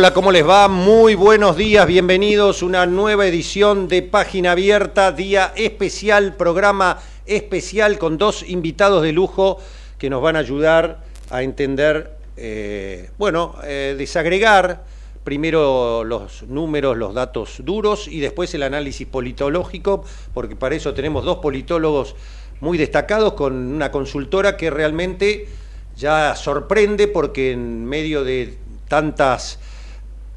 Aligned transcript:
Hola, 0.00 0.14
¿cómo 0.14 0.32
les 0.32 0.48
va? 0.48 0.66
Muy 0.66 1.14
buenos 1.14 1.58
días, 1.58 1.86
bienvenidos 1.86 2.62
a 2.62 2.64
una 2.64 2.86
nueva 2.86 3.26
edición 3.26 3.86
de 3.86 4.00
Página 4.00 4.52
Abierta, 4.52 5.12
día 5.12 5.52
especial, 5.56 6.36
programa 6.36 6.98
especial 7.26 7.98
con 7.98 8.16
dos 8.16 8.42
invitados 8.48 9.02
de 9.02 9.12
lujo 9.12 9.58
que 9.98 10.08
nos 10.08 10.22
van 10.22 10.36
a 10.36 10.38
ayudar 10.38 11.04
a 11.28 11.42
entender, 11.42 12.16
eh, 12.38 13.10
bueno, 13.18 13.56
eh, 13.64 13.94
desagregar 13.98 14.86
primero 15.22 16.02
los 16.02 16.44
números, 16.44 16.96
los 16.96 17.12
datos 17.12 17.56
duros 17.62 18.08
y 18.08 18.20
después 18.20 18.54
el 18.54 18.62
análisis 18.62 19.06
politológico, 19.06 20.02
porque 20.32 20.56
para 20.56 20.76
eso 20.76 20.94
tenemos 20.94 21.26
dos 21.26 21.40
politólogos 21.40 22.16
muy 22.60 22.78
destacados 22.78 23.34
con 23.34 23.52
una 23.54 23.90
consultora 23.90 24.56
que 24.56 24.70
realmente 24.70 25.46
ya 25.94 26.34
sorprende 26.36 27.06
porque 27.06 27.52
en 27.52 27.84
medio 27.84 28.24
de 28.24 28.56
tantas 28.88 29.58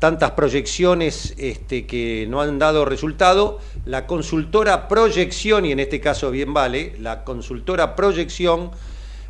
tantas 0.04 0.32
proyecciones 0.32 1.34
este, 1.38 1.86
que 1.86 2.28
no 2.28 2.42
han 2.42 2.60
dado 2.60 2.84
resultado, 2.84 3.60
la 3.86 4.06
consultora 4.06 4.90
Proyección, 4.90 5.66
y 5.66 5.72
en 5.72 5.80
este 5.80 6.02
caso 6.02 6.30
bien 6.30 6.54
vale, 6.54 6.94
la 7.00 7.24
consultora 7.24 7.96
Proyección 7.96 8.72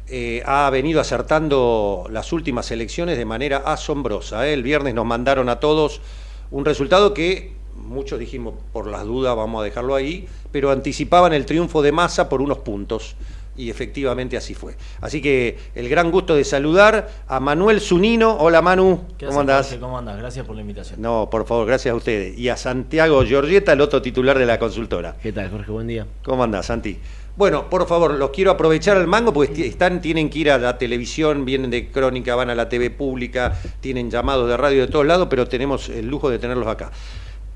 eh, 0.07 0.41
ha 0.47 0.67
venido 0.71 0.99
acertando 0.99 2.07
las 2.09 2.33
últimas 2.33 2.71
elecciones 2.71 3.19
de 3.19 3.25
manera 3.25 3.57
asombrosa. 3.57 4.47
¿eh? 4.47 4.53
El 4.55 4.63
viernes 4.63 4.95
nos 4.95 5.05
mandaron 5.05 5.47
a 5.47 5.59
todos 5.59 6.01
un 6.49 6.65
resultado 6.65 7.13
que 7.13 7.53
muchos 7.75 8.17
dijimos, 8.17 8.55
por 8.71 8.87
las 8.87 9.03
dudas 9.03 9.35
vamos 9.35 9.61
a 9.61 9.65
dejarlo 9.65 9.93
ahí, 9.93 10.27
pero 10.51 10.71
anticipaban 10.71 11.33
el 11.33 11.45
triunfo 11.45 11.83
de 11.83 11.91
Massa 11.91 12.29
por 12.29 12.41
unos 12.41 12.57
puntos 12.57 13.15
y 13.55 13.69
efectivamente 13.69 14.37
así 14.37 14.53
fue. 14.53 14.75
Así 15.01 15.21
que 15.21 15.57
el 15.75 15.89
gran 15.89 16.11
gusto 16.11 16.35
de 16.35 16.43
saludar 16.43 17.09
a 17.27 17.39
Manuel 17.39 17.81
Zunino. 17.81 18.37
Hola 18.37 18.61
Manu, 18.61 19.05
¿cómo 19.19 19.41
andás? 19.41 19.75
¿Cómo 19.79 19.97
andás? 19.97 20.17
Gracias 20.17 20.45
por 20.45 20.55
la 20.55 20.61
invitación. 20.61 21.01
No, 21.01 21.29
por 21.29 21.45
favor, 21.45 21.67
gracias 21.67 21.93
a 21.93 21.95
ustedes. 21.95 22.37
Y 22.37 22.49
a 22.49 22.57
Santiago 22.57 23.23
Giorgieta, 23.23 23.73
el 23.73 23.81
otro 23.81 24.01
titular 24.01 24.37
de 24.37 24.45
la 24.45 24.59
consultora. 24.59 25.15
¿Qué 25.21 25.31
tal, 25.31 25.49
Jorge? 25.49 25.71
Buen 25.71 25.87
día. 25.87 26.05
¿Cómo 26.23 26.43
andás, 26.43 26.67
Santi? 26.67 26.99
Bueno, 27.35 27.67
por 27.67 27.87
favor, 27.87 28.13
los 28.13 28.29
quiero 28.29 28.51
aprovechar 28.51 28.95
al 28.95 29.07
mango 29.07 29.33
porque 29.33 29.65
están, 29.65 30.01
tienen 30.01 30.29
que 30.29 30.37
ir 30.37 30.51
a 30.51 30.59
la 30.59 30.77
televisión, 30.77 31.45
vienen 31.45 31.71
de 31.71 31.89
crónica, 31.89 32.35
van 32.35 32.51
a 32.51 32.55
la 32.55 32.69
TV 32.69 32.91
pública, 32.91 33.59
tienen 33.79 34.11
llamados 34.11 34.47
de 34.47 34.55
radio 34.55 34.81
de 34.81 34.87
todos 34.87 35.07
lados, 35.07 35.27
pero 35.31 35.47
tenemos 35.47 35.89
el 35.89 36.07
lujo 36.07 36.29
de 36.29 36.37
tenerlos 36.37 36.67
acá. 36.67 36.91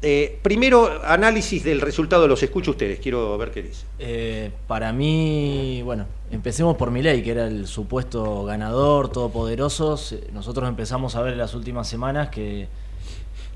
Eh, 0.01 0.37
primero, 0.43 1.01
análisis 1.03 1.63
del 1.63 1.81
resultado, 1.81 2.27
los 2.27 2.43
escucho 2.43 2.71
ustedes, 2.71 2.99
quiero 2.99 3.35
ver 3.37 3.49
qué 3.49 3.63
dice. 3.63 3.85
Eh, 3.97 4.51
para 4.67 4.93
mí, 4.93 5.81
bueno, 5.83 6.05
empecemos 6.29 6.77
por 6.77 6.91
Milei, 6.91 7.23
que 7.23 7.31
era 7.31 7.47
el 7.47 7.65
supuesto 7.65 8.45
ganador, 8.45 9.09
todopoderoso. 9.09 9.99
Nosotros 10.33 10.69
empezamos 10.69 11.15
a 11.15 11.21
ver 11.21 11.33
en 11.33 11.39
las 11.39 11.55
últimas 11.55 11.87
semanas 11.87 12.29
que 12.29 12.67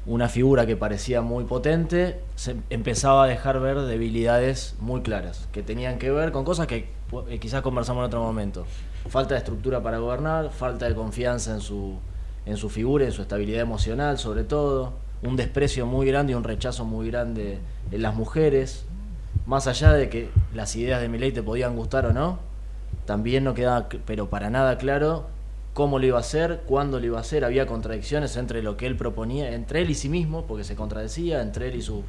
una 0.07 0.30
figura 0.30 0.66
que 0.66 0.75
parecía 0.75 1.22
muy 1.22 1.44
potente 1.44 2.19
se 2.35 2.56
empezaba 2.72 3.25
a 3.25 3.28
dejar 3.28 3.59
ver 3.59 3.80
debilidades 3.81 4.75
muy 4.80 5.01
claras, 5.01 5.47
que 5.51 5.62
tenían 5.62 6.00
que 6.00 6.09
ver 6.09 6.31
con 6.31 6.44
cosas 6.44 6.66
que 6.66 6.90
eh, 7.30 7.38
quizás 7.40 7.62
conversamos 7.62 8.01
en 8.01 8.06
otro 8.07 8.24
momento. 8.24 8.66
Falta 9.09 9.35
de 9.35 9.40
estructura 9.40 9.84
para 9.84 10.00
gobernar, 10.00 10.50
falta 10.50 10.88
de 10.88 10.96
confianza 10.96 11.53
en 11.53 11.62
su, 11.62 12.00
en 12.47 12.57
su 12.57 12.69
figura, 12.69 13.06
en 13.06 13.12
su 13.12 13.22
estabilidad 13.22 13.62
emocional 13.62 14.18
sobre 14.18 14.44
todo 14.44 14.94
un 15.24 15.36
desprecio 15.36 15.86
muy 15.86 16.08
grande 16.08 16.34
y 16.34 16.36
un 16.36 16.44
rechazo 16.44 16.86
muy 16.86 17.09
grande 17.09 17.59
en 17.92 18.02
las 18.02 18.16
mujeres, 18.16 18.86
más 19.46 19.68
allá 19.68 19.94
de 19.94 20.09
que 20.09 20.30
las 20.54 20.76
ideas 20.76 21.02
de 21.02 21.09
Milei 21.09 21.32
te 21.32 21.44
podían 21.44 21.76
gustar 21.76 22.06
o 22.06 22.14
no, 22.14 22.40
también 23.06 23.44
no 23.44 23.54
quedaba, 23.54 23.88
pero 24.06 24.30
para 24.30 24.50
nada 24.50 24.78
claro 24.78 25.28
cómo 25.74 26.00
lo 26.00 26.06
iba 26.06 26.18
a 26.18 26.22
hacer, 26.22 26.64
cuándo 26.66 27.00
lo 27.00 27.06
iba 27.06 27.18
a 27.18 27.22
hacer, 27.22 27.46
había 27.46 27.66
contradicciones 27.66 28.36
entre 28.36 28.62
lo 28.62 28.78
que 28.78 28.88
él 28.88 28.98
proponía, 28.98 29.54
entre 29.54 29.81
él 29.81 29.90
y 29.90 29.96
sí 29.96 30.10
mismo, 30.10 30.46
porque 30.46 30.64
se 30.64 30.76
contradecía, 30.76 31.42
entre 31.42 31.70
él 31.70 31.76
y, 31.76 31.81
su, 31.81 32.04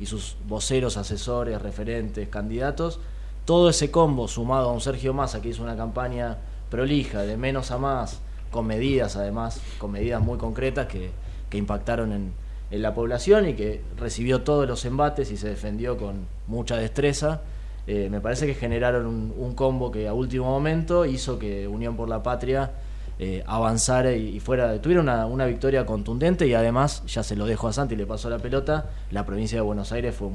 y 0.00 0.06
sus 0.06 0.36
voceros, 0.46 0.96
asesores, 0.96 1.60
referentes, 1.62 2.28
candidatos, 2.28 3.00
todo 3.44 3.70
ese 3.70 3.90
combo 3.90 4.28
sumado 4.28 4.70
a 4.70 4.72
un 4.72 4.80
Sergio 4.80 5.14
Massa 5.14 5.40
que 5.40 5.48
hizo 5.48 5.62
una 5.62 5.76
campaña 5.76 6.38
prolija, 6.68 7.22
de 7.22 7.36
menos 7.36 7.70
a 7.70 7.78
más, 7.78 8.20
con 8.50 8.66
medidas 8.66 9.16
además, 9.16 9.60
con 9.78 9.92
medidas 9.92 10.20
muy 10.20 10.36
concretas 10.36 10.86
que, 10.86 11.10
que 11.48 11.58
impactaron 11.58 12.12
en, 12.12 12.32
en 12.70 12.82
la 12.82 12.94
población 12.94 13.48
y 13.48 13.54
que 13.54 13.82
recibió 13.96 14.42
todos 14.42 14.66
los 14.66 14.84
embates 14.84 15.30
y 15.30 15.36
se 15.36 15.48
defendió 15.48 15.96
con 15.96 16.26
mucha 16.46 16.76
destreza. 16.76 17.42
Eh, 17.86 18.08
me 18.10 18.20
parece 18.20 18.46
que 18.46 18.54
generaron 18.54 19.06
un, 19.06 19.54
combo 19.54 19.92
que 19.92 20.08
a 20.08 20.12
último 20.12 20.46
momento 20.46 21.04
hizo 21.04 21.38
que 21.38 21.68
Unión 21.68 21.96
por 21.96 22.08
la 22.08 22.22
Patria 22.22 22.72
eh, 23.18 23.44
avanzara 23.46 24.12
y, 24.12 24.40
fuera, 24.40 24.80
tuviera 24.82 25.00
una, 25.00 25.26
una, 25.26 25.46
victoria 25.46 25.86
contundente 25.86 26.46
y 26.48 26.54
además, 26.54 27.04
ya 27.06 27.22
se 27.22 27.36
lo 27.36 27.46
dejo 27.46 27.68
a 27.68 27.72
Santi, 27.72 27.94
le 27.94 28.06
pasó 28.06 28.28
la 28.28 28.38
pelota, 28.38 28.90
la 29.12 29.24
provincia 29.24 29.56
de 29.56 29.62
Buenos 29.62 29.92
Aires 29.92 30.14
fue 30.16 30.28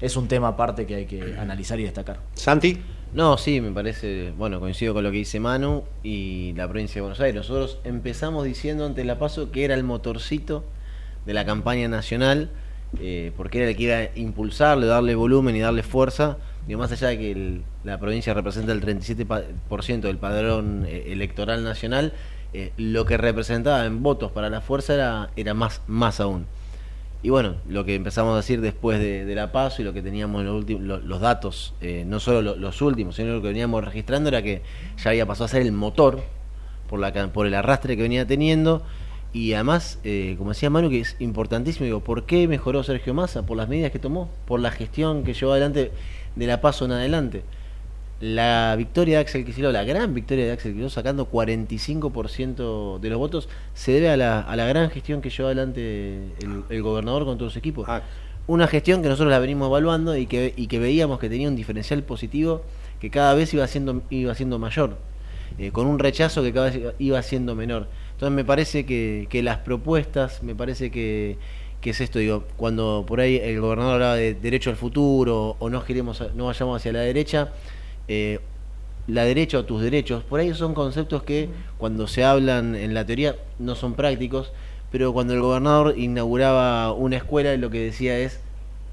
es 0.00 0.16
un 0.16 0.28
tema 0.28 0.48
aparte 0.48 0.86
que 0.86 0.94
hay 0.94 1.06
que 1.06 1.36
analizar 1.38 1.78
y 1.78 1.84
destacar. 1.84 2.20
Santi. 2.34 2.80
No, 3.12 3.36
sí, 3.36 3.60
me 3.60 3.72
parece, 3.72 4.32
bueno, 4.38 4.60
coincido 4.60 4.94
con 4.94 5.02
lo 5.02 5.10
que 5.10 5.16
dice 5.16 5.40
Manu 5.40 5.82
y 6.04 6.52
la 6.52 6.68
provincia 6.68 6.94
de 6.96 7.00
Buenos 7.00 7.18
Aires. 7.20 7.34
Nosotros 7.34 7.78
empezamos 7.82 8.44
diciendo 8.44 8.86
ante 8.86 9.04
la 9.04 9.18
paso 9.18 9.50
que 9.50 9.64
era 9.64 9.74
el 9.74 9.82
motorcito 9.82 10.64
de 11.26 11.34
la 11.34 11.44
campaña 11.44 11.88
nacional, 11.88 12.50
eh, 12.98 13.32
porque 13.36 13.58
era 13.58 13.70
el 13.70 13.76
que 13.76 13.82
iba 13.84 13.96
a 13.96 14.10
impulsarle, 14.16 14.86
darle 14.86 15.14
volumen 15.14 15.54
y 15.54 15.60
darle 15.60 15.82
fuerza. 15.82 16.38
Digo, 16.66 16.80
más 16.80 16.90
allá 16.92 17.08
de 17.08 17.18
que 17.18 17.60
la 17.84 17.98
provincia 17.98 18.34
representa 18.34 18.72
el 18.72 18.82
37% 18.82 20.00
del 20.00 20.18
padrón 20.18 20.84
eh, 20.86 21.04
electoral 21.08 21.62
nacional, 21.62 22.12
eh, 22.52 22.72
lo 22.76 23.04
que 23.04 23.16
representaba 23.16 23.84
en 23.86 24.02
votos 24.02 24.32
para 24.32 24.50
la 24.50 24.60
fuerza 24.60 24.94
era, 24.94 25.30
era 25.36 25.54
más, 25.54 25.82
más 25.86 26.20
aún. 26.20 26.46
Y 27.22 27.28
bueno, 27.28 27.56
lo 27.68 27.84
que 27.84 27.94
empezamos 27.94 28.32
a 28.32 28.36
decir 28.36 28.60
después 28.62 28.98
de, 28.98 29.34
la 29.34 29.52
paso 29.52 29.82
y 29.82 29.84
lo 29.84 29.92
que 29.92 30.00
teníamos 30.00 30.40
en 30.40 30.86
los, 30.86 31.04
los 31.04 31.20
datos, 31.20 31.74
no 32.06 32.18
solo 32.18 32.56
los 32.56 32.80
últimos, 32.80 33.16
sino 33.16 33.34
lo 33.34 33.42
que 33.42 33.48
veníamos 33.48 33.84
registrando 33.84 34.30
era 34.30 34.40
que 34.40 34.62
ya 34.96 35.10
había 35.10 35.26
pasado 35.26 35.44
a 35.44 35.48
ser 35.48 35.60
el 35.60 35.72
motor 35.72 36.22
por, 36.88 36.98
la, 36.98 37.12
por 37.30 37.46
el 37.46 37.52
arrastre 37.52 37.94
que 37.94 38.02
venía 38.02 38.26
teniendo 38.26 38.82
y 39.32 39.52
además, 39.52 39.98
eh, 40.02 40.34
como 40.38 40.50
decía 40.50 40.70
Manu, 40.70 40.90
que 40.90 41.00
es 41.00 41.16
importantísimo, 41.20 41.84
digo, 41.84 42.00
¿por 42.00 42.24
qué 42.24 42.48
mejoró 42.48 42.82
Sergio 42.82 43.14
Massa? 43.14 43.46
Por 43.46 43.56
las 43.56 43.68
medidas 43.68 43.92
que 43.92 44.00
tomó, 44.00 44.28
por 44.44 44.60
la 44.60 44.72
gestión 44.72 45.22
que 45.22 45.34
llevó 45.34 45.52
adelante 45.52 45.92
de 46.34 46.46
la 46.46 46.60
paso 46.60 46.84
en 46.84 46.92
adelante. 46.92 47.42
La 48.20 48.74
victoria 48.76 49.16
de 49.16 49.22
Axel 49.22 49.44
Kicillof, 49.44 49.72
la 49.72 49.84
gran 49.84 50.14
victoria 50.14 50.46
de 50.46 50.52
Axel 50.52 50.72
Kicillof, 50.72 50.92
sacando 50.92 51.30
45% 51.30 52.98
de 52.98 53.08
los 53.08 53.18
votos, 53.18 53.48
se 53.72 53.92
debe 53.92 54.10
a 54.10 54.16
la, 54.16 54.40
a 54.40 54.56
la, 54.56 54.66
gran 54.66 54.90
gestión 54.90 55.22
que 55.22 55.30
llevó 55.30 55.46
adelante 55.46 56.32
el, 56.68 56.82
gobernador 56.82 57.24
con 57.24 57.38
todos 57.38 57.52
los 57.52 57.56
equipos. 57.56 57.88
Ah. 57.88 58.02
Una 58.48 58.66
gestión 58.66 59.00
que 59.00 59.08
nosotros 59.08 59.30
la 59.30 59.38
venimos 59.38 59.68
evaluando 59.68 60.16
y 60.16 60.26
que, 60.26 60.52
y 60.56 60.66
que 60.66 60.80
veíamos 60.80 61.20
que 61.20 61.28
tenía 61.28 61.48
un 61.48 61.54
diferencial 61.54 62.02
positivo 62.02 62.62
que 63.00 63.10
cada 63.10 63.32
vez 63.34 63.54
iba 63.54 63.66
siendo, 63.68 64.02
iba 64.10 64.34
siendo 64.34 64.58
mayor, 64.58 64.98
eh, 65.58 65.70
con 65.70 65.86
un 65.86 65.98
rechazo 66.00 66.42
que 66.42 66.52
cada 66.52 66.70
vez 66.70 66.94
iba 66.98 67.22
siendo 67.22 67.54
menor. 67.54 67.86
Entonces 68.20 68.36
me 68.36 68.44
parece 68.44 68.84
que, 68.84 69.40
las 69.42 69.60
propuestas, 69.60 70.42
me 70.42 70.54
parece 70.54 70.90
que, 70.90 71.38
que 71.80 71.88
es 71.88 72.02
esto, 72.02 72.18
digo, 72.18 72.44
cuando 72.58 73.06
por 73.08 73.18
ahí 73.18 73.40
el 73.42 73.62
gobernador 73.62 73.94
hablaba 73.94 74.14
de 74.16 74.34
derecho 74.34 74.68
al 74.68 74.76
futuro 74.76 75.56
o 75.58 75.70
no 75.70 75.80
giremos, 75.80 76.22
no 76.34 76.44
vayamos 76.44 76.76
hacia 76.76 76.92
la 76.92 77.00
derecha, 77.00 77.48
eh, 78.08 78.40
la 79.06 79.24
derecha 79.24 79.60
o 79.60 79.64
tus 79.64 79.80
derechos, 79.80 80.22
por 80.22 80.38
ahí 80.38 80.52
son 80.52 80.74
conceptos 80.74 81.22
que 81.22 81.48
cuando 81.78 82.06
se 82.06 82.22
hablan 82.22 82.74
en 82.74 82.92
la 82.92 83.06
teoría 83.06 83.36
no 83.58 83.74
son 83.74 83.94
prácticos, 83.94 84.52
pero 84.92 85.14
cuando 85.14 85.32
el 85.32 85.40
gobernador 85.40 85.94
inauguraba 85.96 86.92
una 86.92 87.16
escuela 87.16 87.56
lo 87.56 87.70
que 87.70 87.80
decía 87.80 88.18
es 88.18 88.40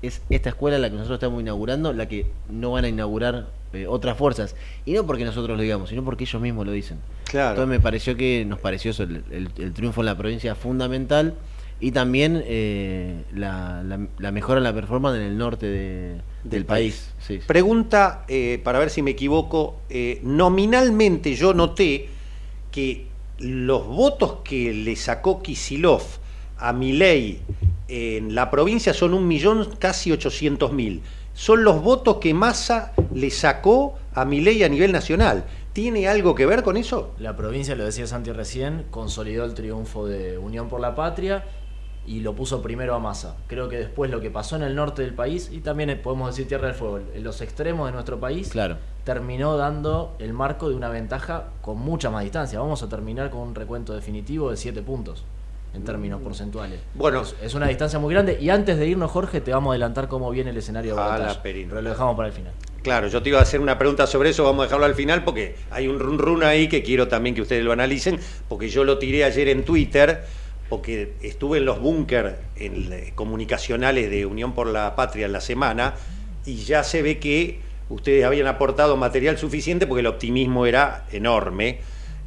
es 0.01 0.21
esta 0.29 0.49
escuela 0.49 0.77
la 0.77 0.89
que 0.89 0.95
nosotros 0.95 1.17
estamos 1.17 1.41
inaugurando, 1.41 1.91
la 1.91 2.07
que 2.07 2.27
no 2.49 2.71
van 2.71 2.85
a 2.85 2.87
inaugurar 2.87 3.47
eh, 3.73 3.85
otras 3.87 4.17
fuerzas. 4.17 4.55
Y 4.85 4.93
no 4.93 5.05
porque 5.05 5.23
nosotros 5.25 5.57
lo 5.57 5.63
digamos, 5.63 5.89
sino 5.89 6.03
porque 6.03 6.23
ellos 6.23 6.41
mismos 6.41 6.65
lo 6.65 6.71
dicen. 6.71 6.99
Claro. 7.25 7.49
Entonces 7.51 7.69
me 7.69 7.79
pareció 7.79 8.15
que 8.15 8.45
nos 8.45 8.59
pareció 8.59 8.91
eso, 8.91 9.03
el, 9.03 9.23
el- 9.31 9.49
el 9.57 9.73
triunfo 9.73 10.01
en 10.01 10.05
la 10.05 10.17
provincia 10.17 10.55
fundamental 10.55 11.35
y 11.79 11.91
también 11.91 12.41
eh, 12.45 13.23
la, 13.33 13.83
la- 13.83 14.07
la 14.17 14.31
mejora 14.31 14.57
en 14.59 14.63
la 14.63 14.73
performance 14.73 15.17
en 15.17 15.23
el 15.23 15.37
norte 15.37 15.65
de- 15.67 16.21
del, 16.43 16.65
país. 16.65 17.13
Sí, 17.19 17.37
sí. 17.39 17.43
Pregunta, 17.45 18.23
eh, 18.29 18.59
para 18.63 18.79
ver 18.79 18.89
si 18.89 19.01
me 19.01 19.11
equivoco, 19.11 19.75
nominalmente 20.23 21.35
yo 21.35 21.53
noté 21.53 22.09
que 22.71 23.07
los 23.39 23.85
votos 23.85 24.37
que 24.43 24.73
le 24.73 24.95
sacó 24.95 25.41
Kisilov 25.41 26.01
a 26.57 26.73
Milei 26.73 27.39
en 27.87 28.33
la 28.33 28.49
provincia 28.49 28.93
son 28.93 29.13
un 29.13 29.27
millón 29.27 29.67
casi 29.77 30.11
ochocientos 30.11 30.71
mil. 30.73 31.01
Son 31.37 31.63
los 31.63 31.83
votos 31.83 32.17
que 32.17 32.33
Massa 32.33 32.93
le 33.13 33.29
sacó 33.29 33.93
a 34.15 34.25
Milei 34.25 34.63
a 34.63 34.69
nivel 34.69 34.91
nacional. 34.91 35.45
¿Tiene 35.71 36.07
algo 36.07 36.33
que 36.33 36.47
ver 36.47 36.63
con 36.63 36.77
eso? 36.77 37.11
La 37.19 37.35
provincia, 37.37 37.75
lo 37.75 37.85
decía 37.85 38.07
Santi 38.07 38.31
recién, 38.31 38.87
consolidó 38.89 39.45
el 39.45 39.53
triunfo 39.53 40.07
de 40.07 40.39
Unión 40.39 40.67
por 40.67 40.79
la 40.79 40.95
Patria 40.95 41.45
y 42.07 42.21
lo 42.21 42.33
puso 42.33 42.63
primero 42.63 42.95
a 42.95 42.99
Massa. 42.99 43.37
Creo 43.45 43.69
que 43.69 43.77
después 43.77 44.09
lo 44.09 44.19
que 44.19 44.31
pasó 44.31 44.55
en 44.55 44.63
el 44.63 44.73
norte 44.73 45.03
del 45.03 45.13
país, 45.13 45.51
y 45.53 45.59
también 45.59 46.01
podemos 46.01 46.29
decir 46.29 46.47
Tierra 46.47 46.69
del 46.69 46.75
Fuego, 46.75 47.01
en 47.13 47.23
los 47.23 47.39
extremos 47.41 47.85
de 47.85 47.91
nuestro 47.91 48.19
país, 48.19 48.49
Claro. 48.49 48.77
terminó 49.03 49.57
dando 49.57 50.15
el 50.17 50.33
marco 50.33 50.69
de 50.69 50.75
una 50.75 50.89
ventaja 50.89 51.49
con 51.61 51.77
mucha 51.77 52.09
más 52.09 52.23
distancia. 52.23 52.59
Vamos 52.59 52.81
a 52.81 52.89
terminar 52.89 53.29
con 53.29 53.41
un 53.41 53.53
recuento 53.53 53.93
definitivo 53.93 54.49
de 54.49 54.57
7 54.57 54.81
puntos 54.81 55.23
en 55.73 55.83
términos 55.83 56.21
porcentuales. 56.21 56.79
Bueno. 56.95 57.21
es, 57.21 57.35
es 57.41 57.53
una 57.53 57.67
distancia 57.67 57.99
muy 57.99 58.13
grande. 58.13 58.37
Y 58.41 58.49
antes 58.49 58.77
de 58.77 58.87
irnos, 58.87 59.11
Jorge, 59.11 59.41
te 59.41 59.51
vamos 59.51 59.71
a 59.71 59.73
adelantar 59.73 60.07
cómo 60.07 60.29
viene 60.31 60.49
el 60.49 60.57
escenario 60.57 60.91
de 60.95 61.01
la 61.01 61.07
balotaje. 61.07 61.39
perina. 61.43 61.69
Pero 61.69 61.81
lo 61.81 61.89
dejamos 61.89 62.15
para 62.15 62.29
el 62.29 62.33
final. 62.33 62.51
Claro, 62.81 63.07
yo 63.09 63.21
te 63.21 63.29
iba 63.29 63.39
a 63.39 63.41
hacer 63.41 63.59
una 63.59 63.77
pregunta 63.77 64.07
sobre 64.07 64.29
eso, 64.29 64.43
vamos 64.45 64.61
a 64.61 64.63
dejarlo 64.67 64.85
al 64.85 64.95
final 64.95 65.23
porque 65.23 65.55
hay 65.71 65.87
un 65.87 65.99
run 65.99 66.17
run 66.19 66.43
ahí 66.43 66.69
que 66.69 66.81
quiero 66.83 67.07
también 67.09 67.35
que 67.35 67.41
ustedes 67.41 67.63
lo 67.63 67.73
analicen, 67.73 68.17
porque 68.47 68.69
yo 68.69 68.83
lo 68.85 68.97
tiré 68.97 69.25
ayer 69.25 69.49
en 69.49 69.63
Twitter, 69.65 70.23
porque 70.69 71.13
estuve 71.21 71.57
en 71.57 71.65
los 71.65 71.81
búnker 71.81 72.39
eh, 72.55 73.11
comunicacionales 73.13 74.09
de 74.09 74.25
Unión 74.25 74.53
por 74.53 74.67
la 74.67 74.95
Patria 74.95 75.25
en 75.25 75.33
la 75.33 75.41
semana 75.41 75.95
y 76.45 76.55
ya 76.63 76.83
se 76.83 77.01
ve 77.01 77.19
que 77.19 77.59
ustedes 77.89 78.23
habían 78.23 78.47
aportado 78.47 78.95
material 78.95 79.37
suficiente 79.37 79.85
porque 79.85 79.99
el 80.01 80.07
optimismo 80.07 80.65
era 80.65 81.05
enorme. 81.11 81.79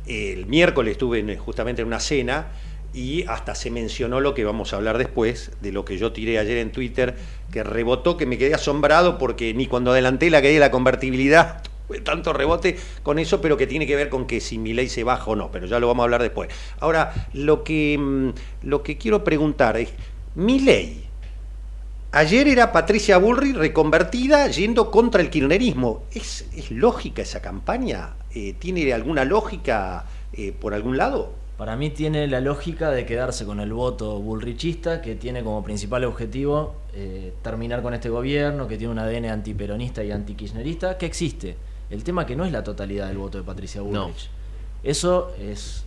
El 0.06 0.44
miércoles 0.46 0.92
estuve 0.92 1.20
en- 1.20 1.36
justamente 1.38 1.80
en 1.82 1.88
una 1.88 2.00
cena 2.00 2.46
y 2.92 3.24
hasta 3.28 3.54
se 3.54 3.70
mencionó 3.70 4.20
lo 4.20 4.34
que 4.34 4.44
vamos 4.44 4.72
a 4.72 4.76
hablar 4.76 4.98
después, 4.98 5.52
de 5.60 5.72
lo 5.72 5.84
que 5.84 5.98
yo 5.98 6.12
tiré 6.12 6.38
ayer 6.38 6.58
en 6.58 6.72
Twitter, 6.72 7.16
que 7.52 7.62
rebotó, 7.62 8.16
que 8.16 8.26
me 8.26 8.38
quedé 8.38 8.54
asombrado 8.54 9.18
porque 9.18 9.54
ni 9.54 9.66
cuando 9.66 9.92
adelanté 9.92 10.30
la 10.30 10.40
caída 10.40 10.54
de 10.54 10.60
la 10.60 10.70
convertibilidad 10.70 11.62
tuve 11.86 12.00
tanto 12.00 12.32
rebote 12.32 12.78
con 13.02 13.18
eso, 13.18 13.40
pero 13.40 13.56
que 13.56 13.66
tiene 13.66 13.86
que 13.86 13.96
ver 13.96 14.08
con 14.08 14.26
que 14.26 14.40
si 14.40 14.58
mi 14.58 14.72
ley 14.72 14.88
se 14.88 15.04
baja 15.04 15.30
o 15.30 15.36
no, 15.36 15.50
pero 15.50 15.66
ya 15.66 15.78
lo 15.78 15.88
vamos 15.88 16.02
a 16.02 16.04
hablar 16.04 16.22
después. 16.22 16.48
Ahora, 16.80 17.28
lo 17.32 17.64
que, 17.64 17.96
mm, 17.98 18.30
lo 18.62 18.82
que 18.82 18.98
quiero 18.98 19.24
preguntar 19.24 19.76
es, 19.76 19.90
mi 20.34 20.60
ley, 20.60 21.04
ayer 22.12 22.48
era 22.48 22.72
Patricia 22.72 23.18
Bullrich 23.18 23.56
reconvertida 23.56 24.48
yendo 24.48 24.90
contra 24.90 25.20
el 25.20 25.30
kirchnerismo. 25.30 26.04
¿Es, 26.12 26.48
es 26.56 26.70
lógica 26.70 27.22
esa 27.22 27.42
campaña? 27.42 28.14
Eh, 28.34 28.54
¿Tiene 28.58 28.92
alguna 28.92 29.24
lógica 29.24 30.06
eh, 30.32 30.52
por 30.52 30.74
algún 30.74 30.96
lado? 30.96 31.39
Para 31.60 31.76
mí 31.76 31.90
tiene 31.90 32.26
la 32.26 32.40
lógica 32.40 32.90
de 32.90 33.04
quedarse 33.04 33.44
con 33.44 33.60
el 33.60 33.70
voto 33.74 34.18
bullrichista, 34.18 35.02
que 35.02 35.14
tiene 35.14 35.42
como 35.42 35.62
principal 35.62 36.04
objetivo 36.04 36.74
eh, 36.94 37.34
terminar 37.42 37.82
con 37.82 37.92
este 37.92 38.08
gobierno, 38.08 38.66
que 38.66 38.78
tiene 38.78 38.90
un 38.94 38.98
ADN 38.98 39.26
antiperonista 39.26 40.02
y 40.02 40.10
antikirchnerista, 40.10 40.96
que 40.96 41.04
existe. 41.04 41.58
El 41.90 42.02
tema 42.02 42.24
que 42.24 42.34
no 42.34 42.46
es 42.46 42.52
la 42.52 42.64
totalidad 42.64 43.08
del 43.08 43.18
voto 43.18 43.36
de 43.36 43.44
Patricia 43.44 43.82
Bullrich. 43.82 44.30
Eso 44.82 45.34
es 45.38 45.84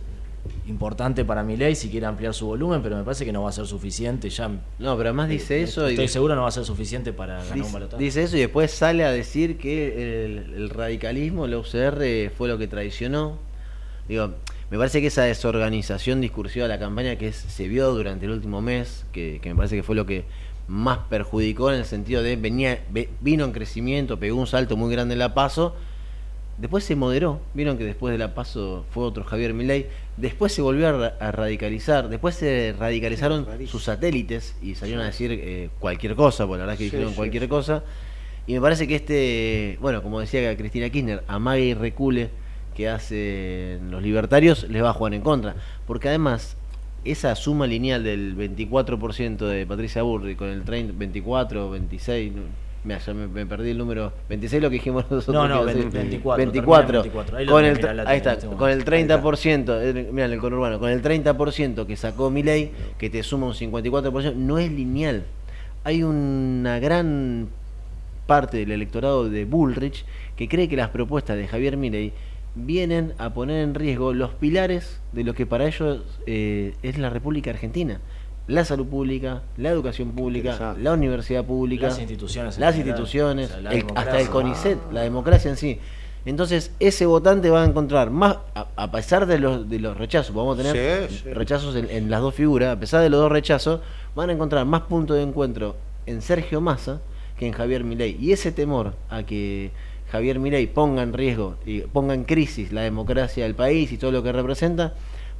importante 0.68 1.24
para 1.24 1.42
mi 1.42 1.56
ley 1.56 1.74
si 1.74 1.90
quiere 1.90 2.06
ampliar 2.06 2.34
su 2.34 2.46
volumen, 2.46 2.80
pero 2.80 2.96
me 2.96 3.02
parece 3.02 3.24
que 3.24 3.32
no 3.32 3.42
va 3.42 3.48
a 3.48 3.52
ser 3.52 3.66
suficiente. 3.66 4.30
Ya 4.30 4.46
No, 4.46 4.96
pero 4.96 5.08
además 5.08 5.28
dice 5.28 5.60
eso 5.60 5.88
y 5.88 5.94
estoy 5.94 6.06
seguro 6.06 6.36
no 6.36 6.42
va 6.42 6.48
a 6.50 6.52
ser 6.52 6.64
suficiente 6.64 7.12
para 7.12 7.42
ganar 7.42 7.66
un 7.66 7.72
balotaje. 7.72 8.00
dice 8.00 8.22
eso 8.22 8.36
y 8.36 8.40
después 8.40 8.70
sale 8.70 9.04
a 9.04 9.10
decir 9.10 9.58
que 9.58 10.24
el, 10.24 10.54
el 10.54 10.70
radicalismo, 10.70 11.46
el 11.46 11.56
UCR, 11.56 12.30
fue 12.30 12.46
lo 12.46 12.58
que 12.58 12.68
traicionó. 12.68 13.38
Digo, 14.06 14.34
me 14.74 14.78
parece 14.78 15.00
que 15.00 15.06
esa 15.06 15.22
desorganización 15.22 16.20
discursiva 16.20 16.64
de 16.64 16.68
la 16.70 16.80
campaña 16.80 17.14
que 17.16 17.28
es- 17.28 17.36
se 17.36 17.68
vio 17.68 17.92
durante 17.94 18.26
el 18.26 18.32
último 18.32 18.60
mes, 18.60 19.06
que, 19.12 19.38
que 19.40 19.50
me 19.50 19.54
parece 19.54 19.76
que 19.76 19.84
fue 19.84 19.94
lo 19.94 20.04
que 20.04 20.24
más 20.66 20.98
perjudicó 21.08 21.70
en 21.70 21.78
el 21.78 21.84
sentido 21.84 22.24
de 22.24 22.34
venía 22.34 22.82
ve- 22.90 23.08
vino 23.20 23.44
en 23.44 23.52
crecimiento, 23.52 24.18
pegó 24.18 24.36
un 24.40 24.48
salto 24.48 24.76
muy 24.76 24.90
grande 24.92 25.12
en 25.12 25.20
la 25.20 25.32
paso, 25.32 25.76
después 26.58 26.82
se 26.82 26.96
moderó, 26.96 27.40
vieron 27.54 27.78
que 27.78 27.84
después 27.84 28.10
de 28.10 28.18
la 28.18 28.34
paso 28.34 28.84
fue 28.90 29.04
otro 29.04 29.22
Javier 29.22 29.54
Milei, 29.54 29.86
después 30.16 30.52
se 30.52 30.60
volvió 30.60 30.88
a, 30.88 30.92
ra- 30.92 31.16
a 31.20 31.30
radicalizar, 31.30 32.08
después 32.08 32.34
se 32.34 32.74
radicalizaron 32.76 33.46
sus 33.68 33.84
satélites 33.84 34.56
y 34.60 34.74
salieron 34.74 35.04
a 35.04 35.06
decir 35.06 35.30
eh, 35.40 35.70
cualquier 35.78 36.16
cosa, 36.16 36.48
porque 36.48 36.58
la 36.58 36.66
verdad 36.66 36.74
es 36.74 36.78
que 36.78 36.84
Sí, 36.90 36.96
dijeron 36.96 37.14
cualquier 37.14 37.48
cosa. 37.48 37.84
Y 38.48 38.54
me 38.54 38.60
parece 38.60 38.88
que 38.88 38.96
este, 38.96 39.78
bueno, 39.80 40.02
como 40.02 40.18
decía 40.18 40.56
Cristina 40.56 40.90
Kirchner, 40.90 41.22
amague 41.28 41.64
y 41.64 41.74
recule 41.74 42.28
que 42.74 42.88
hacen 42.88 43.90
los 43.90 44.02
libertarios 44.02 44.68
les 44.68 44.82
va 44.82 44.90
a 44.90 44.92
jugar 44.92 45.14
en 45.14 45.22
contra. 45.22 45.54
Porque 45.86 46.08
además, 46.08 46.56
esa 47.04 47.34
suma 47.36 47.66
lineal 47.66 48.02
del 48.02 48.36
24% 48.36 49.46
de 49.46 49.66
Patricia 49.66 50.02
Burri 50.02 50.36
con 50.36 50.48
el 50.48 50.62
30, 50.62 50.94
24, 50.96 51.70
26, 51.70 52.32
no, 52.32 52.42
mira, 52.84 52.98
ya 52.98 53.14
me, 53.14 53.26
me 53.26 53.46
perdí 53.46 53.70
el 53.70 53.78
número, 53.78 54.12
26 54.28 54.62
lo 54.62 54.70
que 54.70 54.74
dijimos 54.74 55.10
nosotros. 55.10 55.34
No, 55.34 55.48
no, 55.48 55.66
que 55.66 55.70
iba 55.70 55.70
a 55.70 55.74
ser 55.74 55.90
24, 55.90 56.36
24. 56.36 57.02
termina 57.02 57.02
en 57.02 57.02
24. 57.02 57.36
Ahí 57.36 57.44
lo 57.44 57.52
Con 57.52 57.64
el, 57.64 57.76
mirá, 57.76 58.10
ahí 58.10 58.16
está, 58.16 58.38
con 58.38 58.70
el 58.70 58.84
30%, 58.84 59.78
eh, 59.82 60.08
mira, 60.12 60.26
el 60.26 60.38
conurbano, 60.38 60.78
con 60.78 60.90
el 60.90 61.02
30% 61.02 61.86
que 61.86 61.96
sacó 61.96 62.30
Milei, 62.30 62.72
que 62.98 63.10
te 63.10 63.22
suma 63.22 63.46
un 63.46 63.54
54%, 63.54 64.34
no 64.34 64.58
es 64.58 64.70
lineal. 64.70 65.24
Hay 65.84 66.02
una 66.02 66.78
gran 66.78 67.48
parte 68.26 68.56
del 68.56 68.72
electorado 68.72 69.28
de 69.28 69.44
Bullrich 69.44 70.04
que 70.36 70.48
cree 70.48 70.68
que 70.68 70.76
las 70.76 70.88
propuestas 70.88 71.36
de 71.36 71.46
Javier 71.46 71.76
Milei 71.76 72.12
vienen 72.54 73.14
a 73.18 73.34
poner 73.34 73.62
en 73.64 73.74
riesgo 73.74 74.12
los 74.12 74.30
pilares 74.34 75.00
de 75.12 75.24
lo 75.24 75.34
que 75.34 75.46
para 75.46 75.66
ellos 75.66 76.02
eh, 76.26 76.74
es 76.82 76.98
la 76.98 77.10
República 77.10 77.50
Argentina. 77.50 78.00
La 78.46 78.64
salud 78.66 78.86
pública, 78.86 79.42
la 79.56 79.70
educación 79.70 80.10
pública, 80.12 80.76
la 80.78 80.92
universidad 80.92 81.44
pública, 81.44 81.86
Las 81.86 81.98
instituciones 81.98 82.58
las 82.58 82.74
general, 82.74 82.90
instituciones, 82.98 83.48
o 83.50 83.52
sea, 83.54 83.60
la 83.62 83.70
el- 83.70 83.78
democracia. 83.78 84.10
hasta 84.12 84.20
el 84.22 84.28
CONICET, 84.28 84.78
la 84.92 85.00
democracia 85.00 85.50
en 85.50 85.56
sí. 85.56 85.78
Entonces, 86.26 86.70
ese 86.78 87.06
votante 87.06 87.48
va 87.50 87.62
a 87.62 87.66
encontrar 87.66 88.10
más, 88.10 88.38
a, 88.54 88.66
a 88.76 88.90
pesar 88.90 89.26
de 89.26 89.38
los, 89.38 89.68
de 89.68 89.78
los 89.78 89.96
rechazos, 89.96 90.34
vamos 90.34 90.58
a 90.58 90.62
tener 90.62 91.08
Sí, 91.08 91.16
sí. 91.24 91.32
rechazos 91.32 91.74
en, 91.76 91.88
en 91.90 92.10
las 92.10 92.20
dos 92.20 92.34
figuras, 92.34 92.76
a 92.76 92.78
pesar 92.80 93.00
de 93.02 93.08
los 93.10 93.20
dos 93.20 93.32
rechazos, 93.32 93.80
van 94.14 94.28
a 94.30 94.32
encontrar 94.34 94.64
más 94.66 94.82
puntos 94.82 95.16
de 95.16 95.22
encuentro 95.22 95.76
en 96.06 96.20
Sergio 96.22 96.60
Massa 96.60 97.00
que 97.38 97.46
en 97.46 97.52
Javier 97.52 97.82
Milei. 97.82 98.16
Y 98.20 98.32
ese 98.32 98.52
temor 98.52 98.94
a 99.10 99.22
que 99.22 99.70
Javier 100.14 100.38
Milei 100.38 100.68
ponga 100.68 101.02
en 101.02 101.12
riesgo 101.12 101.56
y 101.66 101.80
ponga 101.80 102.14
en 102.14 102.22
crisis 102.22 102.70
la 102.70 102.82
democracia 102.82 103.42
del 103.42 103.56
país 103.56 103.90
y 103.90 103.98
todo 103.98 104.12
lo 104.12 104.22
que 104.22 104.30
representa, 104.30 104.94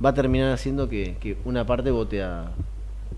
va 0.05 0.09
a 0.09 0.15
terminar 0.15 0.53
haciendo 0.53 0.89
que, 0.89 1.17
que 1.21 1.37
una 1.45 1.65
parte 1.65 1.93
vote 1.93 2.25
a, 2.25 2.51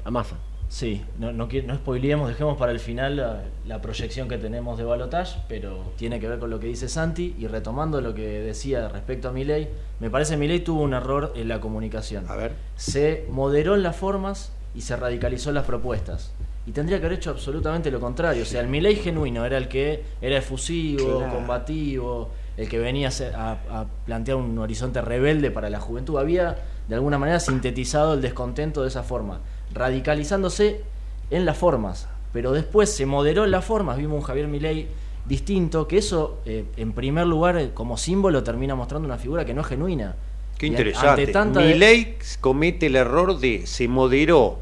a 0.05 0.11
Massa. 0.11 0.37
Sí, 0.69 1.03
no, 1.19 1.33
no, 1.33 1.49
no 1.67 1.75
spoileemos, 1.77 2.29
dejemos 2.29 2.59
para 2.59 2.73
el 2.73 2.79
final 2.79 3.17
la, 3.17 3.45
la 3.67 3.81
proyección 3.81 4.29
que 4.29 4.37
tenemos 4.37 4.77
de 4.77 4.85
Balotage, 4.85 5.39
pero 5.49 5.93
tiene 5.97 6.21
que 6.21 6.29
ver 6.29 6.39
con 6.39 6.51
lo 6.51 6.61
que 6.61 6.67
dice 6.67 6.91
Santi 6.91 7.35
y 7.39 7.47
retomando 7.47 8.03
lo 8.03 8.13
que 8.13 8.27
decía 8.43 8.91
respecto 8.91 9.31
a 9.31 9.33
Milei, 9.33 9.71
me 9.99 10.11
parece 10.11 10.35
que 10.35 10.41
Milei 10.41 10.61
tuvo 10.61 10.83
un 10.83 10.93
error 10.93 11.33
en 11.37 11.49
la 11.49 11.59
comunicación. 11.59 12.27
A 12.29 12.37
ver. 12.37 12.53
Se 12.75 13.25
moderó 13.31 13.77
en 13.77 13.83
las 13.83 13.97
formas 13.97 14.53
y 14.75 14.83
se 14.83 14.95
radicalizó 14.95 15.49
en 15.49 15.55
las 15.55 15.65
propuestas. 15.65 16.35
Y 16.67 16.73
tendría 16.73 16.99
que 16.99 17.07
haber 17.07 17.19
hecho 17.19 17.31
absolutamente 17.31 17.91
lo 17.93 18.01
contrario. 18.01 18.43
O 18.43 18.47
sea, 18.47 18.61
el 18.61 18.67
Milei 18.67 18.97
genuino 18.97 19.45
era 19.45 19.57
el 19.57 19.69
que 19.69 20.03
era 20.21 20.39
efusivo, 20.39 21.19
Claro. 21.19 21.35
combativo, 21.35 22.31
el 22.57 22.69
que 22.69 22.79
venía 22.79 23.09
a, 23.37 23.87
plantear 24.05 24.37
un 24.37 24.59
horizonte 24.59 25.01
rebelde 25.01 25.51
para 25.53 25.71
la 25.71 25.79
juventud. 25.79 26.19
Había, 26.19 26.57
de 26.89 26.95
alguna 26.97 27.19
manera, 27.19 27.39
sintetizado 27.39 28.15
el 28.15 28.21
descontento 28.23 28.83
de 28.83 28.89
esa 28.89 29.05
forma, 29.05 29.41
radicalizándose 29.73 30.81
en 31.31 31.45
las 31.47 31.57
formas. 31.57 32.09
Pero 32.33 32.53
después 32.53 32.91
se 32.93 33.07
moderó 33.07 33.45
en 33.45 33.51
las 33.53 33.65
formas. 33.65 33.97
Vimos 33.97 34.17
un 34.17 34.23
Javier 34.23 34.49
Milei 34.49 34.89
distinto, 35.25 35.87
que 35.87 35.99
eso, 35.99 36.41
eh, 36.47 36.65
en 36.77 36.93
primer 36.93 37.27
lugar, 37.27 37.57
eh, 37.59 37.71
como 37.73 37.97
símbolo, 37.97 38.43
termina 38.43 38.75
mostrando 38.75 39.07
una 39.07 39.19
figura 39.19 39.45
que 39.45 39.55
no 39.55 39.61
es 39.63 39.67
genuina. 39.69 40.17
Qué 40.59 40.67
interesante. 40.67 41.27
de- 41.27 41.61
Milei 41.75 42.19
comete 42.41 42.87
el 42.87 42.97
error 42.97 43.39
de 43.39 43.67
se 43.67 43.89
moderó 43.89 44.59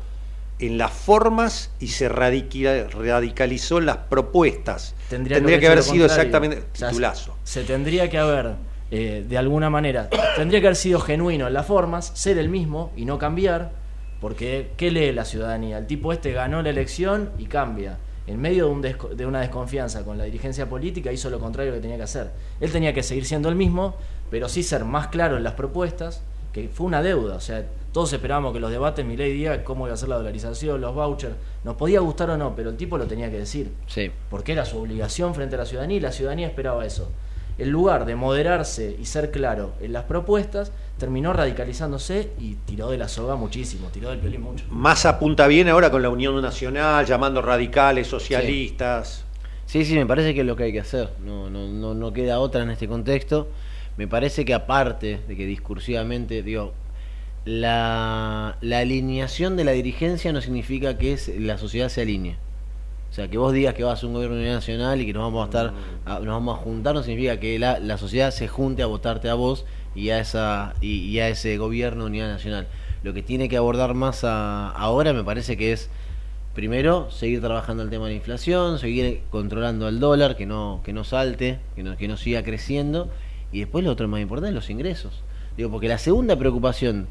en 0.67 0.79
las 0.79 0.93
formas 0.93 1.71
y 1.81 1.89
se 1.89 2.09
radica- 2.09 2.89
radicalizó 2.89 3.79
en 3.79 3.87
las 3.87 3.97
propuestas. 3.99 4.95
Tendría, 5.09 5.39
que 5.61 5.67
haber 5.67 5.83
sido 5.83 6.07
exactamente 6.07 6.59
O 6.59 6.77
sea, 6.77 6.89
titulazo. 6.89 7.37
Se, 7.45 7.61
se 7.61 7.67
tendría 7.67 8.09
que 8.11 8.19
haber, 8.19 8.55
eh, 8.91 9.25
de 9.29 9.39
alguna 9.39 9.71
manera, 9.71 10.09
tendría 10.37 10.61
que 10.61 10.67
haber 10.69 10.77
sido 10.77 11.01
genuino 11.01 11.47
en 11.47 11.55
las 11.55 11.67
formas, 11.67 12.11
ser 12.15 12.39
el 12.39 12.49
mismo 12.49 12.93
y 12.97 13.05
no 13.05 13.19
cambiar, 13.19 13.73
porque 14.21 14.71
¿qué 14.77 14.91
lee 14.91 15.13
la 15.13 15.25
ciudadanía? 15.25 15.79
El 15.79 15.87
tipo 15.87 16.13
este 16.13 16.33
ganó 16.33 16.63
la 16.63 16.71
elección 16.71 17.31
y 17.39 17.47
cambia. 17.47 17.99
En 18.27 18.41
medio 18.41 18.67
de, 18.67 18.71
un 18.73 18.83
desco- 18.83 19.11
de 19.11 19.27
una 19.27 19.41
desconfianza 19.41 20.03
con 20.05 20.17
la 20.17 20.25
dirigencia 20.25 20.67
política 20.69 21.13
hizo 21.13 21.29
lo 21.29 21.39
contrario 21.39 21.75
que 21.75 21.81
tenía 21.81 21.97
que 21.99 22.05
hacer. 22.05 22.31
Él 22.59 22.73
tenía 22.73 22.95
que 22.95 23.03
seguir 23.03 23.27
siendo 23.27 23.51
el 23.51 23.55
mismo, 23.55 23.97
pero 24.31 24.49
sí 24.49 24.63
ser 24.63 24.87
más 24.87 25.09
claro 25.09 25.37
en 25.37 25.45
las 25.45 25.53
propuestas, 25.53 26.23
que 26.53 26.69
fue 26.69 26.87
una 26.87 27.03
deuda. 27.03 27.35
O 27.35 27.41
sea, 27.41 27.67
todos 27.95 28.13
esperábamos 28.13 28.53
que 28.53 28.59
los 28.59 28.73
debates, 28.73 29.07
mi 29.07 29.17
ley 29.17 29.33
diga 29.33 29.63
cómo 29.63 29.87
iba 29.87 29.95
a 29.95 29.97
ser 29.97 30.09
la 30.09 30.17
dolarización, 30.17 30.81
los 30.81 30.93
vouchers, 30.97 31.37
nos 31.63 31.77
podía 31.77 32.01
gustar 32.01 32.29
o 32.31 32.37
no, 32.37 32.57
pero 32.57 32.71
el 32.71 32.77
tipo 32.77 32.99
lo 32.99 33.07
tenía 33.07 33.31
que 33.31 33.39
decir 33.39 33.71
Sí. 33.87 34.11
porque 34.31 34.51
era 34.51 34.65
su 34.65 34.79
obligación 34.79 35.33
frente 35.33 35.55
a 35.55 35.59
la 35.59 35.65
ciudadanía 35.65 35.97
y 35.99 36.01
la 36.01 36.11
ciudadanía 36.11 36.49
esperaba 36.49 36.85
eso. 36.85 37.09
En 37.57 37.71
lugar 37.71 38.05
de 38.05 38.17
moderarse 38.17 38.97
y 39.01 39.05
ser 39.05 39.31
claro 39.31 39.75
en 39.81 39.93
las 39.93 40.03
propuestas, 40.07 40.73
terminó 40.99 41.33
radicalizándose 41.33 42.31
y 42.41 42.55
tiró 42.67 42.91
de 42.91 42.99
la 42.99 43.07
soga 43.07 43.37
muchísimo, 43.37 43.91
tiró 43.93 44.11
del 44.11 44.19
violín 44.19 44.43
mucho. 44.43 44.65
Más 44.71 45.07
apunta 45.07 45.47
bien 45.47 45.69
ahora 45.69 45.93
con 45.93 46.03
la 46.03 46.09
Unión 46.09 46.43
Nacional, 46.43 47.07
llamando 47.07 47.43
radicales, 47.43 48.09
socialistas. 48.09 49.25
Sí, 49.67 49.85
sí, 49.85 49.95
me 49.95 50.05
parece 50.05 50.35
que 50.35 50.41
es 50.41 50.47
lo 50.47 50.57
que 50.57 50.65
hay 50.65 50.73
que 50.73 50.81
hacer. 50.81 51.11
No, 51.25 51.49
no, 51.49 51.69
no, 51.69 51.95
no 51.95 52.13
queda 52.13 52.41
otra 52.41 52.65
en 52.65 52.71
este 52.71 52.89
contexto. 52.89 53.49
Me 53.97 54.09
parece 54.09 54.45
que 54.45 54.53
aparte 54.53 55.21
de 55.29 55.37
que 55.37 55.47
discursivamente, 55.47 56.43
digo, 56.43 56.73
la, 57.45 58.57
la 58.61 58.79
alineación 58.79 59.57
de 59.57 59.65
la 59.65 59.73
dirigencia 59.73 60.33
no 60.33 60.41
significa 60.41 60.97
que 60.99 61.13
es, 61.13 61.29
la 61.39 61.59
sociedad 61.59 61.89
se 61.89 62.03
alinee. 62.03 62.37
O 63.11 63.15
sea, 63.15 63.29
que 63.29 63.39
vos 63.39 63.53
digas 63.53 63.75
que 63.75 63.85
vas 63.85 64.03
a 64.03 64.07
un 64.07 64.15
gobierno 64.15 64.37
nacional 64.37 65.01
y 65.01 65.07
que 65.07 65.13
nos 65.13 65.23
vamos 65.23 65.43
a 65.43 65.45
estar, 65.45 65.73
a- 66.05 66.19
nos 66.19 66.27
vamos 66.27 66.59
a 66.59 66.63
juntar, 66.63 66.95
no 66.95 67.03
significa 67.03 67.39
que 67.39 67.59
la, 67.59 67.79
la 67.79 67.97
sociedad 67.97 68.31
se 68.33 68.49
junte 68.49 68.83
a 68.83 68.87
votarte 68.87 69.29
a 69.29 69.35
vos 69.35 69.65
y 69.95 70.11
a 70.11 70.19
esa 70.19 70.75
y, 70.81 71.17
a 71.21 71.29
ese 71.29 71.57
gobierno 71.57 72.07
unidad 72.07 72.29
nacional. 72.29 72.67
Lo 73.05 73.13
que 73.15 73.23
tiene 73.23 73.49
que 73.49 73.57
abordar 73.57 73.95
más 73.95 74.25
a- 74.25 74.71
ahora 74.71 75.13
me 75.13 75.23
parece 75.23 75.57
que 75.57 75.73
es 75.73 75.91
primero 76.55 77.11
seguir 77.11 77.41
trabajando 77.41 77.83
el 77.85 77.91
tema 77.91 78.07
de 78.07 78.13
la 78.13 78.17
inflación, 78.17 78.79
seguir 78.81 79.21
controlando 79.31 79.87
el 79.89 80.01
dólar, 80.01 80.37
que 80.37 80.47
no 80.47 80.81
que 80.85 80.93
no 80.93 81.05
salte, 81.05 81.59
que 81.77 81.83
no 81.85 81.97
que 81.97 82.09
no 82.09 82.17
siga 82.17 82.43
creciendo 82.43 83.09
y 83.53 83.61
después 83.61 83.85
lo 83.85 83.93
otro 83.93 84.09
más 84.09 84.21
importante, 84.23 84.53
los 84.55 84.71
ingresos. 84.71 85.23
Digo, 85.57 85.71
porque 85.71 85.87
la 85.87 85.99
segunda 85.99 86.35
preocupación 86.37 87.07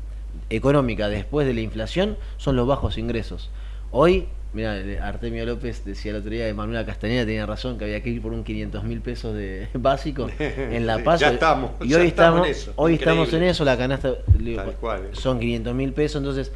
económica 0.49 1.09
después 1.09 1.47
de 1.47 1.53
la 1.53 1.61
inflación 1.61 2.17
son 2.37 2.55
los 2.55 2.67
bajos 2.67 2.97
ingresos. 2.97 3.49
Hoy, 3.91 4.27
mira, 4.53 4.75
Artemio 5.01 5.45
López 5.45 5.85
decía 5.85 6.11
el 6.11 6.17
otro 6.17 6.31
día 6.31 6.47
que 6.47 6.53
Manuela 6.53 6.85
Castañeda 6.85 7.25
tenía 7.25 7.45
razón, 7.45 7.77
que 7.77 7.85
había 7.85 8.01
que 8.01 8.09
ir 8.09 8.21
por 8.21 8.33
un 8.33 8.43
500 8.43 8.83
mil 8.83 9.01
pesos 9.01 9.35
de 9.35 9.67
básico 9.73 10.27
en 10.39 10.85
La 10.87 10.99
Paz. 11.03 11.19
Ya 11.19 11.29
estamos, 11.31 11.71
y 11.81 11.89
ya 11.89 11.97
hoy 11.99 12.07
estamos 12.07 12.45
en 12.45 12.51
eso, 12.51 12.73
hoy 12.75 12.93
increíble. 12.93 13.21
estamos 13.23 13.33
en 13.41 13.43
eso, 13.49 13.65
la 13.65 13.77
canasta 13.77 14.15
Tal 14.55 14.75
cual. 14.79 15.09
son 15.13 15.39
500 15.39 15.73
mil 15.75 15.93
pesos, 15.93 16.17
entonces 16.21 16.51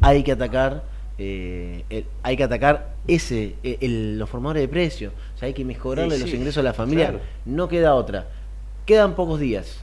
hay 0.00 0.22
que 0.22 0.32
atacar 0.32 0.82
eh, 1.16 1.84
el- 1.90 2.06
hay 2.24 2.36
que 2.36 2.42
atacar 2.42 2.94
ese 3.06 3.54
eh, 3.62 3.78
el- 3.80 4.18
los 4.18 4.28
formadores 4.28 4.62
de 4.62 4.68
precios, 4.68 5.12
o 5.34 5.38
sea, 5.38 5.46
hay 5.46 5.54
que 5.54 5.64
mejorarle 5.64 6.16
Sí, 6.16 6.20
los 6.22 6.30
sí, 6.30 6.36
ingresos 6.36 6.58
a 6.58 6.62
la 6.64 6.72
familia, 6.74 7.10
claro. 7.10 7.20
no 7.44 7.68
queda 7.68 7.94
otra. 7.94 8.26
Quedan 8.84 9.14
pocos 9.14 9.38
días, 9.40 9.78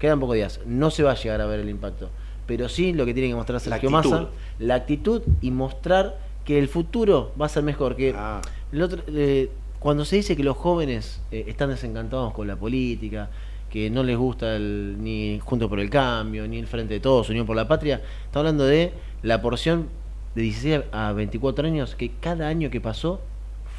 quedan 0.00 0.18
pocos 0.20 0.34
días, 0.34 0.60
no 0.66 0.90
se 0.90 1.02
va 1.04 1.12
a 1.12 1.14
llegar 1.14 1.40
a 1.40 1.46
ver 1.46 1.60
el 1.60 1.70
impacto, 1.70 2.10
pero 2.46 2.68
sí 2.68 2.92
lo 2.92 3.06
que 3.06 3.14
tiene 3.14 3.28
que 3.30 3.34
mostrar 3.34 3.54
La 3.54 3.60
Sergio 3.60 3.88
actitud. 3.96 4.10
Massa, 4.12 4.28
la 4.58 4.74
actitud 4.74 5.22
y 5.40 5.50
mostrar 5.50 6.18
que 6.44 6.58
el 6.58 6.68
futuro 6.68 7.32
va 7.40 7.46
a 7.46 7.48
ser 7.48 7.62
mejor, 7.62 7.96
que 7.96 8.14
Ah. 8.16 8.40
el 8.72 8.82
otro, 8.82 9.02
eh, 9.08 9.50
cuando 9.78 10.04
se 10.04 10.16
dice 10.16 10.36
que 10.36 10.44
los 10.44 10.56
jóvenes 10.56 11.20
eh, 11.30 11.44
están 11.48 11.70
desencantados 11.70 12.32
con 12.34 12.46
la 12.46 12.56
política, 12.56 13.30
que 13.70 13.90
no 13.90 14.02
les 14.02 14.16
gusta 14.16 14.54
el, 14.56 14.96
ni 15.00 15.40
Junto 15.42 15.68
por 15.68 15.80
el 15.80 15.90
Cambio, 15.90 16.46
ni 16.46 16.58
el 16.58 16.66
Frente 16.66 16.94
de 16.94 17.00
Todos, 17.00 17.28
Unión 17.30 17.44
por 17.46 17.56
la 17.56 17.66
Patria, 17.66 18.00
está 18.26 18.38
hablando 18.38 18.64
de 18.64 18.92
la 19.22 19.40
porción 19.42 19.88
de 20.34 20.42
16 20.42 20.82
a 20.92 21.12
24 21.12 21.66
años 21.66 21.94
que 21.94 22.10
cada 22.20 22.46
año 22.48 22.70
que 22.70 22.80
pasó 22.80 23.20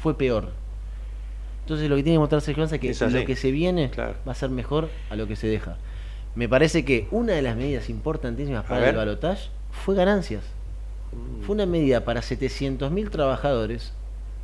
fue 0.02 0.16
peor. 0.18 0.50
Entonces 1.62 1.88
lo 1.88 1.96
que 1.96 2.02
tiene 2.02 2.16
que 2.16 2.20
mostrar 2.20 2.40
Sergio 2.42 2.62
Massa 2.62 2.76
es 2.76 2.80
que 2.80 2.90
Es 2.90 3.00
lo 3.00 3.24
que 3.24 3.36
se 3.36 3.50
viene 3.50 3.90
Claro. 3.90 4.14
va 4.26 4.32
a 4.32 4.34
ser 4.34 4.50
mejor 4.50 4.88
a 5.10 5.16
lo 5.16 5.26
que 5.26 5.34
se 5.36 5.46
deja. 5.48 5.76
Me 6.36 6.48
parece 6.48 6.84
que 6.84 7.08
una 7.10 7.32
de 7.32 7.42
las 7.42 7.56
medidas 7.56 7.88
importantísimas 7.90 8.64
para 8.64 8.80
ver. 8.80 8.88
el 8.90 8.96
balotaje 8.96 9.48
fue 9.72 9.94
ganancias. 9.96 10.44
Fue 11.46 11.54
una 11.54 11.66
medida 11.66 12.04
para 12.04 12.20
700.000 12.20 13.10
trabajadores, 13.10 13.92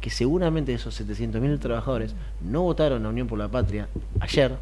que 0.00 0.10
seguramente 0.10 0.72
esos 0.72 0.98
700.000 1.00 1.58
trabajadores 1.60 2.14
no 2.40 2.62
votaron 2.62 3.04
a 3.04 3.08
Unión 3.10 3.26
por 3.28 3.38
la 3.38 3.48
Patria 3.48 3.88
ayer, 4.20 4.56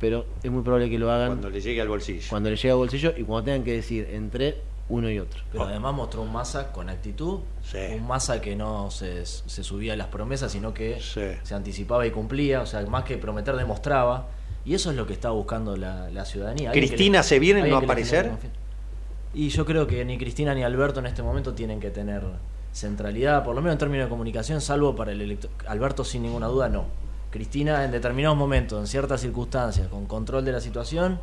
pero 0.00 0.24
es 0.42 0.50
muy 0.50 0.62
probable 0.62 0.90
que 0.90 0.98
lo 0.98 1.10
hagan 1.12 1.28
Cuando 1.28 1.50
le 1.50 1.60
llegue 1.60 1.80
al 1.80 1.88
bolsillo. 1.88 2.26
cuando 2.30 2.50
les 2.50 2.60
llegue 2.60 2.72
a 2.72 2.76
bolsillo 2.76 3.12
y 3.16 3.22
cuando 3.22 3.44
tengan 3.44 3.62
que 3.64 3.72
decir 3.74 4.08
entre 4.12 4.56
uno 4.88 5.08
y 5.10 5.18
otro. 5.18 5.42
Pero 5.52 5.64
además 5.64 5.94
mostró 5.94 6.22
un 6.22 6.32
Massa 6.32 6.72
con 6.72 6.88
actitud, 6.88 7.40
Sí. 7.62 7.78
un 7.94 8.06
Massa 8.06 8.40
que 8.40 8.56
no 8.56 8.90
se, 8.90 9.24
se 9.26 9.62
subía 9.62 9.92
a 9.92 9.96
las 9.96 10.08
promesas, 10.08 10.50
sino 10.52 10.74
que 10.74 10.98
Sí. 11.00 11.20
se 11.42 11.54
anticipaba 11.54 12.06
y 12.06 12.10
cumplía, 12.10 12.62
o 12.62 12.66
sea, 12.66 12.80
más 12.86 13.04
que 13.04 13.16
prometer, 13.18 13.54
demostraba. 13.56 14.26
Y 14.64 14.74
eso 14.74 14.90
es 14.90 14.96
lo 14.96 15.06
que 15.06 15.12
está 15.12 15.30
buscando 15.30 15.76
la, 15.76 16.08
la 16.10 16.24
ciudadanía. 16.24 16.70
¿Cristina 16.72 17.18
le- 17.18 17.24
se 17.24 17.38
viene 17.38 17.68
no 17.68 17.78
aparecer? 17.78 18.30
Y 19.34 19.48
yo 19.48 19.64
creo 19.64 19.86
que 19.86 20.04
ni 20.04 20.18
Cristina 20.18 20.54
ni 20.54 20.62
Alberto 20.62 21.00
en 21.00 21.06
este 21.06 21.22
momento 21.22 21.54
tienen 21.54 21.80
que 21.80 21.90
tener 21.90 22.22
centralidad, 22.72 23.44
por 23.44 23.54
lo 23.54 23.60
menos 23.60 23.74
en 23.74 23.78
términos 23.78 24.06
de 24.06 24.10
comunicación, 24.10 24.60
salvo 24.60 24.94
para 24.94 25.12
el 25.12 25.20
elector. 25.20 25.50
Alberto 25.66 26.04
sin 26.04 26.22
ninguna 26.22 26.46
duda 26.46 26.68
no. 26.68 26.84
Cristina 27.30 27.84
en 27.84 27.90
determinados 27.90 28.36
momentos, 28.36 28.78
en 28.80 28.86
ciertas 28.86 29.20
circunstancias, 29.22 29.88
con 29.88 30.06
control 30.06 30.44
de 30.44 30.52
la 30.52 30.60
situación, 30.60 31.18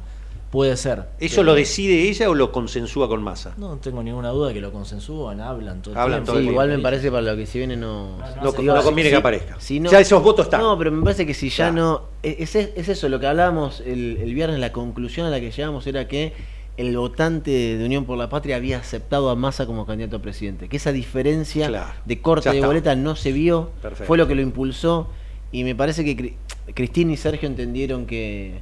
puede 0.51 0.75
ser. 0.77 1.05
¿Eso 1.19 1.35
Pero- 1.37 1.43
lo 1.43 1.53
decide 1.55 2.09
ella 2.09 2.29
o 2.29 2.33
lo 2.35 2.51
consensúa 2.51 3.07
con 3.07 3.21
Massa? 3.23 3.53
No 3.57 3.77
tengo 3.77 4.01
ninguna 4.01 4.29
duda 4.29 4.47
de 4.49 4.55
que 4.55 4.61
lo 4.61 4.71
consensúan, 4.71 5.39
hablan 5.41 5.81
todo 5.81 5.93
el 5.93 5.99
Hablan 5.99 6.19
tiempo. 6.19 6.31
todo 6.31 6.39
el 6.39 6.45
Sí, 6.45 6.49
igual 6.51 6.69
me 6.69 6.79
parece 6.79 7.11
para 7.11 7.21
lo 7.21 7.35
que 7.37 7.45
se 7.45 7.57
viene 7.59 7.77
no... 7.77 8.17
No, 8.41 8.53
conviene 8.83 9.09
si- 9.09 9.13
que 9.13 9.15
aparezca. 9.19 9.55
si 9.59 9.79
no- 9.79 9.91
ya 9.91 9.99
esos 9.99 10.23
votos 10.23 10.45
están. 10.47 10.61
No, 10.61 10.77
pero 10.77 10.91
me 10.91 11.03
parece 11.03 11.25
que 11.25 11.33
si 11.33 11.49
ya 11.49 11.71
no. 11.71 12.03
Es, 12.23 12.55
es, 12.55 12.69
es 12.75 12.89
eso, 12.89 13.09
lo 13.09 13.19
que 13.19 13.27
hablábamos 13.27 13.81
el, 13.81 14.17
el 14.21 14.33
viernes, 14.33 14.59
la 14.59 14.71
conclusión 14.71 15.27
a 15.27 15.29
la 15.29 15.39
que 15.39 15.51
llegamos 15.51 15.85
era 15.87 16.07
que 16.07 16.33
el 16.77 16.95
votante 16.97 17.51
de 17.77 17.85
Unión 17.85 18.05
por 18.05 18.17
la 18.17 18.29
Patria 18.29 18.55
había 18.55 18.77
aceptado 18.79 19.29
a 19.29 19.35
Massa 19.35 19.65
como 19.65 19.85
candidato 19.85 20.15
a 20.15 20.21
presidente. 20.21 20.67
Que 20.69 20.77
esa 20.77 20.91
diferencia 20.93 21.67
Claro, 21.67 21.93
de 22.05 22.21
corte 22.21 22.49
de 22.51 22.65
boleta 22.65 22.95
no 22.95 23.15
se 23.17 23.31
vio, 23.33 23.71
Perfecto. 23.81 24.05
fue 24.05 24.17
lo 24.17 24.27
que 24.27 24.35
lo 24.35 24.41
impulsó. 24.41 25.09
Y 25.51 25.63
me 25.63 25.75
parece 25.75 26.05
que 26.05 26.15
Cri- 26.15 26.33
Cristina 26.73 27.11
y 27.13 27.17
Sergio 27.17 27.47
entendieron 27.49 28.05
que, 28.05 28.61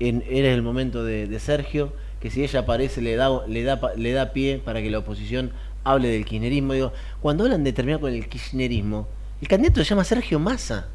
en- 0.00 0.24
era 0.28 0.52
el 0.52 0.62
momento 0.62 1.04
de, 1.04 1.26
de 1.26 1.40
Sergio, 1.40 1.92
que 2.20 2.30
si 2.30 2.42
ella 2.42 2.60
aparece 2.60 3.00
le 3.00 3.16
da, 3.16 3.46
le, 3.46 3.62
da, 3.62 3.80
le 3.96 4.12
da 4.12 4.32
pie 4.32 4.60
para 4.62 4.82
que 4.82 4.90
la 4.90 4.98
oposición 4.98 5.52
hable 5.84 6.08
del 6.08 6.24
kirchnerismo. 6.24 6.72
Digo, 6.74 6.92
cuando 7.22 7.44
hablan 7.44 7.64
de 7.64 7.72
terminar 7.72 8.00
con 8.00 8.12
el 8.12 8.28
kirchnerismo, 8.28 9.08
el 9.40 9.48
candidato 9.48 9.80
se 9.80 9.84
llama 9.90 10.04
Sergio 10.04 10.38
Massa. 10.38 10.88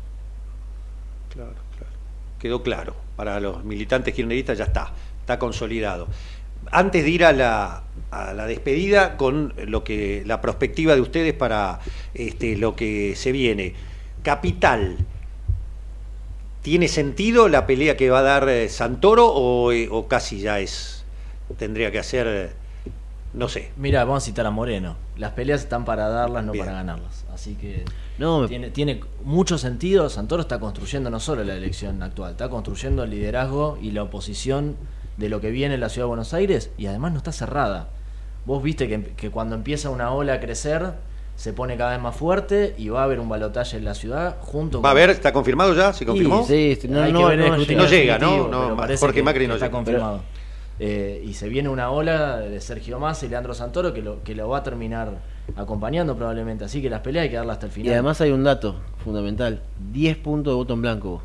Claro, 1.33 1.53
claro. 1.77 1.93
Quedó 2.39 2.61
claro. 2.61 2.95
Para 3.15 3.39
los 3.39 3.63
militantes 3.63 4.13
kirchneristas 4.13 4.57
ya 4.57 4.65
está, 4.65 4.91
está 5.21 5.39
consolidado. 5.39 6.07
Antes 6.71 7.03
de 7.03 7.09
ir 7.09 7.23
a 7.23 7.31
la, 7.31 7.83
a 8.11 8.33
la 8.33 8.45
despedida 8.45 9.17
con 9.17 9.53
lo 9.67 9.83
que 9.83 10.23
la 10.25 10.41
perspectiva 10.41 10.95
de 10.95 11.01
ustedes 11.01 11.33
para 11.33 11.79
este, 12.13 12.57
lo 12.57 12.75
que 12.75 13.15
se 13.15 13.31
viene. 13.31 13.73
Capital. 14.23 14.97
¿Tiene 16.65 16.87
sentido 16.87 17.47
la 17.47 17.67
pelea 17.67 17.95
que 17.95 18.09
va 18.09 18.19
a 18.19 18.21
dar 18.23 18.49
eh, 18.49 18.69
Santoro 18.69 19.27
o, 19.31 19.71
eh, 19.71 19.87
o 19.91 20.07
casi 20.07 20.39
ya 20.39 20.59
es 20.59 21.05
tendría 21.59 21.91
que 21.91 21.99
hacer 21.99 22.25
eh, 22.27 22.49
no 23.35 23.47
sé? 23.49 23.71
Mira, 23.77 24.03
vamos 24.03 24.23
a 24.23 24.25
citar 24.25 24.47
a 24.47 24.49
Moreno. 24.49 24.95
Las 25.15 25.33
peleas 25.33 25.61
están 25.61 25.85
para 25.85 26.09
darlas, 26.09 26.43
no 26.43 26.53
Bien. 26.53 26.65
para 26.65 26.77
ganarlas. 26.77 27.23
Así 27.31 27.53
que 27.53 27.85
No, 28.17 28.47
tiene, 28.47 28.71
tiene 28.71 29.01
mucho 29.23 29.59
sentido. 29.59 30.09
Santoro 30.09 30.41
está 30.41 30.59
construyendo 30.59 31.11
no 31.11 31.19
solo 31.19 31.43
la 31.43 31.53
elección 31.53 32.01
actual, 32.01 32.31
está 32.31 32.49
construyendo 32.49 33.03
el 33.03 33.11
liderazgo 33.11 33.77
y 33.79 33.91
la 33.91 34.01
oposición 34.01 34.75
de 35.17 35.29
lo 35.29 35.41
que 35.41 35.51
viene 35.51 35.75
en 35.75 35.81
la 35.81 35.89
ciudad 35.89 36.05
de 36.05 36.09
Buenos 36.09 36.33
Aires 36.33 36.71
y 36.79 36.87
además 36.87 37.11
no 37.11 37.19
está 37.19 37.31
cerrada. 37.31 37.89
Vos 38.47 38.63
viste 38.63 38.87
que, 38.87 39.03
que 39.03 39.29
cuando 39.29 39.53
empieza 39.53 39.91
una 39.91 40.11
ola 40.11 40.33
a 40.33 40.39
crecer 40.39 40.93
se 41.35 41.51
pone 41.53 41.75
cada 41.77 41.91
vez 41.91 41.99
más 42.01 42.15
fuerte 42.15 42.73
y 42.77 42.89
va 42.89 43.01
a 43.01 43.03
haber 43.03 43.19
un 43.19 43.27
balotaje 43.29 43.77
en 43.77 43.85
la 43.85 43.93
ciudad 43.93 44.37
junto 44.41 44.81
¿Va 44.81 44.89
a 44.89 44.93
con- 44.93 44.97
haber? 45.01 45.09
¿Está 45.11 45.33
confirmado 45.33 45.73
ya? 45.75 45.91
¿Se 45.93 46.05
confirmó? 46.05 46.45
sí, 46.45 46.77
sí, 46.81 46.87
no, 46.87 47.05
llega, 47.87 48.17
¿no? 48.19 48.47
No, 48.47 48.77
Jorge 48.99 49.21
Macri 49.23 49.47
no 49.47 49.53
que 49.53 49.55
está 49.55 49.65
llega. 49.67 49.71
confirmado. 49.71 50.21
Eh, 50.77 51.23
y 51.25 51.33
se 51.33 51.47
viene 51.47 51.69
una 51.69 51.89
ola 51.89 52.37
de 52.37 52.59
Sergio 52.59 52.99
Massa 52.99 53.25
y 53.25 53.29
Leandro 53.29 53.53
Santoro 53.53 53.93
que 53.93 54.01
lo, 54.01 54.21
que 54.23 54.35
lo 54.35 54.49
va 54.49 54.57
a 54.57 54.63
terminar 54.63 55.19
acompañando 55.55 56.17
probablemente. 56.17 56.65
Así 56.65 56.81
que 56.81 56.89
las 56.89 56.99
peleas 57.01 57.23
hay 57.23 57.29
que 57.29 57.37
darlas 57.37 57.55
hasta 57.55 57.67
el 57.67 57.71
Y 57.71 57.75
final. 57.75 57.93
además 57.93 58.19
hay 58.21 58.31
un 58.31 58.43
dato 58.43 58.75
fundamental: 59.03 59.61
10 59.93 60.17
puntos 60.17 60.51
de 60.51 60.55
voto 60.55 60.73
en 60.73 60.81
blanco 60.81 61.21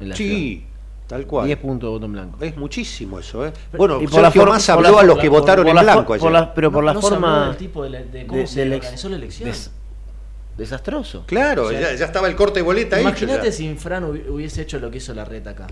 en 0.00 0.08
la 0.08 0.16
Sí, 0.16 0.64
Tal 1.06 1.24
cual. 1.26 1.46
10 1.46 1.58
puntos 1.58 1.86
de 1.86 1.90
voto 1.92 2.06
en 2.06 2.12
blanco. 2.12 2.38
Es 2.44 2.56
muchísimo 2.56 3.18
eso, 3.20 3.46
¿eh? 3.46 3.52
Bueno, 3.76 4.00
Y 4.02 4.06
por 4.08 4.20
la 4.22 4.26
Sergio 4.28 4.42
forma- 4.42 4.54
Massa 4.56 4.74
por 4.74 4.82
la 4.82 4.88
habló 4.88 5.00
a 5.00 5.04
los 5.04 5.18
que 5.18 5.30
por- 5.30 5.40
votaron 5.40 5.64
por 5.64 5.76
en 5.76 5.82
blanco 5.84 6.04
por 6.06 6.16
ayer. 6.18 6.32
la- 6.32 6.54
pero 6.54 6.72
por 6.72 6.82
No- 6.82 6.86
la 6.86 6.92
no 6.94 7.00
se 7.00 7.06
habló 7.06 7.18
forma 7.20 7.46
del 7.48 7.56
tipo 7.56 7.82
de, 7.84 7.90
la- 7.90 8.02
de 8.02 8.26
cómo 8.26 8.40
de- 8.40 8.46
se 8.48 8.64
de 8.64 8.74
organizó 8.76 9.08
la 9.08 9.16
elección. 9.16 9.48
des- 9.48 9.70
desastroso. 10.56 11.24
Claro, 11.26 11.66
O 11.66 11.70
sea, 11.70 11.80
ya, 11.80 11.94
ya 11.94 12.04
estaba 12.06 12.28
el 12.28 12.34
corte 12.36 12.60
de 12.60 12.62
boleta. 12.64 13.00
Imagínate 13.00 13.52
si 13.52 13.66
Infran 13.66 14.04
hubi- 14.04 14.28
hubiese 14.28 14.62
hecho 14.62 14.78
lo 14.78 14.90
que 14.90 14.98
hizo 14.98 15.12
la 15.14 15.24
reta 15.24 15.50
acá. 15.50 15.66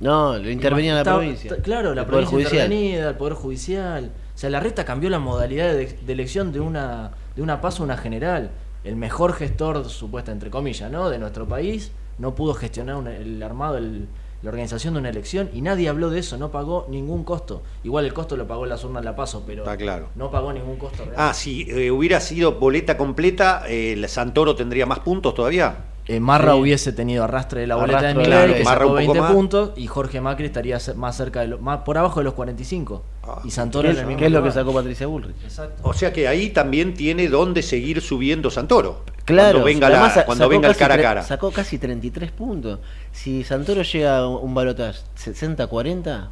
No, 0.00 0.38
lo 0.38 0.48
intervenía 0.50 0.94
la 0.94 1.04
provincia. 1.04 1.54
Claro, 1.62 1.94
la 1.94 2.02
El 2.02 2.06
Poder 2.06 2.24
provincia 2.24 2.48
Judicial. 2.48 2.72
intervenida, 2.72 3.08
el 3.10 3.16
Poder 3.16 3.34
Judicial. 3.34 4.10
O 4.34 4.38
sea, 4.38 4.48
la 4.50 4.60
reta 4.60 4.84
cambió 4.84 5.10
la 5.10 5.18
modalidad 5.18 5.74
de, 5.74 5.86
de 5.86 6.12
elección 6.12 6.52
de 6.52 6.60
una, 6.60 7.10
de 7.36 7.42
una 7.42 7.60
paso 7.60 7.82
a 7.82 7.84
una 7.84 7.98
general. 7.98 8.50
El 8.82 8.96
mejor 8.96 9.34
gestor, 9.34 9.86
supuesta 9.90 10.32
entre 10.32 10.48
comillas, 10.50 10.90
¿no? 10.90 11.10
de 11.10 11.18
nuestro 11.18 11.46
país, 11.46 11.92
no 12.18 12.34
pudo 12.34 12.54
gestionar 12.54 12.96
una- 12.96 13.14
el 13.14 13.42
armado, 13.42 13.76
el- 13.76 14.08
la 14.42 14.50
organización 14.50 14.94
de 14.94 15.00
una 15.00 15.08
elección 15.10 15.50
y 15.52 15.60
nadie 15.60 15.88
habló 15.88 16.08
de 16.10 16.20
eso, 16.20 16.36
no 16.38 16.50
pagó 16.50 16.86
ningún 16.88 17.24
costo. 17.24 17.62
Igual 17.84 18.06
el 18.06 18.14
costo 18.14 18.36
lo 18.36 18.46
pagó 18.46 18.64
las 18.66 18.82
urnas 18.84 19.04
la 19.04 19.14
paso, 19.16 19.42
pero 19.46 19.64
Está 19.64 19.76
claro. 19.76 20.08
no 20.14 20.30
pagó 20.30 20.52
ningún 20.52 20.76
costo 20.76 21.04
real. 21.04 21.16
Ah, 21.18 21.34
si 21.34 21.66
eh, 21.70 21.90
hubiera 21.90 22.20
sido 22.20 22.52
boleta 22.58 22.96
completa, 22.96 23.64
eh, 23.68 23.92
el 23.92 24.08
Santoro 24.08 24.54
tendría 24.54 24.86
más 24.86 25.00
puntos 25.00 25.34
todavía. 25.34 25.84
Eh, 26.06 26.18
Marra 26.18 26.54
Sí. 26.54 26.60
hubiese 26.60 26.92
tenido 26.92 27.22
arrastre 27.22 27.60
de 27.60 27.66
la 27.68 27.76
boleta 27.76 28.00
de 28.00 28.06
Arrastre 28.08 28.22
de 28.24 28.28
Miguel, 28.30 28.50
la 28.50 28.56
que 28.56 28.64
Marra 28.64 28.78
sacó 28.80 28.90
un 28.90 28.96
poco 28.98 29.12
20 29.12 29.20
más. 29.20 29.32
puntos, 29.32 29.70
y 29.76 29.86
Jorge 29.86 30.20
Macri 30.20 30.46
estaría 30.46 30.78
más 30.96 31.16
cerca 31.16 31.40
de 31.42 31.48
lo- 31.48 31.58
más 31.58 31.80
por 31.82 31.98
abajo 31.98 32.18
de 32.18 32.24
los 32.24 32.34
45. 32.34 33.02
Ah, 33.22 33.42
y 33.44 33.50
Santoro 33.50 33.86
¿Qué, 33.88 33.92
en 33.94 34.00
el 34.00 34.06
mismo 34.06 34.18
qué 34.18 34.26
es 34.26 34.32
lo 34.32 34.42
que 34.42 34.50
sacó 34.50 34.72
Patricia 34.72 35.06
Bullrich? 35.06 35.36
Exacto. 35.44 35.82
O 35.84 35.92
sea 35.92 36.12
que 36.12 36.26
ahí 36.26 36.48
también 36.50 36.94
tiene 36.94 37.28
donde 37.28 37.62
seguir 37.62 38.00
subiendo 38.00 38.50
Santoro. 38.50 39.04
Claro, 39.30 39.60
Cuando 39.60 39.64
venga, 39.64 39.88
la- 39.90 40.24
cuando 40.24 40.48
venga 40.48 40.68
el 40.68 40.76
cara 40.76 40.94
a 40.94 41.02
cara. 41.02 41.22
Sacó 41.22 41.50
casi 41.50 41.78
33 41.78 42.30
puntos. 42.30 42.80
Si 43.12 43.44
Santoro 43.44 43.82
llega 43.82 44.18
a 44.18 44.28
un 44.28 44.54
balotaje 44.54 45.00
60-40, 45.16 46.30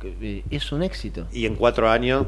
que, 0.00 0.14
eh, 0.20 0.44
es 0.50 0.72
un 0.72 0.82
éxito. 0.82 1.26
Y 1.32 1.46
en 1.46 1.56
cuatro 1.56 1.90
años. 1.90 2.26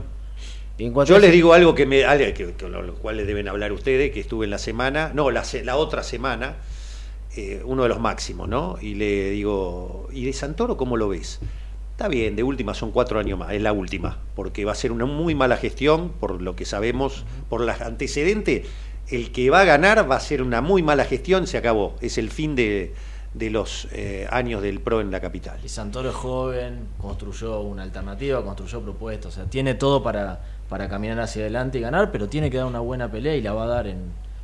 En 0.78 0.94
Yo 1.04 1.18
les 1.18 1.32
digo 1.32 1.54
algo 1.54 1.74
que 1.74 1.86
me, 1.86 2.04
algo 2.04 2.24
que, 2.34 2.52
que 2.52 2.68
lo, 2.68 2.94
cual 2.96 3.16
les 3.16 3.26
deben 3.26 3.48
hablar 3.48 3.72
ustedes, 3.72 4.12
que 4.12 4.20
estuve 4.20 4.44
en 4.44 4.50
la 4.50 4.58
semana, 4.58 5.10
no, 5.14 5.30
la, 5.30 5.42
otra 5.76 6.02
semana, 6.02 6.56
eh, 7.34 7.62
uno 7.64 7.84
de 7.84 7.88
los 7.88 7.98
máximos, 7.98 8.46
¿no? 8.46 8.76
Y 8.82 8.94
le 8.94 9.30
digo, 9.30 10.08
¿y 10.12 10.26
de 10.26 10.34
Santoro 10.34 10.76
cómo 10.76 10.98
lo 10.98 11.08
ves? 11.08 11.40
Está 11.92 12.08
bien, 12.08 12.36
de 12.36 12.42
última 12.42 12.74
son 12.74 12.90
cuatro 12.92 13.18
años 13.18 13.38
más, 13.38 13.52
es 13.52 13.62
la 13.62 13.72
última, 13.72 14.18
porque 14.34 14.66
va 14.66 14.72
a 14.72 14.74
ser 14.74 14.92
una 14.92 15.06
muy 15.06 15.34
mala 15.34 15.56
gestión, 15.56 16.10
por 16.10 16.42
lo 16.42 16.54
que 16.54 16.66
sabemos, 16.66 17.24
por 17.48 17.62
los 17.62 17.80
antecedentes, 17.80 18.66
el 19.08 19.32
que 19.32 19.50
va 19.50 19.60
a 19.60 19.64
ganar 19.64 20.10
va 20.10 20.16
a 20.16 20.20
ser 20.20 20.42
una 20.42 20.60
muy 20.60 20.82
mala 20.82 21.04
gestión, 21.04 21.46
se 21.46 21.58
acabó, 21.58 21.94
es 22.00 22.18
el 22.18 22.30
fin 22.30 22.56
de, 22.56 22.94
de 23.34 23.50
los 23.50 23.88
eh, 23.92 24.26
años 24.30 24.62
del 24.62 24.80
PRO 24.80 25.00
en 25.00 25.10
la 25.10 25.20
capital. 25.20 25.58
Y 25.64 25.68
Santoro 25.68 26.08
es 26.08 26.14
joven, 26.14 26.88
construyó 26.98 27.60
una 27.60 27.82
alternativa, 27.82 28.42
construyó 28.42 28.80
propuestas, 28.80 29.32
o 29.32 29.34
sea, 29.36 29.44
tiene 29.44 29.74
todo 29.74 30.02
para, 30.02 30.40
para 30.68 30.88
caminar 30.88 31.20
hacia 31.20 31.42
adelante 31.42 31.78
y 31.78 31.82
ganar, 31.82 32.10
pero 32.10 32.28
tiene 32.28 32.50
que 32.50 32.56
dar 32.56 32.66
una 32.66 32.80
buena 32.80 33.10
pelea 33.10 33.36
y 33.36 33.42
la 33.42 33.52
va 33.52 33.64
a 33.64 33.68
dar 33.68 33.86
en, 33.86 33.98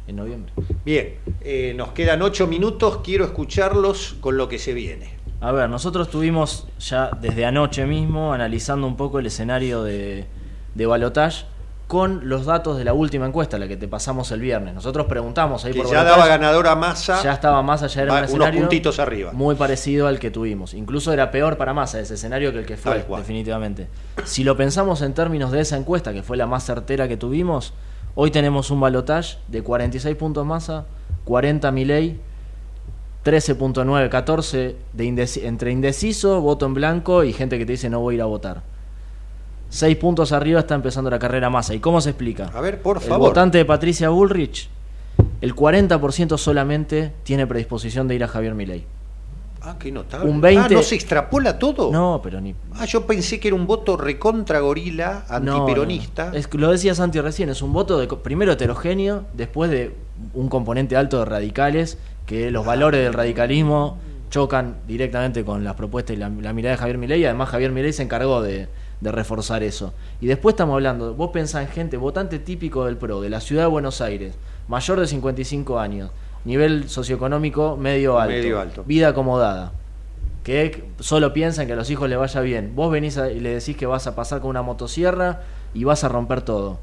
en 0.06 0.16
noviembre. 0.16 0.52
Bien, 0.84 1.14
eh, 1.40 1.72
nos 1.76 1.92
quedan 1.92 2.22
ocho 2.22 2.46
minutos, 2.46 2.98
quiero 3.02 3.24
escucharlos 3.24 4.16
con 4.20 4.36
lo 4.36 4.48
que 4.48 4.58
se 4.58 4.74
viene. 4.74 5.10
A 5.40 5.50
ver, 5.50 5.68
nosotros 5.68 6.06
estuvimos 6.06 6.68
ya 6.78 7.10
desde 7.20 7.44
anoche 7.44 7.84
mismo 7.84 8.32
analizando 8.32 8.86
un 8.86 8.96
poco 8.96 9.18
el 9.18 9.26
escenario 9.26 9.82
de, 9.82 10.26
de 10.74 10.86
balotage 10.86 11.46
con 11.92 12.26
los 12.26 12.46
datos 12.46 12.78
de 12.78 12.84
la 12.84 12.94
última 12.94 13.26
encuesta, 13.26 13.58
la 13.58 13.68
que 13.68 13.76
te 13.76 13.86
pasamos 13.86 14.30
el 14.30 14.40
viernes. 14.40 14.72
Nosotros 14.74 15.04
preguntamos 15.04 15.62
ahí 15.66 15.74
Que 15.74 15.82
por 15.82 15.92
ya 15.92 16.02
daba 16.02 16.26
ganadora 16.26 16.74
Massa. 16.74 17.22
ya 17.22 17.34
estaba 17.34 17.62
Massa, 17.62 17.86
ya 17.86 18.00
era 18.00 18.12
un 18.12 18.18
unos 18.20 18.30
escenario 18.30 18.60
puntitos 18.60 18.98
arriba. 18.98 19.32
muy 19.34 19.56
parecido 19.56 20.06
al 20.06 20.18
que 20.18 20.30
tuvimos. 20.30 20.72
Incluso 20.72 21.12
era 21.12 21.30
peor 21.30 21.58
para 21.58 21.74
Massa 21.74 22.00
ese 22.00 22.14
escenario 22.14 22.50
que 22.50 22.60
el 22.60 22.64
que 22.64 22.78
fue, 22.78 23.04
definitivamente. 23.18 23.88
Si 24.24 24.42
lo 24.42 24.56
pensamos 24.56 25.02
en 25.02 25.12
términos 25.12 25.52
de 25.52 25.60
esa 25.60 25.76
encuesta, 25.76 26.14
que 26.14 26.22
fue 26.22 26.38
la 26.38 26.46
más 26.46 26.64
certera 26.64 27.08
que 27.08 27.18
tuvimos, 27.18 27.74
hoy 28.14 28.30
tenemos 28.30 28.70
un 28.70 28.80
balotage 28.80 29.36
de 29.48 29.62
46 29.62 30.16
puntos 30.16 30.46
Massa, 30.46 30.86
40 31.26 31.70
Milei, 31.72 32.18
13.9, 33.22 34.08
14 34.08 34.76
de 34.94 35.26
entre 35.44 35.70
indeciso, 35.70 36.40
voto 36.40 36.64
en 36.64 36.72
blanco 36.72 37.22
y 37.22 37.34
gente 37.34 37.58
que 37.58 37.66
te 37.66 37.72
dice 37.72 37.90
no 37.90 38.00
voy 38.00 38.14
a 38.14 38.16
ir 38.16 38.22
a 38.22 38.24
votar. 38.24 38.71
Seis 39.72 39.96
puntos 39.96 40.32
arriba 40.32 40.60
está 40.60 40.74
empezando 40.74 41.08
la 41.08 41.18
carrera 41.18 41.48
Massa. 41.48 41.72
¿Y 41.74 41.80
cómo 41.80 42.02
se 42.02 42.10
explica? 42.10 42.50
A 42.52 42.60
ver, 42.60 42.82
por 42.82 42.98
El 42.98 43.02
favor. 43.04 43.30
votante 43.30 43.56
de 43.56 43.64
Patricia 43.64 44.10
Bullrich, 44.10 44.68
el 45.40 45.56
40% 45.56 46.36
solamente 46.36 47.10
tiene 47.22 47.46
predisposición 47.46 48.06
de 48.06 48.16
ir 48.16 48.22
a 48.22 48.28
Javier 48.28 48.54
Milei. 48.54 48.84
Ah, 49.62 49.76
qué 49.78 49.90
notable. 49.90 50.28
Un 50.28 50.42
20 50.42 50.60
Ah, 50.62 50.68
¿no 50.76 50.82
se 50.82 50.94
extrapola 50.94 51.58
todo? 51.58 51.90
No, 51.90 52.20
pero 52.22 52.38
ni. 52.38 52.54
Ah, 52.74 52.84
yo 52.84 53.06
pensé 53.06 53.40
que 53.40 53.48
era 53.48 53.54
un 53.54 53.66
voto 53.66 53.96
recontra 53.96 54.60
gorila, 54.60 55.24
antiperonista. 55.26 56.32
no. 56.32 56.36
Es 56.36 56.52
lo 56.52 56.70
decía 56.70 56.94
Santi 56.94 57.18
recién, 57.22 57.48
es 57.48 57.62
un 57.62 57.72
voto 57.72 57.98
de, 57.98 58.08
primero 58.08 58.52
heterogéneo, 58.52 59.24
después 59.32 59.70
de 59.70 59.94
un 60.34 60.50
componente 60.50 60.96
alto 60.98 61.18
de 61.20 61.24
radicales, 61.24 61.96
que 62.26 62.50
los 62.50 62.66
valores 62.66 63.02
del 63.02 63.14
radicalismo 63.14 63.96
chocan 64.28 64.76
directamente 64.86 65.46
con 65.46 65.64
las 65.64 65.76
propuestas 65.76 66.14
y 66.14 66.18
la, 66.18 66.28
la 66.28 66.52
mirada 66.52 66.74
de 66.76 66.78
Javier 66.78 66.98
Milei, 66.98 67.24
además 67.24 67.48
Javier 67.48 67.70
Milei 67.72 67.94
se 67.94 68.02
encargó 68.02 68.42
de, 68.42 68.68
de 69.02 69.10
reforzar 69.12 69.62
eso. 69.62 69.92
Y 70.20 70.26
después 70.26 70.52
estamos 70.54 70.74
hablando, 70.74 71.14
vos 71.14 71.30
pensás 71.30 71.62
en 71.62 71.68
gente, 71.68 71.96
votante 71.96 72.38
típico 72.38 72.84
del 72.86 72.96
PRO, 72.96 73.20
de 73.20 73.30
la 73.30 73.40
ciudad 73.40 73.62
de 73.64 73.68
Buenos 73.68 74.00
Aires, 74.00 74.34
mayor 74.68 75.00
de 75.00 75.06
55 75.08 75.78
años, 75.80 76.10
nivel 76.44 76.88
socioeconómico 76.88 77.76
medio 77.76 78.18
alto, 78.18 78.32
Medio 78.34 78.60
alto. 78.60 78.84
vida 78.84 79.08
acomodada, 79.08 79.72
que 80.44 80.84
solo 81.00 81.32
piensan 81.32 81.66
que 81.66 81.72
a 81.72 81.76
los 81.76 81.90
hijos 81.90 82.08
les 82.08 82.18
vaya 82.18 82.40
bien. 82.40 82.72
Vos 82.76 82.90
venís 82.92 83.18
a- 83.18 83.30
y 83.30 83.40
le 83.40 83.54
decís 83.54 83.76
que 83.76 83.86
vas 83.86 84.06
a 84.06 84.14
pasar 84.14 84.40
con 84.40 84.50
una 84.50 84.62
motosierra 84.62 85.40
y 85.74 85.82
vas 85.84 86.04
a 86.04 86.08
romper 86.08 86.42
todo. 86.42 86.78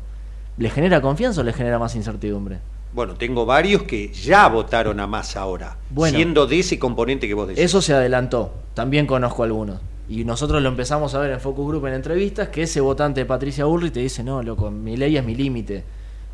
¿Le 0.58 0.70
genera 0.70 1.02
confianza 1.02 1.40
o 1.40 1.44
le 1.46 1.54
genera 1.54 1.80
más 1.80 1.96
incertidumbre? 1.96 2.60
Bueno, 2.92 3.14
tengo 3.14 3.46
varios 3.46 3.84
que 3.84 4.12
ya 4.12 4.48
votaron 4.50 5.00
a 5.00 5.08
Massa 5.08 5.42
ahora, 5.42 5.78
Bueno. 5.90 6.16
siendo 6.18 6.48
de 6.48 6.60
ese 6.60 6.80
componente 6.80 7.28
que 7.28 7.34
vos 7.34 7.48
decís. 7.48 7.64
Eso 7.64 7.82
se 7.82 7.94
adelantó. 7.94 8.52
También 8.74 9.06
conozco 9.06 9.44
algunos. 9.44 9.80
Y 10.10 10.26
nosotros 10.26 10.62
lo 10.62 10.70
empezamos 10.70 11.14
a 11.14 11.20
ver 11.20 11.32
en 11.32 11.40
Focus 11.40 11.68
Group 11.68 11.86
en 11.86 11.94
entrevistas, 11.94 12.50
que 12.50 12.64
ese 12.64 12.82
votante 12.82 13.22
de 13.22 13.26
Patricia 13.26 13.66
Bullrich 13.66 13.94
te 13.94 14.00
dice, 14.00 14.24
no, 14.24 14.42
loco, 14.42 14.72
mi 14.72 14.98
ley 14.98 15.16
es 15.16 15.24
mi 15.24 15.36
límite. 15.36 15.84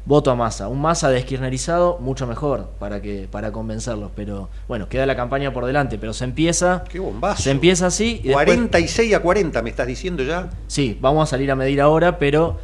Voto 0.06 0.30
a 0.32 0.36
masa. 0.36 0.68
Un 0.68 0.82
masa 0.82 1.10
deskirnerizado, 1.10 1.98
mucho 2.00 2.28
mejor 2.28 2.70
para 2.80 3.02
que 3.02 3.28
para 3.30 3.52
convencerlos. 3.52 4.12
Pero 4.16 4.50
bueno, 4.68 4.88
queda 4.88 5.06
la 5.08 5.16
campaña 5.16 5.52
por 5.52 5.66
delante. 5.66 5.98
Pero 5.98 6.14
se 6.14 6.24
empieza. 6.26 6.84
Qué 6.88 7.00
bombazo. 7.00 7.42
Se 7.42 7.50
empieza 7.52 7.88
así. 7.88 8.22
Y 8.24 8.28
después- 8.28 8.46
46 8.46 9.14
a 9.16 9.20
40, 9.22 9.62
me 9.64 9.72
estás 9.72 9.88
diciendo 9.88 10.22
ya. 10.24 10.52
Sí, 10.68 10.98
vamos 11.02 11.28
a 11.28 11.32
salir 11.32 11.50
a 11.50 11.56
medir 11.56 11.82
ahora, 11.82 12.20
pero 12.20 12.60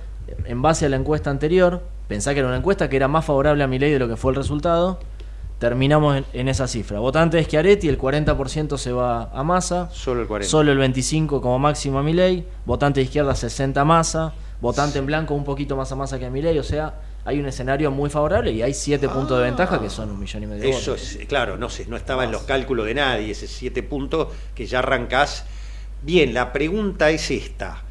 en 0.45 0.61
base 0.61 0.85
a 0.85 0.89
la 0.89 0.97
encuesta 0.97 1.31
anterior, 1.31 1.81
pensá 2.07 2.33
que 2.33 2.39
era 2.41 2.47
una 2.47 2.57
encuesta 2.57 2.89
que 2.89 2.95
era 2.95 3.07
más 3.07 3.25
favorable 3.25 3.63
a 3.63 3.67
mi 3.67 3.79
ley 3.79 3.91
de 3.91 3.97
lo 3.99 4.07
que 4.07 4.17
fue 4.17 4.31
el 4.31 4.35
resultado. 4.35 4.99
Terminamos 5.61 6.17
en, 6.17 6.25
en 6.33 6.47
esa 6.47 6.67
cifra. 6.67 6.99
Votante 6.99 7.37
de 7.37 7.43
Schiaretti, 7.43 7.87
el 7.87 7.99
40% 7.99 8.79
se 8.79 8.91
va 8.91 9.29
a 9.31 9.43
Massa. 9.43 9.91
Solo 9.91 10.23
el 10.23 10.27
40. 10.27 10.49
Solo 10.49 10.71
el 10.71 10.79
25 10.79 11.39
como 11.39 11.59
máximo 11.59 11.99
a 11.99 12.03
Milei, 12.03 12.43
votante 12.65 12.99
de 12.99 13.03
izquierda 13.03 13.35
60 13.35 13.85
masa, 13.85 14.33
votante 14.59 14.97
en 14.97 15.05
blanco 15.05 15.35
un 15.35 15.43
poquito 15.43 15.75
más 15.75 15.91
a 15.91 15.95
masa 15.95 16.17
que 16.17 16.25
a 16.25 16.31
Milei, 16.31 16.57
o 16.57 16.63
sea, 16.63 16.95
hay 17.25 17.39
un 17.39 17.45
escenario 17.45 17.91
muy 17.91 18.09
favorable 18.09 18.51
y 18.51 18.63
hay 18.63 18.73
7 18.73 19.07
puntos 19.07 19.37
de 19.37 19.43
ventaja 19.43 19.79
que 19.79 19.91
son 19.91 20.09
un 20.09 20.19
millón 20.19 20.41
y 20.41 20.47
medio 20.47 20.63
de 20.63 20.69
Eso 20.71 20.93
votos. 20.93 21.15
es, 21.15 21.27
claro, 21.27 21.57
no 21.57 21.69
sé, 21.69 21.85
no 21.85 21.95
estaba 21.95 22.23
en 22.23 22.31
los 22.31 22.41
cálculos 22.41 22.87
de 22.87 22.95
nadie, 22.95 23.29
ese 23.29 23.47
siete 23.47 23.83
puntos 23.83 24.29
que 24.55 24.65
ya 24.65 24.79
arrancás. 24.79 25.45
Bien, 26.01 26.33
la 26.33 26.51
pregunta 26.53 27.11
es 27.11 27.29
esta. 27.29 27.83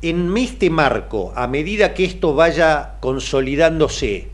En 0.00 0.36
este 0.36 0.70
marco, 0.70 1.32
a 1.34 1.48
medida 1.48 1.92
que 1.92 2.04
esto 2.04 2.36
vaya 2.36 2.98
consolidándose, 3.00 4.28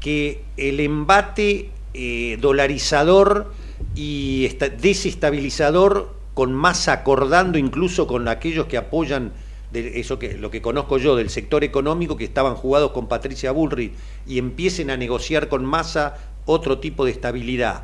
que 0.00 0.44
el 0.58 0.80
embate 0.80 1.70
eh, 1.94 2.36
dolarizador 2.40 3.52
y 3.94 4.44
esta- 4.46 4.68
desestabilizador 4.68 6.14
con 6.34 6.52
más 6.52 6.88
acordando 6.88 7.58
incluso 7.58 8.06
con 8.06 8.28
aquellos 8.28 8.66
que 8.66 8.76
apoyan 8.76 9.32
de 9.72 10.00
eso 10.00 10.18
que 10.18 10.34
lo 10.38 10.50
que 10.50 10.62
conozco 10.62 10.96
yo 10.98 11.14
del 11.16 11.28
sector 11.30 11.62
económico 11.64 12.16
que 12.16 12.24
estaban 12.24 12.54
jugados 12.54 12.92
con 12.92 13.06
Patricia 13.08 13.52
Bullrich 13.52 13.92
y 14.26 14.38
empiecen 14.38 14.90
a 14.90 14.96
negociar 14.96 15.48
con 15.48 15.64
masa 15.64 16.14
otro 16.46 16.78
tipo 16.78 17.04
de 17.04 17.10
estabilidad. 17.10 17.82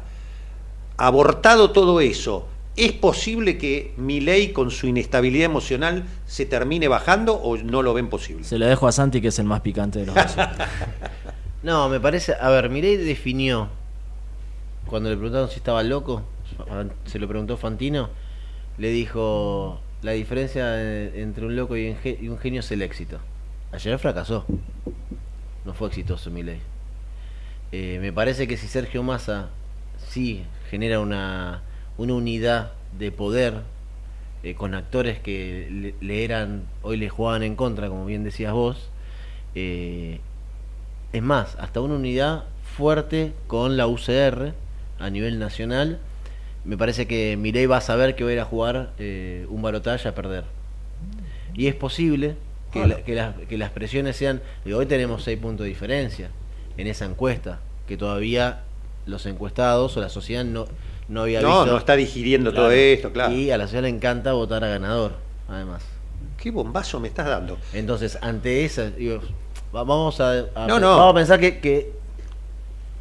Abortado 0.97 1.73
todo 1.73 2.01
eso, 2.01 2.47
¿es 2.77 2.93
posible 2.93 3.59
que 3.59 3.93
mi 3.97 4.21
ley 4.21 4.53
con 4.53 4.71
su 4.71 4.87
inestabilidad 4.87 5.47
emocional 5.47 6.05
se 6.27 6.47
termine 6.47 6.87
bajando 6.89 7.35
o 7.35 7.57
no 7.59 7.83
lo 7.83 7.93
ven 7.93 8.09
posible? 8.09 8.45
Se 8.45 8.59
lo 8.59 8.67
dejo 8.67 8.87
a 8.87 8.93
Santi 8.93 9.21
que 9.21 9.29
es 9.29 9.39
el 9.41 9.47
más 9.47 9.61
picante 9.61 9.99
de 10.01 10.07
los 10.07 10.15
dos. 10.15 10.37
No, 11.63 11.89
me 11.89 11.99
parece. 11.99 12.35
A 12.39 12.51
ver, 12.51 12.69
Mirei 12.69 12.99
definió. 12.99 13.69
Cuando 14.95 15.11
le 15.11 15.17
preguntaron 15.17 15.49
si 15.49 15.57
estaba 15.57 15.83
loco, 15.83 16.23
se 17.07 17.19
lo 17.19 17.27
preguntó 17.27 17.57
Fantino. 17.57 18.11
Le 18.79 18.91
dijo: 18.91 19.81
La 20.03 20.13
diferencia 20.13 20.81
eh, 20.81 21.21
entre 21.21 21.47
un 21.47 21.57
loco 21.57 21.77
y 21.77 21.97
un 22.29 22.39
genio 22.39 22.61
es 22.61 22.71
el 22.71 22.81
éxito. 22.81 23.19
Ayer 23.73 23.99
fracasó. 23.99 24.47
No 25.65 25.75
fue 25.75 25.89
exitoso 25.89 26.31
Milei. 26.31 26.61
Eh, 27.73 27.99
me 28.01 28.13
parece 28.13 28.47
que 28.47 28.57
si 28.57 28.69
Sergio 28.69 29.03
Massa 29.03 29.49
sí 29.99 30.45
genera 30.71 31.01
una, 31.01 31.63
unidad 31.99 32.71
de 32.97 33.11
poder 33.11 33.63
eh, 34.45 34.55
con 34.55 34.75
actores 34.75 35.19
que 35.19 35.93
le, 36.01 36.25
eran, 36.25 36.69
hoy 36.83 36.99
le 36.99 37.09
jugaban 37.09 37.43
en 37.43 37.57
contra, 37.57 37.89
como 37.89 38.07
bien 38.07 38.23
decías 38.23 38.53
vos. 38.53 38.91
es 39.57 40.21
más, 41.21 41.57
hasta 41.57 41.81
una 41.81 41.97
unidad 41.97 42.45
fuerte 42.77 43.33
con 43.49 43.77
la 43.77 43.89
UCR 43.89 44.55
a 44.99 45.11
nivel 45.11 45.39
nacional. 45.39 45.99
Me 46.65 46.77
parece 46.79 47.07
que 47.07 47.37
Mirei 47.37 47.67
va 47.67 47.79
a 47.79 47.81
saber 47.81 48.15
que 48.17 48.25
va 48.25 48.31
a 48.31 48.33
ir 48.33 48.41
a 48.41 48.45
jugar 48.45 48.93
eh, 48.99 49.47
un 49.51 49.61
balotaje 49.63 50.09
a 50.09 50.15
perder. 50.15 50.45
Y 51.55 51.67
es 51.67 51.75
posible 51.75 52.37
que, 52.73 52.87
la- 52.87 52.97
que 53.05 53.15
las, 53.15 53.35
que 53.37 53.59
las 53.59 53.71
presiones 53.71 54.17
sean. 54.17 54.41
digo, 54.65 54.79
hoy 54.79 54.87
tenemos 54.87 55.23
seis 55.23 55.39
puntos 55.39 55.65
de 55.65 55.69
diferencia 55.69 56.31
en 56.77 56.87
esa 56.87 57.05
encuesta, 57.05 57.61
que 57.87 57.97
todavía 57.97 58.63
los 59.07 59.27
encuestados 59.27 59.97
o 59.97 60.01
la 60.01 60.09
sociedad 60.09 60.45
no, 60.45 60.67
no 61.09 61.23
había 61.23 61.41
No, 61.43 61.49
visto. 61.49 61.67
no 61.67 61.77
está 61.79 61.95
digiriendo 61.97 62.53
todo 62.53 62.71
esto, 62.71 63.13
claro. 63.13 63.33
Y 63.35 63.51
a 63.51 63.59
la 63.59 63.65
sociedad 63.65 63.83
le 63.83 63.91
encanta 63.91 64.33
votar 64.33 64.65
a 64.65 64.69
ganador, 64.69 65.13
además. 65.49 65.85
Qué 66.39 66.51
bombazo 66.51 66.99
me 66.99 67.09
estás 67.09 67.27
dando. 67.27 67.59
Entonces, 67.75 68.19
ante 68.23 68.65
esa, 68.65 68.91
digo, 68.91 69.21
va- 69.75 69.85
vamos 69.85 70.19
a, 70.21 70.47
a- 70.55 70.67
No, 70.67 70.81
no. 70.81 70.97
vamos 70.97 71.13
a 71.13 71.15
pensar 71.15 71.39
que, 71.39 71.61
que 71.61 71.93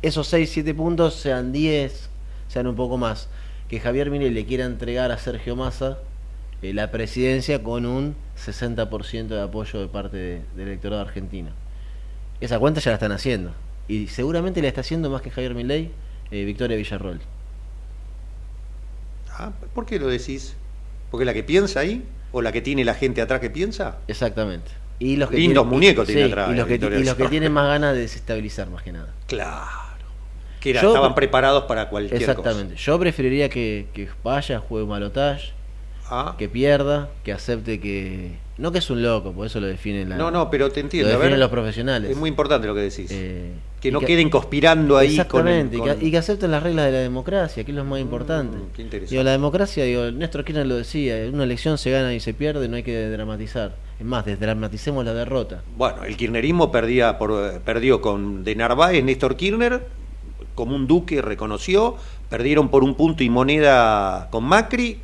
esos 0.03 0.27
6, 0.27 0.49
7 0.51 0.73
puntos 0.75 1.15
sean 1.15 1.51
10, 1.51 2.09
sean 2.47 2.67
un 2.67 2.75
poco 2.75 2.97
más. 2.97 3.29
Que 3.67 3.79
Javier 3.79 4.11
Milei 4.11 4.29
le 4.29 4.45
quiera 4.45 4.65
entregar 4.65 5.11
a 5.11 5.17
Sergio 5.17 5.55
Massa 5.55 5.97
eh, 6.61 6.73
la 6.73 6.91
presidencia 6.91 7.63
con 7.63 7.85
un 7.87 8.15
60% 8.37 9.27
de 9.27 9.41
apoyo 9.41 9.79
de 9.79 9.87
parte 9.87 10.17
de- 10.17 10.41
del 10.55 10.67
electorado 10.67 11.01
argentino. 11.01 11.49
Esa 12.39 12.59
cuenta 12.59 12.79
ya 12.81 12.91
la 12.91 12.95
están 12.95 13.11
haciendo. 13.11 13.53
Y 13.87 14.07
seguramente 14.07 14.61
la 14.61 14.67
está 14.67 14.81
haciendo 14.81 15.09
más 15.09 15.21
que 15.21 15.31
Javier 15.31 15.55
Milei, 15.55 15.91
eh, 16.31 16.45
Victoria 16.45 16.77
Villarroel. 16.77 17.19
Ah, 19.31 19.51
¿Por 19.73 19.85
qué 19.85 19.99
lo 19.99 20.07
decís? 20.07 20.55
¿Porque 21.11 21.25
la 21.25 21.33
que 21.33 21.43
piensa 21.43 21.79
ahí? 21.79 22.03
¿O 22.31 22.41
la 22.41 22.51
que 22.51 22.61
tiene 22.61 22.83
la 22.85 22.93
gente 22.93 23.21
atrás 23.21 23.39
que 23.39 23.49
piensa? 23.49 23.97
Exactamente. 24.07 24.71
Y 24.99 25.15
los 25.17 25.29
que 25.29 25.37
Lindos 25.37 25.63
tienen- 25.63 25.69
muñecos 25.73 26.07
sí, 26.07 26.13
tiene 26.13 26.29
atrás, 26.29 26.49
Y 26.51 26.55
los, 26.55 26.67
que, 26.67 26.73
Victoria 26.73 26.99
y 26.99 27.03
los 27.03 27.15
que 27.15 27.27
tienen 27.27 27.51
más 27.51 27.67
ganas 27.67 27.93
de 27.95 28.01
desestabilizar, 28.01 28.69
más 28.69 28.83
que 28.83 28.91
nada. 28.91 29.11
Claro. 29.27 29.65
Que 30.63 30.69
era- 30.71 30.81
Yo- 30.81 30.87
estaban 30.89 31.13
preparados 31.13 31.63
para 31.65 31.89
cualquier 31.89 32.19
Exactamente. 32.21 32.75
Yo 32.77 32.97
preferiría 32.97 33.49
que, 33.49 33.87
que 33.93 34.07
vaya, 34.23 34.59
juegue 34.59 34.83
un 34.85 34.89
balotaje, 34.91 35.51
cosa. 35.51 35.53
Ah. 36.09 36.35
que 36.37 36.47
pierda, 36.49 37.09
que 37.23 37.33
acepte 37.33 37.79
que. 37.79 38.31
No 38.57 38.71
que 38.71 38.77
es 38.77 38.89
un 38.89 39.01
loco, 39.01 39.31
por 39.33 39.47
eso 39.47 39.59
lo 39.59 39.65
definen 39.67 40.09
la, 40.09 40.15
No, 40.15 40.29
no, 40.31 40.49
pero 40.49 40.69
te 40.69 40.79
lo 40.79 40.85
entiendo. 40.85 41.09
A 41.09 41.11
definen 41.13 41.31
ver, 41.31 41.39
los 41.39 41.49
profesionales. 41.49 42.11
es 42.11 42.17
muy 42.17 42.29
importante 42.29 42.67
lo 42.67 42.75
que 42.75 42.81
decís. 42.81 43.09
Eh, 43.11 43.51
que 43.81 43.91
no 43.91 43.99
queden 43.99 44.29
conspirando 44.29 44.95
ahí 44.97 45.17
con 45.27 45.47
el- 45.47 45.53
Exactamente, 45.55 45.75
y 45.75 45.79
con- 45.79 45.99
que- 45.99 46.05
y 46.05 46.11
que 46.11 46.17
acepten 46.17 46.51
las 46.51 46.61
reglas 46.63 46.85
de 46.85 46.91
la 46.93 46.99
democracia, 46.99 47.63
que 47.63 47.71
es 47.71 47.75
lo 47.75 47.83
más 47.83 47.99
importante. 47.99 48.55
Mm, 48.57 48.69
qué 48.75 48.81
interesante. 48.83 49.15
Digo, 49.15 49.23
la 49.23 49.31
democracia, 49.31 49.83
digo, 49.85 50.11
Néstor 50.11 50.45
Kirchner 50.45 50.67
lo 50.67 50.75
decía, 50.75 51.15
una 51.33 51.43
elección 51.45 51.77
se 51.77 51.89
gana 51.91 52.13
y 52.13 52.19
se 52.19 52.33
pierde, 52.33 52.67
no 52.69 52.75
hay 52.77 52.83
que 52.83 53.09
dramatizar. 53.09 53.75
Es 53.99 54.05
más, 54.05 54.23
desdramaticemos 54.25 55.03
la 55.03 55.13
derrota. 55.13 55.63
Bueno, 55.75 56.03
el 56.05 56.15
kirchnerismo 56.15 56.71
perdía 56.71 57.17
por, 57.17 57.31
eh, 57.31 57.59
perdió 57.65 58.01
con 58.01 58.43
de 58.43 58.55
Narváez, 58.55 59.03
Néstor 59.03 59.35
Kirchner, 59.35 59.81
como 60.55 60.75
un 60.75 60.87
duque 60.87 61.21
reconoció, 61.21 61.95
perdieron 62.29 62.69
por 62.69 62.83
un 62.83 62.95
punto 62.95 63.23
y 63.23 63.29
moneda 63.29 64.29
con 64.31 64.43
Macri, 64.43 64.99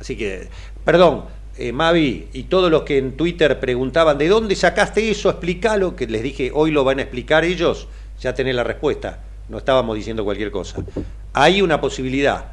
así 0.00 0.16
que, 0.16 0.48
perdón, 0.84 1.24
eh, 1.58 1.72
Mavi, 1.72 2.28
y 2.32 2.44
todos 2.44 2.70
los 2.70 2.82
que 2.82 2.98
en 2.98 3.16
Twitter 3.16 3.60
preguntaban, 3.60 4.16
¿de 4.16 4.28
dónde 4.28 4.54
sacaste 4.56 5.10
eso? 5.10 5.28
Explícalo, 5.30 5.94
que 5.94 6.06
les 6.06 6.22
dije, 6.22 6.50
hoy 6.54 6.70
lo 6.70 6.84
van 6.84 6.98
a 6.98 7.02
explicar 7.02 7.44
ellos, 7.44 7.88
ya 8.20 8.34
tenés 8.34 8.54
la 8.54 8.64
respuesta, 8.64 9.20
no 9.48 9.58
estábamos 9.58 9.96
diciendo 9.96 10.24
cualquier 10.24 10.50
cosa. 10.50 10.82
Hay 11.32 11.60
una 11.60 11.80
posibilidad, 11.80 12.52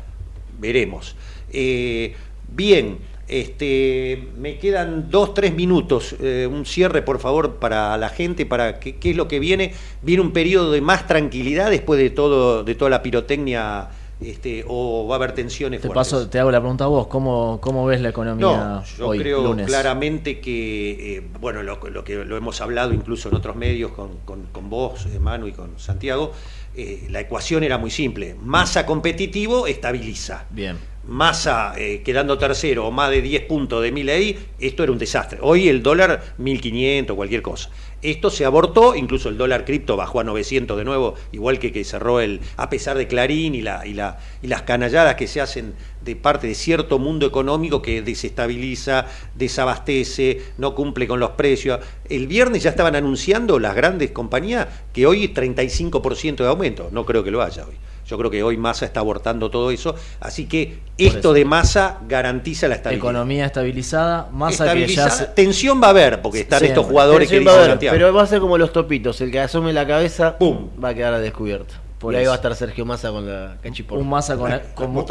veremos. 0.59 1.15
Eh, 1.51 2.15
bien, 2.49 2.97
este, 3.27 4.29
me 4.37 4.57
quedan 4.57 5.09
dos, 5.09 5.33
tres 5.33 5.53
minutos. 5.53 6.15
eh, 6.21 6.47
un 6.49 6.65
cierre, 6.65 7.01
por 7.01 7.19
favor, 7.19 7.55
para 7.55 7.97
la 7.97 8.09
gente, 8.09 8.45
para 8.45 8.79
qué, 8.79 8.95
qué 8.95 9.11
es 9.11 9.15
lo 9.17 9.27
que 9.27 9.39
viene. 9.39 9.73
Viene 10.01 10.21
un 10.21 10.31
periodo 10.31 10.71
de 10.71 10.81
más 10.81 11.07
tranquilidad 11.07 11.69
después 11.69 11.99
de 11.99 12.09
todo, 12.09 12.63
de 12.63 12.75
toda 12.75 12.89
la 12.89 13.01
pirotecnia, 13.03 13.89
este, 14.21 14.63
o 14.67 15.05
va 15.07 15.15
a 15.15 15.17
haber 15.17 15.33
tensiones 15.33 15.81
Te 15.81 15.87
fuertes. 15.87 16.11
paso, 16.13 16.27
te 16.29 16.39
hago 16.39 16.49
la 16.51 16.59
pregunta 16.59 16.85
a 16.85 16.87
vos, 16.87 17.05
¿cómo, 17.07 17.59
cómo 17.61 17.85
ves 17.85 18.01
la 18.01 18.09
economía 18.09 18.45
No, 18.47 18.83
yo 18.97 19.07
hoy, 19.09 19.19
creo 19.19 19.43
lunes? 19.43 19.67
claramente 19.67 20.39
que, 20.39 21.17
eh, 21.17 21.27
bueno, 21.39 21.61
lo, 21.61 21.79
lo 21.89 22.03
que 22.03 22.25
lo 22.25 22.35
hemos 22.37 22.59
hablado 22.61 22.93
incluso 22.93 23.29
en 23.29 23.35
otros 23.35 23.55
medios 23.55 23.91
con, 23.91 24.17
con, 24.25 24.43
con 24.51 24.69
vos, 24.71 25.05
eh, 25.05 25.19
Manu, 25.19 25.47
y 25.47 25.51
con 25.51 25.77
Santiago, 25.77 26.31
eh, 26.75 27.05
la 27.11 27.19
ecuación 27.19 27.63
era 27.63 27.77
muy 27.77 27.91
simple. 27.91 28.35
Masa 28.41 28.85
competitivo 28.87 29.67
estabiliza. 29.67 30.45
Bien. 30.49 30.77
Massa 31.07 31.73
eh, 31.77 32.01
quedando 32.03 32.37
tercero 32.37 32.85
o 32.85 32.91
más 32.91 33.09
de 33.09 33.21
10 33.21 33.43
puntos 33.43 33.81
de 33.81 33.91
Milei, 33.91 34.37
esto 34.59 34.83
era 34.83 34.91
un 34.91 34.97
desastre. 34.97 35.39
Hoy 35.41 35.69
el 35.69 35.81
dólar 35.81 36.35
1500, 36.37 37.15
cualquier 37.15 37.41
cosa. 37.41 37.69
Esto 38.01 38.29
se 38.29 38.45
abortó, 38.45 38.93
incluso 38.93 39.29
el 39.29 39.37
dólar 39.37 39.65
cripto 39.65 39.97
bajó 39.97 40.19
a 40.19 40.23
900 40.23 40.77
de 40.77 40.83
nuevo, 40.83 41.15
igual 41.31 41.57
que 41.57 41.71
que 41.71 41.83
cerró 41.83 42.19
el, 42.19 42.41
a 42.55 42.69
pesar 42.69 42.97
de 42.97 43.07
Clarín 43.07 43.55
y, 43.55 43.61
la, 43.61 43.87
y, 43.87 43.93
la, 43.93 44.19
y 44.43 44.47
las 44.47 44.61
canalladas 44.63 45.15
que 45.15 45.27
se 45.27 45.41
hacen 45.41 45.73
de 46.03 46.15
parte 46.15 46.45
de 46.45 46.53
cierto 46.53 46.99
mundo 46.99 47.25
económico 47.25 47.81
que 47.81 48.01
desestabiliza, 48.01 49.07
desabastece, 49.33 50.41
no 50.57 50.75
cumple 50.75 51.07
con 51.07 51.19
los 51.19 51.31
precios. 51.31 51.79
El 52.07 52.27
viernes 52.27 52.63
ya 52.63 52.69
estaban 52.69 52.95
anunciando 52.95 53.59
las 53.59 53.75
grandes 53.75 54.11
compañías 54.11 54.67
que 54.93 55.07
hoy 55.07 55.33
35% 55.33 56.37
de 56.37 56.47
aumento. 56.47 56.89
No 56.91 57.05
creo 57.05 57.23
que 57.23 57.31
lo 57.31 57.41
haya 57.41 57.65
hoy. 57.65 57.75
Yo 58.07 58.17
creo 58.17 58.31
que 58.31 58.41
hoy 58.41 58.57
Massa 58.57 58.85
está 58.85 59.01
abortando 59.01 59.51
todo 59.51 59.69
eso, 59.69 59.93
así 60.19 60.47
que 60.47 60.79
esto 60.97 61.19
eso. 61.19 61.33
de 61.33 61.45
Massa 61.45 61.99
garantiza 62.07 62.67
la 62.67 62.75
estabilidad. 62.75 63.03
Economía 63.05 63.45
estabilizada, 63.45 64.29
más 64.31 64.53
que 64.53 64.57
ya 64.59 64.63
Estabilizada. 64.65 65.09
se- 65.11 65.25
Tensión 65.27 65.81
va 65.83 65.87
a 65.87 65.89
haber, 65.91 66.21
porque 66.21 66.39
están 66.41 66.63
estos 66.63 66.85
jugadores 66.85 67.29
que 67.29 67.35
Tensión 67.35 67.53
va 67.55 67.59
a 67.59 67.63
haber, 67.65 67.79
pero 67.91 68.13
va 68.13 68.23
a 68.23 68.27
ser 68.27 68.39
como 68.39 68.57
los 68.57 68.71
topitos, 68.71 69.19
el 69.21 69.31
que 69.31 69.41
asome 69.41 69.73
la 69.73 69.85
cabeza, 69.85 70.37
Pum. 70.37 70.69
va 70.83 70.89
a 70.89 70.93
quedar 70.93 71.13
a 71.13 71.19
descubierto. 71.19 71.73
Por 71.99 72.13
y 72.13 72.17
ahí 72.17 72.25
va 72.25 72.33
a 72.33 72.35
estar 72.35 72.55
Sergio 72.55 72.85
Massa 72.85 73.09
con 73.09 73.27
la 73.27 73.57
cachiporra. 73.61 74.01
un 74.01 74.09
masa 74.09 74.37
con, 74.37 74.51
con- 74.75 74.93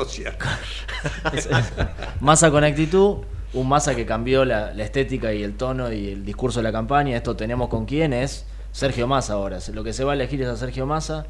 masa 2.21 2.51
con 2.51 2.65
actitud, 2.65 3.19
un 3.53 3.69
masa 3.69 3.95
que 3.95 4.07
cambió 4.07 4.45
la, 4.45 4.73
la 4.75 4.85
estética 4.85 5.33
y 5.33 5.43
el 5.43 5.55
tono 5.57 5.93
y 5.93 6.09
el 6.11 6.25
discurso 6.25 6.61
de 6.61 6.65
la 6.65 6.73
campaña. 6.73 7.17
Esto 7.17 7.37
tenemos 7.37 7.69
con 7.69 7.87
quién 7.87 8.13
es 8.13 8.47
Sergio 8.73 9.07
Massa 9.07 9.35
ahora. 9.35 9.59
Lo 9.73 9.85
que 9.85 9.93
se 9.93 10.05
va 10.05 10.13
a 10.13 10.15
elegir 10.15 10.43
es 10.43 10.49
a 10.49 10.57
Sergio 10.57 10.87
Massa. 10.87 11.27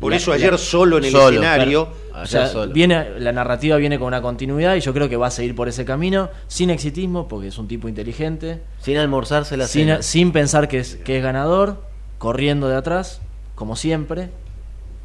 Por 0.00 0.10
La- 0.12 0.16
eso 0.16 0.30
la- 0.30 0.36
ayer 0.36 0.58
solo 0.58 0.98
en 0.98 1.04
el 1.04 1.12
Solo, 1.12 1.28
escenario. 1.28 1.86
claro. 1.86 2.04
O 2.12 2.16
Ayer 2.16 2.28
sea, 2.28 2.46
solo. 2.48 2.72
viene, 2.72 3.18
la 3.18 3.32
narrativa 3.32 3.76
viene 3.76 3.98
con 3.98 4.08
una 4.08 4.22
continuidad 4.22 4.74
y 4.76 4.80
yo 4.80 4.92
creo 4.92 5.08
que 5.08 5.16
va 5.16 5.28
a 5.28 5.30
seguir 5.30 5.54
por 5.54 5.68
ese 5.68 5.84
camino, 5.84 6.28
sin 6.48 6.70
exitismo, 6.70 7.26
porque 7.28 7.48
es 7.48 7.58
un 7.58 7.66
tipo 7.68 7.88
inteligente, 7.88 8.60
Sin 8.80 8.96
almorzarse 8.98 9.56
la 9.56 9.66
sin, 9.66 9.86
cena. 9.86 10.02
sin 10.02 10.32
pensar 10.32 10.68
que 10.68 10.78
es, 10.78 10.96
que 10.96 11.16
es 11.18 11.22
ganador, 11.22 11.82
corriendo 12.18 12.68
de 12.68 12.76
atrás, 12.76 13.20
como 13.54 13.76
siempre, 13.76 14.30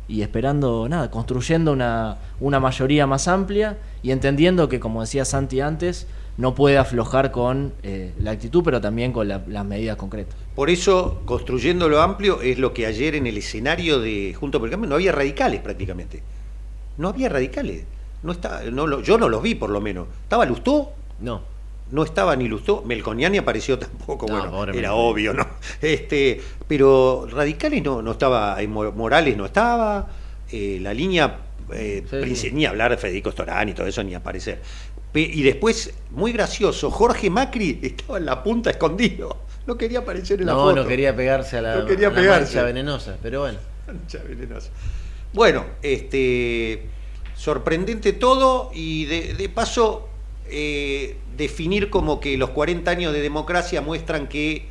y 0.07 0.21
esperando, 0.23 0.87
nada, 0.89 1.11
construyendo 1.11 1.71
una, 1.71 2.17
una 2.39 2.59
mayoría 2.59 3.05
más 3.07 3.27
amplia 3.27 3.77
y 4.01 4.11
entendiendo 4.11 4.67
que, 4.69 4.79
como 4.79 5.01
decía 5.01 5.23
Santi 5.25 5.61
antes, 5.61 6.07
no 6.39 6.55
puede 6.55 6.77
aflojar 6.77 7.31
con 7.31 7.73
eh, 7.83 8.13
la 8.19 8.31
actitud, 8.31 8.63
pero 8.63 8.79
también 8.79 9.11
con 9.11 9.27
la- 9.27 9.43
las 9.47 9.65
medidas 9.65 9.97
concretas. 9.97 10.35
Por 10.55 10.69
eso, 10.69 11.21
construyendo 11.25 11.89
lo 11.89 12.01
amplio, 12.01 12.41
es 12.41 12.57
lo 12.57 12.73
que 12.73 12.85
ayer 12.85 13.13
en 13.15 13.27
el 13.27 13.37
escenario 13.37 13.99
de 13.99 14.33
Junto 14.39 14.57
por 14.59 14.67
el 14.67 14.71
Cambio 14.71 14.89
no 14.89 14.95
había 14.95 15.11
radicales 15.11 15.59
prácticamente. 15.61 16.23
No 16.97 17.09
había 17.09 17.29
radicales. 17.29 17.83
No 18.23 18.31
está, 18.31 18.63
no 18.71 18.87
lo- 18.87 19.01
yo 19.01 19.17
no 19.17 19.27
los 19.29 19.41
vi, 19.43 19.55
por 19.55 19.69
lo 19.69 19.81
menos. 19.81 20.07
¿Estaba 20.23 20.45
Lustó? 20.45 20.91
No. 21.19 21.41
No 21.91 22.03
estaba 22.03 22.35
ni 22.35 22.47
Lustó. 22.47 22.83
Melconiani 22.85 23.37
apareció 23.37 23.77
tampoco. 23.79 24.25
No, 24.27 24.33
bueno, 24.37 24.51
pobre 24.51 24.77
era 24.79 24.93
obvio, 24.93 25.33
¿no? 25.33 25.45
Este, 25.81 26.39
pero 26.67 27.27
radicales 27.29 27.83
no, 27.83 28.01
no 28.01 28.11
estaba. 28.11 28.61
eh, 28.61 28.67
Mo- 28.67 28.91
Morales 28.93 29.35
no 29.35 29.45
estaba. 29.45 30.07
eh, 30.51 30.79
la 30.81 30.93
línea. 30.93 31.37
eh, 31.73 32.03
Sí, 32.09 32.15
Prince- 32.17 32.35
sí. 32.49 32.51
Ni 32.51 32.65
hablar 32.65 32.91
de 32.91 32.97
Federico 32.97 33.31
Storani 33.31 33.71
y 33.71 33.73
todo 33.75 33.85
eso, 33.87 34.03
ni 34.03 34.13
aparecer. 34.15 34.59
Y 35.13 35.41
después, 35.41 35.93
muy 36.11 36.31
gracioso, 36.31 36.91
Jorge 36.91 37.29
Macri 37.29 37.79
estaba 37.83 38.17
en 38.19 38.25
la 38.25 38.43
punta 38.43 38.69
escondido. 38.69 39.37
No 39.65 39.77
quería 39.77 39.99
aparecer 39.99 40.39
en 40.41 40.47
la 40.47 40.53
No, 40.53 40.59
foto. 40.59 40.75
no 40.77 40.87
quería 40.87 41.15
pegarse 41.15 41.57
a 41.57 41.61
la, 41.61 41.75
No 41.77 41.85
quería 41.85 42.07
a 42.07 42.09
la 42.11 42.15
pegarse. 42.15 42.55
mancha 42.55 42.63
venenosa, 42.63 43.17
pero 43.21 43.41
bueno. 43.41 43.57
Mancha 43.87 44.19
venenosa. 44.27 44.69
Bueno, 45.33 45.65
este 45.81 46.83
sorprendente 47.35 48.13
todo 48.13 48.69
y 48.73 49.05
de, 49.05 49.33
de 49.35 49.49
paso 49.49 50.09
eh, 50.49 51.17
definir 51.37 51.89
como 51.89 52.19
que 52.19 52.37
los 52.37 52.49
40 52.49 52.89
años 52.91 53.13
de 53.13 53.21
democracia 53.21 53.81
muestran 53.81 54.27
que 54.27 54.65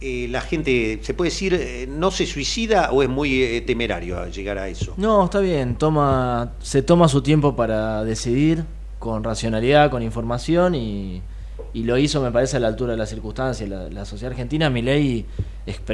eh, 0.00 0.26
la 0.30 0.40
gente, 0.40 0.98
se 1.02 1.14
puede 1.14 1.30
decir, 1.30 1.54
eh, 1.54 1.86
no 1.88 2.10
se 2.10 2.26
suicida 2.26 2.90
o 2.92 3.02
es 3.02 3.08
muy 3.08 3.42
eh, 3.42 3.60
temerario 3.60 4.18
a 4.18 4.28
llegar 4.28 4.58
a 4.58 4.68
eso. 4.68 4.94
No, 4.96 5.24
está 5.24 5.38
bien, 5.40 5.76
toma, 5.76 6.52
se 6.60 6.82
toma 6.82 7.08
su 7.08 7.22
tiempo 7.22 7.54
para 7.54 8.02
decidir 8.04 8.64
con 9.02 9.24
racionalidad, 9.24 9.90
con 9.90 10.00
información 10.00 10.76
y, 10.76 11.22
y 11.74 11.82
lo 11.82 11.98
hizo, 11.98 12.22
me 12.22 12.30
parece, 12.30 12.58
a 12.58 12.60
la 12.60 12.68
altura 12.68 12.92
de 12.92 12.98
las 12.98 13.08
circunstancias. 13.08 13.68
La, 13.68 13.90
la 13.90 14.04
sociedad 14.04 14.30
argentina, 14.30 14.70
mi 14.70 14.80
ley, 14.80 15.26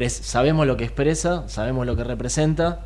sabemos 0.09 0.67
lo 0.67 0.77
que 0.77 0.85
expresa, 0.85 1.49
sabemos 1.49 1.87
lo 1.87 1.97
que 1.97 2.05
representa 2.05 2.85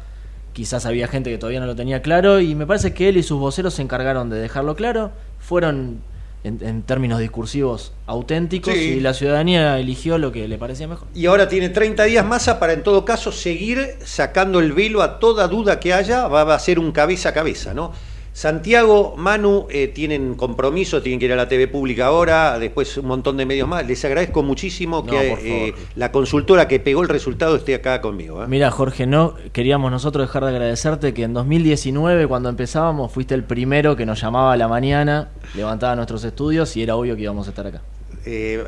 quizás 0.53 0.85
había 0.85 1.09
gente 1.09 1.31
que 1.31 1.39
todavía 1.39 1.61
no 1.61 1.67
lo 1.67 1.75
tenía 1.75 2.03
claro 2.03 2.39
y 2.39 2.55
me 2.55 2.67
parece 2.67 2.93
que 2.93 3.09
él 3.09 3.17
y 3.17 3.23
sus 3.23 3.41
voceros 3.41 3.73
se 3.73 3.81
encargaron 3.81 4.29
de 4.29 4.39
dejarlo 4.39 4.77
claro. 4.77 5.11
Fueron 5.41 6.03
en, 6.45 6.83
términos 6.83 7.21
discursivos 7.21 7.93
auténticos 8.07 8.75
y 8.75 9.01
la 9.01 9.15
ciudadanía 9.15 9.79
eligió 9.79 10.19
lo 10.19 10.31
que 10.31 10.47
le 10.49 10.59
parecía 10.59 10.89
mejor. 10.89 11.09
Y 11.15 11.27
ahora 11.27 11.49
tiene 11.49 11.71
30 11.71 12.05
días 12.05 12.27
más 12.27 12.49
para 12.61 12.75
en 12.75 12.83
todo 12.83 13.05
caso 13.05 13.33
seguir 13.33 13.97
sacando 14.05 14.61
el 14.61 14.73
velo 14.73 15.03
a 15.03 15.19
toda 15.19 15.49
duda 15.49 15.81
que 15.81 15.95
haya, 15.95 16.29
va 16.29 16.55
a 16.55 16.59
ser 16.59 16.79
un 16.79 16.93
cabeza 16.93 17.31
a 17.31 17.33
cabeza, 17.33 17.73
¿no? 17.73 17.93
Santiago, 18.35 19.15
Manu, 19.19 19.67
eh, 19.69 19.89
tienen 19.89 20.37
compromiso, 20.37 21.03
tienen 21.03 21.19
que 21.19 21.27
ir 21.27 21.33
a 21.35 21.37
la 21.37 21.49
TV 21.49 21.69
pública 21.69 22.07
ahora, 22.07 22.59
después 22.59 22.97
un 22.97 23.07
montón 23.07 23.37
de 23.37 23.45
medios 23.45 23.69
más. 23.69 23.87
Les 23.87 24.03
agradezco 24.07 24.43
muchísimo 24.43 25.05
que 25.05 25.33
eh, 25.33 25.75
la 25.97 26.11
consultora 26.13 26.67
que 26.67 26.81
pegó 26.81 27.03
el 27.03 27.11
resultado 27.11 27.57
esté 27.57 27.75
acá 27.75 28.01
conmigo. 28.01 28.43
¿eh? 28.43 28.47
Mira, 28.49 28.71
Jorge, 28.71 29.07
no 29.07 29.35
queríamos 29.53 29.91
nosotros 29.91 30.27
dejar 30.27 30.45
de 30.45 30.51
agradecerte 30.51 31.13
que 31.13 31.25
en 31.25 31.35
2019, 31.35 32.27
cuando 32.27 32.49
empezábamos, 32.49 33.13
fuiste 33.13 33.35
el 33.35 33.45
primero 33.45 33.97
que 33.97 34.07
nos 34.07 34.23
llamaba 34.23 34.55
a 34.55 34.57
la 34.57 34.67
mañana, 34.67 35.29
levantaba 35.55 35.95
nuestros 35.95 36.25
estudios 36.25 36.75
y 36.79 36.83
era 36.83 36.97
obvio 36.97 37.15
que 37.17 37.23
íbamos 37.23 37.47
a 37.49 37.51
estar 37.51 37.67
acá. 37.67 37.83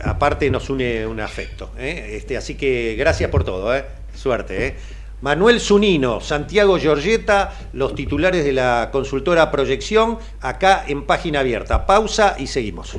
aparte 0.03 0.51
nos 0.51 0.69
une 0.69 1.07
un 1.07 1.21
afecto. 1.21 1.71
Este, 1.79 2.37
así 2.37 2.55
que 2.55 2.97
gracias 2.99 3.31
por 3.31 3.45
todo. 3.45 3.73
Suerte. 4.15 4.77
Manuel 5.25 5.59
Zunino, 5.59 6.21
Santiago 6.21 6.77
Giorgetta, 6.79 7.55
los 7.73 7.95
titulares 7.95 8.45
de 8.45 8.53
la 8.53 8.91
consultora 8.93 9.51
Proyección, 9.51 10.19
acá 10.43 10.85
en 10.87 11.07
página 11.07 11.41
abierta. 11.41 11.87
Pausa 11.87 12.37
y 12.39 12.47
seguimos. 12.47 12.99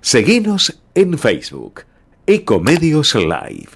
Seguinos 0.00 0.80
en 0.94 1.18
Facebook, 1.18 1.82
Ecomedios 2.26 3.14
Live. 3.14 3.68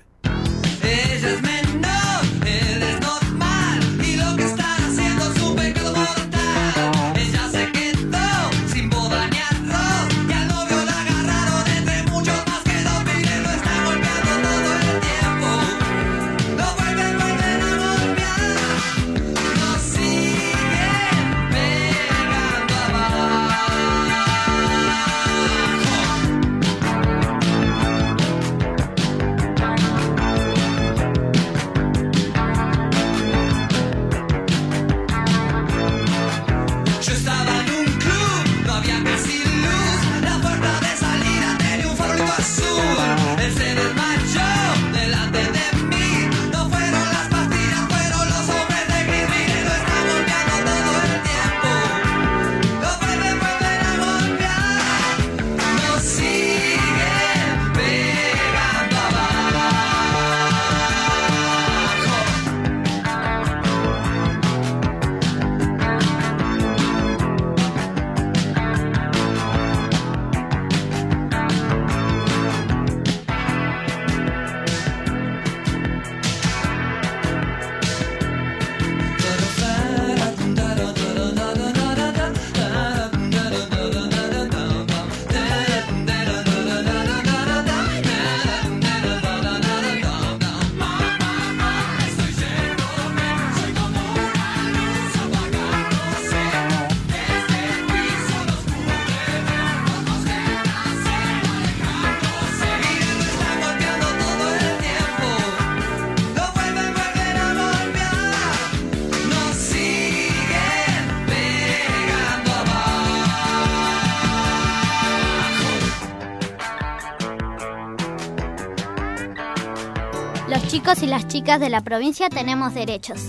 Y 121.03 121.07
las 121.07 121.27
chicas 121.27 121.59
de 121.59 121.69
la 121.69 121.81
provincia 121.81 122.29
tenemos 122.29 122.75
derechos. 122.75 123.21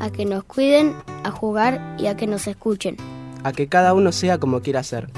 A 0.00 0.10
que 0.10 0.24
nos 0.26 0.44
cuiden, 0.44 0.94
a 1.24 1.30
jugar 1.30 1.96
y 1.98 2.06
a 2.06 2.16
que 2.16 2.26
nos 2.26 2.46
escuchen. 2.46 2.96
A 3.42 3.52
que 3.52 3.68
cada 3.68 3.94
uno 3.94 4.12
sea 4.12 4.38
como 4.38 4.60
quiera 4.60 4.82
ser. 4.82 5.08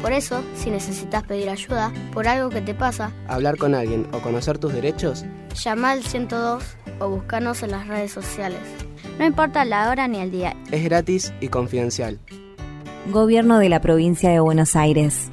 Por 0.00 0.12
eso, 0.12 0.42
si 0.54 0.70
necesitas 0.70 1.24
pedir 1.24 1.48
ayuda 1.48 1.92
por 2.12 2.28
algo 2.28 2.50
que 2.50 2.60
te 2.60 2.74
pasa, 2.74 3.12
hablar 3.26 3.56
con 3.56 3.74
alguien 3.74 4.06
o 4.12 4.20
conocer 4.20 4.58
tus 4.58 4.72
derechos, 4.72 5.24
llama 5.54 5.90
al 5.90 6.04
102 6.04 6.62
o 7.00 7.08
búscanos 7.08 7.62
en 7.62 7.72
las 7.72 7.88
redes 7.88 8.12
sociales. 8.12 8.60
No 9.18 9.24
importa 9.24 9.64
la 9.64 9.90
hora 9.90 10.06
ni 10.06 10.20
el 10.20 10.30
día. 10.30 10.54
Es 10.70 10.84
gratis 10.84 11.32
y 11.40 11.48
confidencial. 11.48 12.20
Gobierno 13.10 13.58
de 13.58 13.68
la 13.68 13.80
provincia 13.80 14.30
de 14.30 14.40
Buenos 14.40 14.76
Aires. 14.76 15.30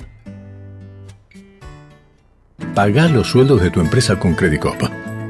Paga 2.73 3.07
los 3.07 3.27
sueldos 3.27 3.61
de 3.61 3.69
tu 3.69 3.81
empresa 3.81 4.17
con 4.19 4.33
Credicop. 4.33 4.81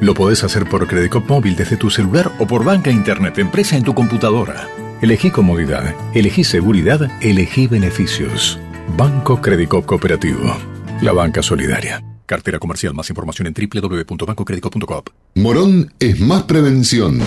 Lo 0.01 0.13
podés 0.13 0.43
hacer 0.43 0.67
por 0.67 0.87
Credicop 0.87 1.29
Móvil 1.29 1.55
desde 1.55 1.77
tu 1.77 1.89
celular 1.89 2.31
o 2.39 2.47
por 2.47 2.63
banca 2.63 2.91
internet 2.91 3.37
empresa 3.39 3.77
en 3.77 3.83
tu 3.83 3.93
computadora. 3.93 4.67
Elegí 5.01 5.31
comodidad, 5.31 5.95
elegí 6.13 6.43
seguridad, 6.43 7.09
elegí 7.21 7.67
beneficios. 7.67 8.59
Banco 8.97 9.41
Credicop 9.41 9.85
Cooperativo. 9.85 10.55
La 11.01 11.11
banca 11.11 11.41
solidaria. 11.41 12.03
Cartera 12.25 12.59
comercial. 12.59 12.93
Más 12.93 13.09
información 13.09 13.47
en 13.47 13.53
www.bancocredico.com. 13.53 15.01
Morón 15.35 15.93
es 15.99 16.19
más 16.19 16.43
prevención. 16.43 17.19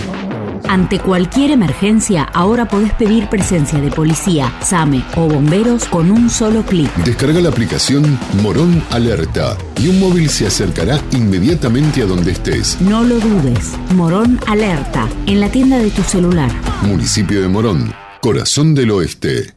Ante 0.67 0.99
cualquier 0.99 1.51
emergencia, 1.51 2.23
ahora 2.23 2.67
podés 2.67 2.93
pedir 2.93 3.27
presencia 3.29 3.79
de 3.79 3.91
policía, 3.91 4.53
SAME 4.61 5.03
o 5.15 5.27
bomberos 5.27 5.85
con 5.85 6.11
un 6.11 6.29
solo 6.29 6.63
clic. 6.63 6.93
Descarga 7.03 7.39
la 7.41 7.49
aplicación 7.49 8.17
Morón 8.41 8.83
Alerta 8.91 9.57
y 9.79 9.89
un 9.89 9.99
móvil 9.99 10.29
se 10.29 10.47
acercará 10.47 10.99
inmediatamente 11.11 12.01
a 12.01 12.05
donde 12.05 12.31
estés. 12.31 12.79
No 12.81 13.03
lo 13.03 13.19
dudes. 13.19 13.73
Morón 13.95 14.39
Alerta, 14.47 15.07
en 15.25 15.39
la 15.39 15.49
tienda 15.49 15.77
de 15.77 15.89
tu 15.89 16.03
celular. 16.03 16.51
Municipio 16.81 17.41
de 17.41 17.47
Morón, 17.47 17.93
corazón 18.21 18.75
del 18.75 18.91
oeste. 18.91 19.56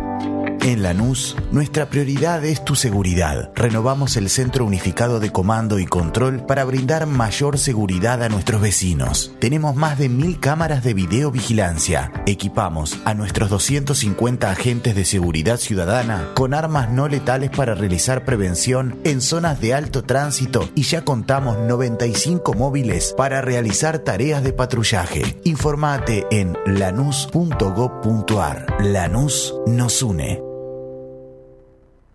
En 0.63 0.83
Lanús, 0.83 1.35
nuestra 1.51 1.89
prioridad 1.89 2.45
es 2.45 2.63
tu 2.63 2.75
seguridad. 2.75 3.49
Renovamos 3.55 4.15
el 4.15 4.29
Centro 4.29 4.63
Unificado 4.63 5.19
de 5.19 5.31
Comando 5.31 5.79
y 5.79 5.87
Control 5.87 6.45
para 6.45 6.63
brindar 6.65 7.07
mayor 7.07 7.57
seguridad 7.57 8.21
a 8.21 8.29
nuestros 8.29 8.61
vecinos. 8.61 9.33
Tenemos 9.39 9.75
más 9.75 9.97
de 9.97 10.07
mil 10.07 10.39
cámaras 10.39 10.83
de 10.83 10.93
videovigilancia. 10.93 12.11
Equipamos 12.27 12.99
a 13.05 13.15
nuestros 13.15 13.49
250 13.49 14.51
agentes 14.51 14.93
de 14.93 15.03
seguridad 15.03 15.57
ciudadana 15.57 16.29
con 16.35 16.53
armas 16.53 16.91
no 16.91 17.07
letales 17.07 17.49
para 17.49 17.73
realizar 17.73 18.23
prevención 18.23 18.99
en 19.03 19.21
zonas 19.21 19.59
de 19.61 19.73
alto 19.73 20.03
tránsito 20.03 20.69
y 20.75 20.83
ya 20.83 21.03
contamos 21.03 21.57
95 21.57 22.53
móviles 22.53 23.15
para 23.17 23.41
realizar 23.41 23.97
tareas 23.97 24.43
de 24.43 24.53
patrullaje. 24.53 25.39
Informate 25.43 26.27
en 26.29 26.55
lanús.gov.ar. 26.67 28.67
Lanús 28.79 29.55
nos 29.65 30.03
une. 30.03 30.50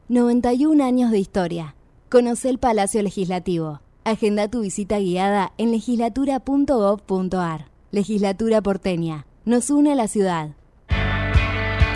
91 0.08 0.84
años 0.84 1.10
de 1.10 1.18
historia. 1.18 1.74
Conoce 2.08 2.48
el 2.48 2.58
Palacio 2.58 3.02
Legislativo. 3.02 3.80
Agenda 4.04 4.48
tu 4.48 4.60
visita 4.60 5.00
guiada 5.00 5.52
en 5.58 5.72
legislatura.gov.ar. 5.72 7.66
Legislatura 7.90 8.62
porteña. 8.62 9.26
Nos 9.44 9.68
une 9.70 9.90
a 9.92 9.96
la 9.96 10.06
ciudad. 10.06 10.50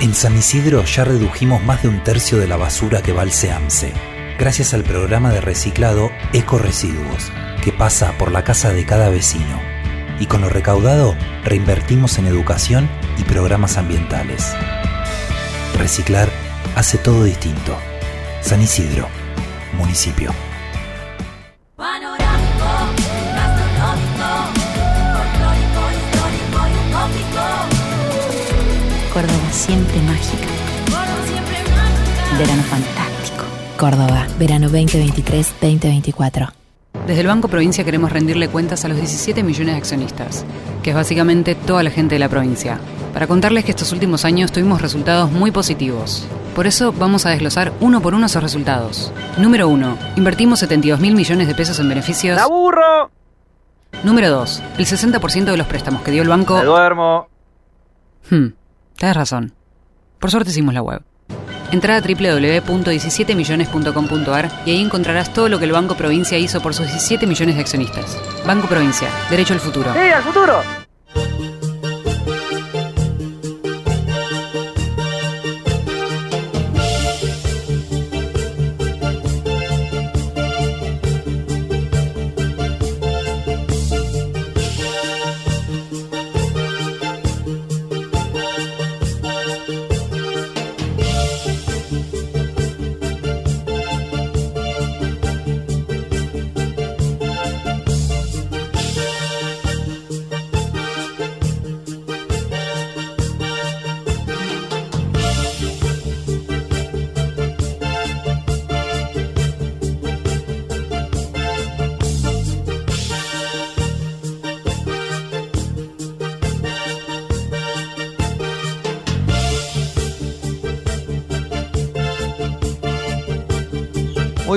En 0.01 0.13
San 0.15 0.37
Isidro 0.37 0.83
ya 0.85 1.05
redujimos 1.05 1.63
más 1.63 1.85
de 1.85 1.89
un 1.89 2.03
tercio 2.03 2.39
de 2.39 2.49
la 2.49 2.57
basura 2.57 3.01
que 3.01 3.13
va 3.13 3.23
al 3.23 3.31
SEAMSE, 3.31 3.93
gracias 4.41 4.75
al 4.75 4.83
programa 4.83 5.31
de 5.33 5.41
reciclado 5.41 6.11
Eco 6.33 6.59
Residuos, 6.59 7.31
que 7.63 7.71
pasa 7.71 8.19
por 8.19 8.33
la 8.33 8.43
casa 8.43 8.73
de 8.73 8.85
cada 8.85 9.09
vecino. 9.09 9.61
Y 10.19 10.27
con 10.27 10.41
lo 10.41 10.49
recaudado, 10.49 11.15
reinvertimos 11.45 12.19
en 12.19 12.27
educación 12.27 12.89
y 13.19 13.23
programas 13.23 13.77
ambientales. 13.77 14.53
Reciclar 15.79 16.29
hace 16.75 16.99
todo 16.99 17.23
distinto. 17.23 17.77
San 18.41 18.63
Isidro, 18.63 19.07
municipio. 19.77 20.33
Córdoba 29.13 29.53
siempre 29.53 30.01
mágica. 30.03 30.47
Verano 32.39 32.63
fantástico. 32.63 33.45
Córdoba, 33.77 34.27
verano 34.39 34.69
2023-2024. 34.71 36.53
Desde 37.07 37.21
el 37.21 37.27
Banco 37.27 37.49
Provincia 37.49 37.85
queremos 37.85 38.11
rendirle 38.11 38.49
cuentas 38.49 38.85
a 38.85 38.89
los 38.89 38.97
17 38.97 39.43
millones 39.43 39.75
de 39.75 39.79
accionistas, 39.79 40.45
que 40.83 40.91
es 40.91 40.97
básicamente 40.97 41.55
toda 41.55 41.83
la 41.83 41.91
gente 41.91 42.15
de 42.15 42.21
la 42.21 42.29
provincia, 42.29 42.81
para 43.13 43.27
contarles 43.27 43.65
que 43.65 43.73
estos 43.73 43.93
últimos 43.93 44.25
años 44.25 44.51
tuvimos 44.51 44.81
resultados 44.81 45.31
muy 45.31 45.51
positivos. 45.51 46.27
Por 46.55 46.67
eso 46.67 46.93
vamos 46.93 47.27
a 47.27 47.31
desglosar 47.31 47.73
uno 47.81 48.01
por 48.01 48.15
uno 48.15 48.27
esos 48.27 48.43
resultados. 48.43 49.13
Número 49.39 49.69
1. 49.69 49.99
Invertimos 50.17 50.59
72 50.61 51.01
mil 51.01 51.15
millones 51.15 51.49
de 51.49 51.55
pesos 51.55 51.79
en 51.79 51.89
beneficios. 51.89 52.37
¡La 52.37 52.47
burro! 52.47 53.11
Número 54.03 54.31
2. 54.31 54.63
El 54.79 54.87
60% 54.87 55.45
de 55.45 55.57
los 55.57 55.67
préstamos 55.67 56.03
que 56.03 56.11
dio 56.11 56.23
el 56.23 56.29
banco. 56.29 56.59
¡Me 56.59 56.65
duermo! 56.65 57.29
Hmm, 58.31 58.49
tienes 58.97 59.17
razón. 59.17 59.55
Por 60.19 60.31
suerte 60.31 60.51
hicimos 60.51 60.75
la 60.75 60.83
web. 60.83 61.03
Entra 61.73 61.97
a 61.97 62.01
www.17millones.com.ar 62.01 64.51
y 64.67 64.73
ahí 64.73 64.83
encontrarás 64.83 65.33
todo 65.33 65.49
lo 65.49 65.61
que 65.61 65.67
el 65.67 65.73
Banco 65.73 65.97
Provincia 65.97 66.37
hizo 66.37 66.61
por 66.61 66.75
sus 66.75 66.87
17 66.87 67.29
millones 67.29 67.55
de 67.55 67.61
accionistas. 67.61 68.19
Banco 68.45 68.67
Provincia, 68.67 69.09
derecho 69.31 69.55
al 69.55 69.61
futuro. 69.61 69.93
¡Sí, 69.93 70.01
al 70.01 70.23
futuro! 70.25 70.63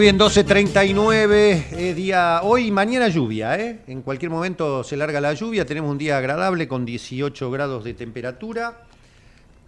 Bien, 0.04 0.20
12.39, 0.20 1.64
eh, 1.72 1.94
día 1.94 2.42
hoy 2.44 2.72
mañana 2.72 3.08
lluvia, 3.08 3.58
¿eh? 3.58 3.84
En 3.88 4.02
cualquier 4.02 4.30
momento 4.32 4.84
se 4.84 4.98
larga 4.98 5.22
la 5.22 5.32
lluvia, 5.32 5.66
tenemos 5.66 5.90
un 5.90 5.98
día 5.98 6.18
agradable 6.18 6.68
con 6.68 6.84
18 6.84 7.50
grados 7.50 7.86
de 7.86 7.94
temperatura 7.94 8.84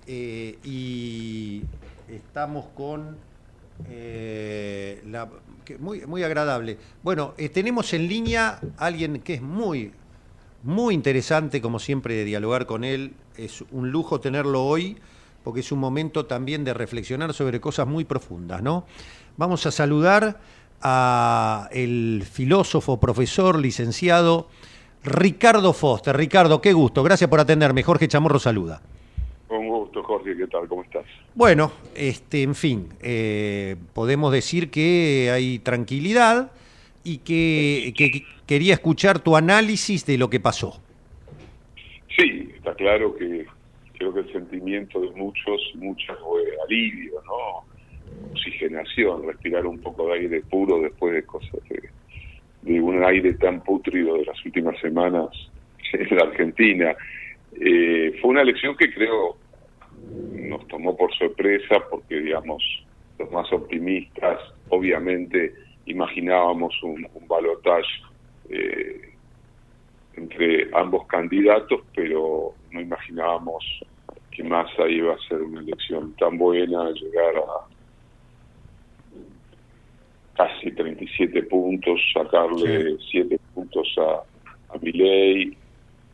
eh, 0.06 0.58
y 0.62 1.62
estamos 2.10 2.66
con 2.76 3.16
eh, 3.90 5.02
la, 5.06 5.30
muy, 5.80 6.06
muy 6.06 6.22
agradable. 6.24 6.80
Bueno, 7.02 7.34
tenemos 7.54 7.94
en 7.94 8.10
línea 8.10 8.60
a 8.78 8.86
alguien 8.88 9.22
que 9.22 9.36
es 9.36 9.42
muy, 9.42 9.94
muy 10.64 10.96
interesante, 10.96 11.62
como 11.62 11.80
siempre, 11.80 12.14
de 12.14 12.26
dialogar 12.26 12.66
con 12.66 12.84
él. 12.84 13.14
Es 13.38 13.64
un 13.72 13.90
lujo 13.90 14.20
tenerlo 14.20 14.66
hoy, 14.66 14.98
porque 15.46 15.60
es 15.60 15.72
un 15.72 15.78
momento 15.78 16.26
también 16.26 16.64
de 16.66 16.74
reflexionar 16.74 17.32
sobre 17.34 17.62
cosas 17.62 17.88
muy 17.88 18.04
profundas, 18.04 18.64
¿no? 18.64 18.86
Vamos 19.38 19.66
a 19.68 19.72
saludar 19.72 20.40
a 20.82 21.70
el 21.72 22.24
filósofo, 22.30 23.00
profesor, 23.00 23.60
licenciado 23.60 24.50
Ricardo 25.04 25.72
Foster. 25.72 26.18
Ricardo, 26.18 26.60
qué 26.62 26.74
gusto. 26.74 27.04
Gracias 27.04 27.30
por 27.30 27.40
atenderme. 27.40 27.84
Jorge 27.84 28.08
Chamorro 28.08 28.40
saluda. 28.40 28.82
Con 29.48 29.68
gusto, 29.68 30.02
Jorge. 30.02 30.36
¿Qué 30.36 30.48
tal? 30.48 30.68
¿Cómo 30.68 30.82
estás? 30.82 31.06
Bueno, 31.36 31.72
este, 31.94 32.42
en 32.42 32.56
fin, 32.56 32.90
eh, 33.02 33.76
podemos 33.94 34.34
decir 34.34 34.72
que 34.72 35.30
hay 35.32 35.60
tranquilidad 35.60 36.52
y 37.04 37.20
que, 37.20 37.94
que 37.96 38.26
quería 38.48 38.74
escuchar 38.74 39.20
tu 39.20 39.36
análisis 39.36 40.08
de 40.08 40.18
lo 40.18 40.32
que 40.32 40.40
pasó. 40.40 40.82
Sí, 42.18 42.50
está 42.58 42.74
claro 42.74 43.16
que 43.16 43.46
creo 44.12 44.14
que 44.14 44.30
el 44.30 44.34
sentimiento 44.34 45.00
de 45.00 45.12
muchos, 45.12 45.72
muchas 45.76 46.18
fue 46.20 46.42
alivio, 46.66 47.22
¿no? 47.26 48.32
Oxigenación, 48.32 49.26
respirar 49.26 49.66
un 49.66 49.80
poco 49.80 50.08
de 50.08 50.20
aire 50.20 50.42
puro 50.42 50.82
después 50.82 51.14
de 51.14 51.24
cosas 51.24 51.60
de, 52.62 52.82
un 52.82 53.04
aire 53.04 53.34
tan 53.34 53.62
putrido 53.62 54.18
de 54.18 54.26
las 54.26 54.46
últimas 54.46 54.80
semanas 54.80 55.30
en 55.94 56.18
la 56.18 56.24
Argentina. 56.26 56.96
Eh, 57.60 58.18
fue 58.22 58.32
una 58.32 58.42
elección 58.42 58.76
que 58.76 58.94
creo 58.94 59.38
nos 60.34 60.68
tomó 60.68 60.96
por 60.96 61.14
sorpresa 61.16 61.80
porque, 61.90 62.20
digamos, 62.20 62.64
los 63.18 63.32
más 63.32 63.52
optimistas 63.54 64.40
obviamente 64.70 65.54
imaginábamos 65.86 66.74
un, 66.84 67.08
un 67.14 67.28
balotaje 67.28 67.88
eh, 68.50 69.14
entre 70.16 70.70
ambos 70.74 71.08
candidatos, 71.08 71.82
pero 71.96 72.54
no 72.72 72.82
imaginábamos 72.82 73.64
que 74.36 74.44
Massa 74.44 74.88
iba 74.90 75.14
a 75.14 75.28
ser 75.28 75.42
una 75.42 75.62
elección 75.62 76.14
tan 76.18 76.38
buena, 76.38 76.92
llegar 76.92 77.36
a 77.38 77.76
casi 80.36 80.72
37 80.72 81.44
puntos, 81.44 82.00
sacarle 82.14 82.98
7 83.10 83.40
puntos 83.54 83.96
a, 83.98 84.76
a 84.76 84.78
Milei, 84.80 85.56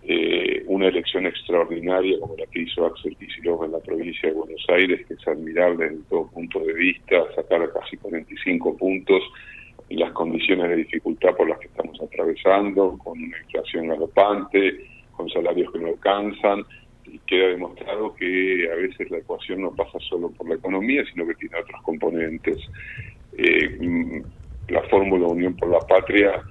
eh, 0.03 0.63
una 0.67 0.87
elección 0.87 1.25
extraordinaria 1.25 2.19
como 2.19 2.35
la 2.35 2.45
que 2.47 2.61
hizo 2.61 2.85
Axel 2.85 3.15
Kicillof 3.17 3.63
en 3.65 3.71
la 3.71 3.79
provincia 3.79 4.29
de 4.29 4.35
Buenos 4.35 4.65
Aires, 4.69 5.05
que 5.07 5.15
es 5.15 5.27
admirable 5.27 5.89
desde 5.89 6.03
todo 6.09 6.27
punto 6.27 6.59
de 6.59 6.73
vista, 6.73 7.23
sacar 7.35 7.71
casi 7.73 7.97
45 7.97 8.77
puntos 8.77 9.21
en 9.89 9.99
las 9.99 10.11
condiciones 10.13 10.69
de 10.69 10.75
dificultad 10.77 11.35
por 11.35 11.49
las 11.49 11.59
que 11.59 11.67
estamos 11.67 11.99
atravesando, 12.01 12.97
con 12.99 13.19
una 13.19 13.37
inflación 13.37 13.87
galopante, 13.87 14.85
con 15.11 15.29
salarios 15.29 15.71
que 15.71 15.79
no 15.79 15.87
alcanzan, 15.87 16.63
y 17.11 17.19
queda 17.19 17.49
demostrado 17.49 18.15
que 18.15 18.69
a 18.71 18.75
veces 18.75 19.11
la 19.11 19.17
ecuación 19.17 19.61
no 19.61 19.71
pasa 19.71 19.99
solo 19.99 20.29
por 20.31 20.47
la 20.47 20.55
economía, 20.55 21.03
sino 21.11 21.27
que 21.27 21.35
tiene 21.35 21.59
otros 21.59 21.81
componentes. 21.83 22.57
Eh, 23.37 23.77
mm, 23.79 24.21
la 24.69 24.81
fórmula 24.83 25.27
Unión 25.27 25.55
por 25.57 25.69
la 25.69 25.79
Patria 25.79 26.41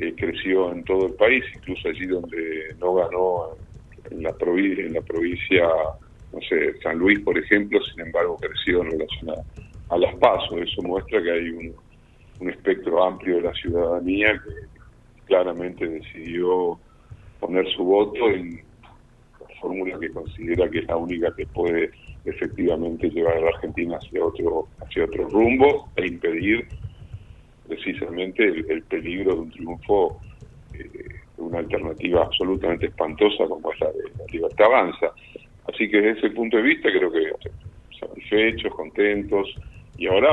eh, 0.00 0.12
creció 0.16 0.72
en 0.72 0.82
todo 0.82 1.06
el 1.06 1.14
país, 1.14 1.44
incluso 1.54 1.88
allí 1.88 2.06
donde 2.06 2.74
no 2.80 2.94
ganó 2.94 3.56
en 4.10 4.22
la, 4.22 4.32
provincia, 4.32 4.84
en 4.84 4.94
la 4.94 5.02
provincia, 5.02 5.68
no 6.32 6.40
sé, 6.48 6.74
San 6.82 6.98
Luis, 6.98 7.20
por 7.20 7.38
ejemplo, 7.38 7.80
sin 7.84 8.06
embargo 8.06 8.36
creció 8.40 8.82
en 8.82 8.90
relación 8.90 9.30
a, 9.90 9.96
las 9.96 10.14
pasos. 10.16 10.58
Eso 10.60 10.82
muestra 10.82 11.22
que 11.22 11.30
hay 11.30 11.50
un, 11.50 11.74
un 12.40 12.50
espectro 12.50 13.04
amplio 13.04 13.36
de 13.36 13.42
la 13.42 13.52
ciudadanía 13.54 14.32
que 14.44 15.24
claramente 15.26 15.86
decidió 15.86 16.78
poner 17.38 17.68
su 17.72 17.84
voto 17.84 18.28
en 18.28 18.69
fórmula 19.60 19.98
que 19.98 20.10
considera 20.10 20.68
que 20.70 20.80
es 20.80 20.86
la 20.86 20.96
única 20.96 21.34
que 21.34 21.46
puede 21.46 21.90
efectivamente 22.24 23.08
llevar 23.10 23.36
a 23.36 23.40
la 23.40 23.48
Argentina 23.48 23.96
hacia 23.96 24.24
otro 24.24 24.68
hacia 24.80 25.04
otro 25.04 25.28
rumbo 25.28 25.88
e 25.96 26.06
impedir 26.06 26.66
precisamente 27.66 28.44
el, 28.44 28.82
peligro 28.82 29.34
de 29.34 29.40
un 29.40 29.50
triunfo 29.50 30.20
eh, 30.74 30.88
de 31.36 31.42
una 31.42 31.58
alternativa 31.58 32.22
absolutamente 32.22 32.86
espantosa 32.86 33.46
como 33.48 33.72
es 33.72 33.80
la 33.80 33.92
de 33.92 34.02
la 34.18 34.24
libertad 34.32 34.66
avanza. 34.66 35.12
Así 35.72 35.88
que 35.88 36.00
desde 36.00 36.18
ese 36.18 36.30
punto 36.30 36.56
de 36.56 36.62
vista 36.64 36.90
creo 36.90 37.12
que 37.12 37.30
satisfechos, 37.98 38.74
contentos, 38.74 39.54
y 39.96 40.06
ahora 40.06 40.30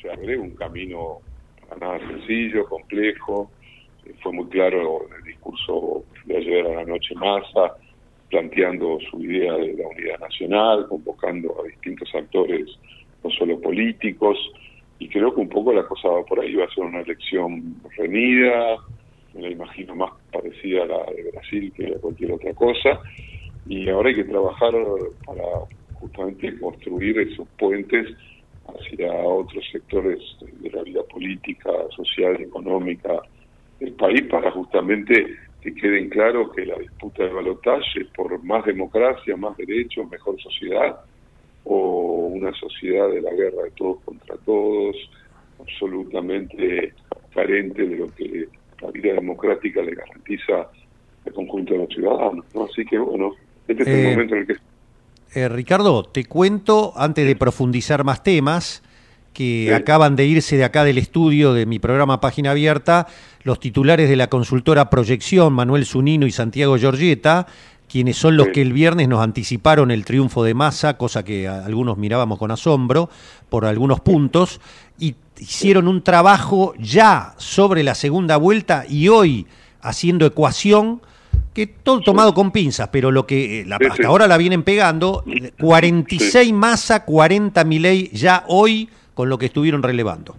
se 0.00 0.10
abre 0.10 0.38
un 0.38 0.50
camino 0.52 1.18
para 1.60 1.80
nada 1.80 2.08
sencillo, 2.08 2.64
complejo, 2.66 3.50
eh, 4.06 4.14
fue 4.22 4.32
muy 4.32 4.46
claro 4.46 5.06
el 5.16 5.24
discurso 5.24 6.04
de 6.24 6.36
ayer 6.36 6.66
a 6.66 6.74
la 6.76 6.84
noche 6.84 7.14
Massa, 7.14 7.76
planteando 8.34 8.98
su 9.08 9.22
idea 9.22 9.52
de 9.52 9.74
la 9.74 9.86
unidad 9.86 10.18
nacional, 10.18 10.88
convocando 10.88 11.54
a 11.60 11.68
distintos 11.68 12.12
actores, 12.16 12.66
no 13.22 13.30
solo 13.30 13.60
políticos, 13.60 14.36
y 14.98 15.08
creo 15.08 15.32
que 15.32 15.40
un 15.40 15.48
poco 15.48 15.72
la 15.72 15.84
cosa 15.84 16.08
va 16.08 16.24
por 16.24 16.40
ahí, 16.40 16.52
va 16.56 16.64
a 16.64 16.74
ser 16.74 16.82
una 16.82 17.02
elección 17.02 17.76
reñida, 17.96 18.76
me 19.34 19.42
la 19.42 19.50
imagino 19.50 19.94
más 19.94 20.10
parecida 20.32 20.82
a 20.82 20.86
la 20.86 21.04
de 21.12 21.30
Brasil 21.30 21.72
que 21.76 21.94
a 21.94 21.98
cualquier 22.00 22.32
otra 22.32 22.52
cosa, 22.54 22.98
y 23.68 23.88
ahora 23.88 24.08
hay 24.08 24.16
que 24.16 24.24
trabajar 24.24 24.74
para 25.24 25.44
justamente 25.92 26.58
construir 26.58 27.16
esos 27.20 27.46
puentes 27.56 28.16
hacia 28.66 29.12
otros 29.12 29.64
sectores 29.70 30.18
de 30.40 30.70
la 30.70 30.82
vida 30.82 31.04
política, 31.04 31.70
social, 31.94 32.40
económica 32.40 33.22
del 33.78 33.92
país 33.92 34.22
para 34.22 34.50
justamente 34.50 35.36
que 35.64 35.74
queden 35.74 36.10
claros 36.10 36.52
que 36.54 36.66
la 36.66 36.76
disputa 36.78 37.24
de 37.24 37.30
balotaje 37.32 38.02
es 38.02 38.06
por 38.08 38.42
más 38.44 38.64
democracia, 38.66 39.34
más 39.36 39.56
derechos, 39.56 40.08
mejor 40.10 40.38
sociedad, 40.40 41.00
o 41.64 42.26
una 42.26 42.52
sociedad 42.52 43.08
de 43.08 43.22
la 43.22 43.30
guerra 43.32 43.62
de 43.64 43.70
todos 43.70 43.98
contra 44.04 44.36
todos, 44.44 44.94
absolutamente 45.58 46.92
carente 47.34 47.82
de 47.86 47.96
lo 47.96 48.14
que 48.14 48.46
la 48.82 48.90
vida 48.90 49.14
democrática 49.14 49.80
le 49.80 49.94
garantiza 49.94 50.68
al 51.26 51.32
conjunto 51.32 51.72
de 51.72 51.78
los 51.78 51.88
ciudadanos. 51.88 52.44
¿no? 52.54 52.64
Así 52.64 52.84
que 52.84 52.98
bueno, 52.98 53.32
este 53.66 53.82
es 53.82 53.88
el 53.88 53.94
Eh, 53.94 54.10
momento 54.10 54.34
en 54.34 54.40
el 54.42 54.46
que 54.46 54.56
Eh, 55.34 55.48
Ricardo, 55.48 56.02
te 56.04 56.26
cuento, 56.26 56.92
antes 56.94 57.26
de 57.26 57.34
profundizar 57.36 58.04
más 58.04 58.22
temas, 58.22 58.82
que 59.34 59.66
Sí. 59.68 59.74
acaban 59.74 60.16
de 60.16 60.24
irse 60.26 60.56
de 60.56 60.64
acá 60.64 60.84
del 60.84 60.96
estudio 60.96 61.52
de 61.52 61.66
mi 61.66 61.78
programa 61.78 62.20
Página 62.20 62.52
Abierta, 62.52 63.06
los 63.42 63.60
titulares 63.60 64.08
de 64.08 64.16
la 64.16 64.28
consultora 64.28 64.88
Proyección, 64.88 65.52
Manuel 65.52 65.84
Zunino 65.84 66.26
y 66.26 66.32
Santiago 66.32 66.78
Giorgieta, 66.78 67.46
quienes 67.86 68.16
son 68.16 68.36
los 68.38 68.48
que 68.48 68.62
el 68.62 68.72
viernes 68.72 69.08
nos 69.08 69.20
anticiparon 69.22 69.90
el 69.90 70.04
triunfo 70.06 70.42
de 70.42 70.54
Massa, 70.54 70.96
cosa 70.96 71.22
que 71.24 71.46
algunos 71.46 71.98
mirábamos 71.98 72.38
con 72.38 72.50
asombro 72.50 73.10
por 73.50 73.66
algunos 73.66 74.00
puntos, 74.00 74.60
y 74.98 75.14
hicieron 75.38 75.86
un 75.88 76.02
trabajo 76.02 76.72
ya 76.78 77.34
sobre 77.36 77.82
la 77.82 77.94
segunda 77.94 78.36
vuelta 78.38 78.84
y 78.88 79.08
hoy 79.08 79.46
haciendo 79.82 80.24
ecuación 80.26 81.02
que 81.52 81.66
todo 81.66 82.00
tomado 82.00 82.34
con 82.34 82.50
pinzas, 82.52 82.88
pero 82.90 83.10
lo 83.12 83.26
que 83.26 83.60
eh, 83.60 83.64
la- 83.66 83.76
hasta 83.90 84.06
ahora 84.08 84.26
la 84.26 84.38
vienen 84.38 84.62
pegando, 84.62 85.24
46 85.60 86.52
Massa, 86.52 87.04
40 87.04 87.64
Milei 87.64 88.10
ya 88.12 88.44
hoy 88.48 88.88
con 89.14 89.28
lo 89.28 89.38
que 89.38 89.46
estuvieron 89.46 89.82
relevando. 89.82 90.36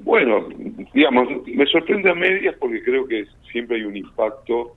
Bueno, 0.00 0.48
digamos, 0.94 1.28
me 1.46 1.66
sorprende 1.66 2.10
a 2.10 2.14
medias 2.14 2.54
porque 2.58 2.82
creo 2.82 3.06
que 3.06 3.26
siempre 3.50 3.76
hay 3.76 3.84
un 3.84 3.96
impacto 3.96 4.76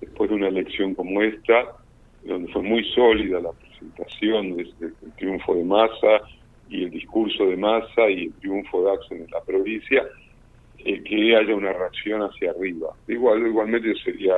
después 0.00 0.30
de 0.30 0.36
una 0.36 0.48
elección 0.48 0.94
como 0.94 1.22
esta, 1.22 1.76
donde 2.24 2.52
fue 2.52 2.62
muy 2.62 2.84
sólida 2.94 3.40
la 3.40 3.52
presentación 3.52 4.56
del 4.56 4.94
triunfo 5.16 5.54
de 5.54 5.64
Massa 5.64 6.20
y 6.68 6.84
el 6.84 6.90
discurso 6.90 7.46
de 7.46 7.56
Massa 7.56 8.08
y 8.08 8.26
el 8.26 8.32
triunfo 8.34 8.84
de 8.84 8.92
Axel 8.92 9.22
en 9.22 9.30
la 9.30 9.40
provincia, 9.42 10.04
eh, 10.78 11.02
que 11.02 11.36
haya 11.36 11.54
una 11.54 11.72
reacción 11.72 12.22
hacia 12.22 12.50
arriba. 12.50 12.94
Igual, 13.08 13.46
igualmente 13.46 13.94
sería 14.04 14.34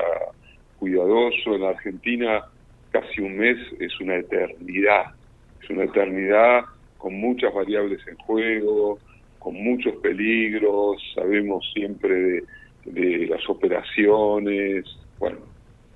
cuidadoso. 0.78 1.54
En 1.54 1.62
la 1.62 1.70
Argentina 1.70 2.44
casi 2.90 3.20
un 3.20 3.36
mes 3.36 3.58
es 3.80 4.00
una 4.00 4.16
eternidad, 4.16 5.14
es 5.62 5.70
una 5.70 5.84
eternidad 5.84 6.64
con 7.02 7.14
muchas 7.14 7.52
variables 7.52 8.00
en 8.06 8.16
juego, 8.18 9.00
con 9.40 9.54
muchos 9.54 9.96
peligros, 9.96 11.02
sabemos 11.16 11.68
siempre 11.74 12.44
de, 12.84 13.26
las 13.26 13.48
operaciones, 13.50 14.84
bueno, 15.18 15.38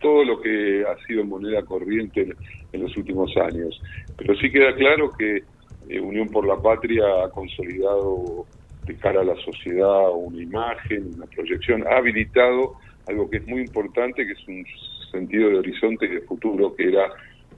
todo 0.00 0.24
lo 0.24 0.40
que 0.40 0.84
ha 0.84 1.06
sido 1.06 1.24
moneda 1.24 1.62
corriente 1.62 2.22
en, 2.22 2.34
en 2.72 2.82
los 2.82 2.96
últimos 2.96 3.30
años. 3.36 3.80
Pero 4.16 4.34
sí 4.34 4.50
queda 4.50 4.74
claro 4.74 5.12
que 5.16 5.44
eh, 5.88 6.00
Unión 6.00 6.28
por 6.28 6.44
la 6.44 6.60
Patria 6.60 7.04
ha 7.24 7.30
consolidado 7.30 8.44
de 8.84 8.96
cara 8.96 9.20
a 9.20 9.24
la 9.24 9.36
sociedad 9.36 10.10
una 10.12 10.42
imagen, 10.42 11.12
una 11.14 11.26
proyección, 11.26 11.86
ha 11.86 11.98
habilitado 11.98 12.74
algo 13.06 13.30
que 13.30 13.36
es 13.36 13.46
muy 13.46 13.60
importante, 13.60 14.26
que 14.26 14.32
es 14.32 14.48
un 14.48 14.66
sentido 15.12 15.50
de 15.50 15.58
horizonte 15.58 16.06
y 16.06 16.14
de 16.16 16.20
futuro, 16.22 16.74
que 16.74 16.88
era 16.88 17.12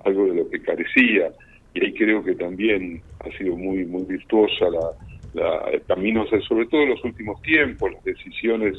algo 0.04 0.26
de 0.26 0.34
lo 0.34 0.50
que 0.50 0.60
carecía. 0.60 1.32
Y 1.78 1.84
ahí 1.84 1.94
creo 1.94 2.24
que 2.24 2.34
también 2.34 3.00
ha 3.20 3.30
sido 3.38 3.56
muy 3.56 3.84
muy 3.86 4.02
virtuosa 4.04 4.68
la, 4.68 4.90
la, 5.32 5.70
el 5.70 5.84
camino, 5.84 6.24
o 6.24 6.40
sobre 6.42 6.66
todo 6.66 6.82
en 6.82 6.90
los 6.90 7.04
últimos 7.04 7.40
tiempos, 7.42 7.92
las 7.92 8.02
decisiones 8.02 8.76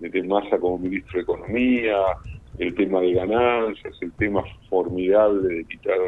de, 0.00 0.08
de 0.08 0.22
Massa 0.24 0.58
como 0.58 0.78
ministro 0.78 1.18
de 1.18 1.22
Economía, 1.22 1.98
el 2.58 2.74
tema 2.74 3.00
de 3.00 3.12
ganancias, 3.12 3.96
el 4.00 4.12
tema 4.14 4.42
formidable 4.68 5.54
de 5.54 5.64
quitar 5.66 5.98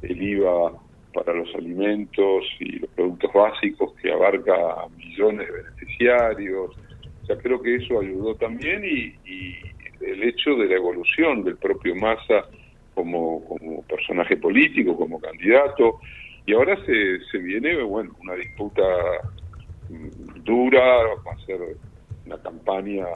el 0.00 0.22
IVA 0.22 0.72
para 1.12 1.34
los 1.34 1.54
alimentos 1.54 2.44
y 2.60 2.78
los 2.78 2.90
productos 2.92 3.30
básicos 3.34 3.92
que 4.00 4.10
abarca 4.12 4.54
a 4.54 4.88
millones 4.96 5.46
de 5.46 5.52
beneficiarios. 5.52 6.70
O 6.70 7.26
sea, 7.26 7.36
creo 7.36 7.60
que 7.60 7.76
eso 7.76 8.00
ayudó 8.00 8.34
también 8.36 8.82
y, 8.82 9.14
y 9.30 9.56
el 10.00 10.22
hecho 10.22 10.54
de 10.56 10.68
la 10.68 10.76
evolución 10.76 11.44
del 11.44 11.58
propio 11.58 11.94
Massa 11.96 12.46
como, 12.94 13.44
como 13.44 13.82
personaje 13.82 14.36
político, 14.36 14.96
como 14.96 15.20
candidato. 15.20 16.00
Y 16.46 16.54
ahora 16.54 16.76
se, 16.84 17.20
se 17.30 17.38
viene, 17.38 17.82
bueno, 17.82 18.14
una 18.20 18.34
disputa 18.34 18.82
mm, 19.88 20.42
dura, 20.42 20.80
va 21.26 21.32
a 21.32 21.46
ser 21.46 21.60
una 22.26 22.38
campaña 22.38 23.06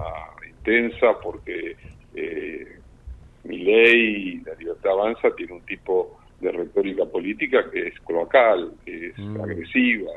intensa 0.49 1.19
porque 1.23 1.77
eh, 2.15 2.79
Milei, 3.45 4.41
la 4.45 4.55
libertad 4.55 4.93
avanza, 4.93 5.35
tiene 5.37 5.55
un 5.55 5.63
tipo 5.63 6.19
de 6.41 6.53
retórica 6.53 7.05
política 7.07 7.71
que 7.71 7.89
es 7.89 8.01
cloacal, 8.01 8.73
que 8.85 9.09
es 9.09 9.19
agresiva, 9.43 10.13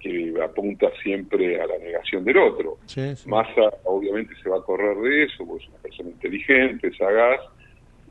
que 0.00 0.34
apunta 0.42 0.88
siempre 1.02 1.60
a 1.60 1.66
la 1.66 1.78
negación 1.78 2.24
del 2.24 2.38
otro. 2.38 2.78
Massa 3.26 3.70
obviamente 3.84 4.34
se 4.42 4.48
va 4.48 4.58
a 4.58 4.62
correr 4.62 4.96
de 4.98 5.24
eso, 5.24 5.46
porque 5.46 5.64
es 5.64 5.70
una 5.70 5.78
persona 5.78 6.10
inteligente, 6.10 6.92
sagaz, 6.96 7.40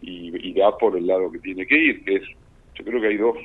y 0.02 0.50
irá 0.50 0.72
por 0.78 0.98
el 0.98 1.08
lado 1.08 1.32
que 1.32 1.40
tiene 1.40 1.66
que 1.66 1.78
ir, 1.78 2.04
que 2.04 2.16
es, 2.16 2.24
yo 2.76 2.84
creo 2.84 3.02
que 3.02 3.08
hay 3.08 3.18
dos, 3.18 3.38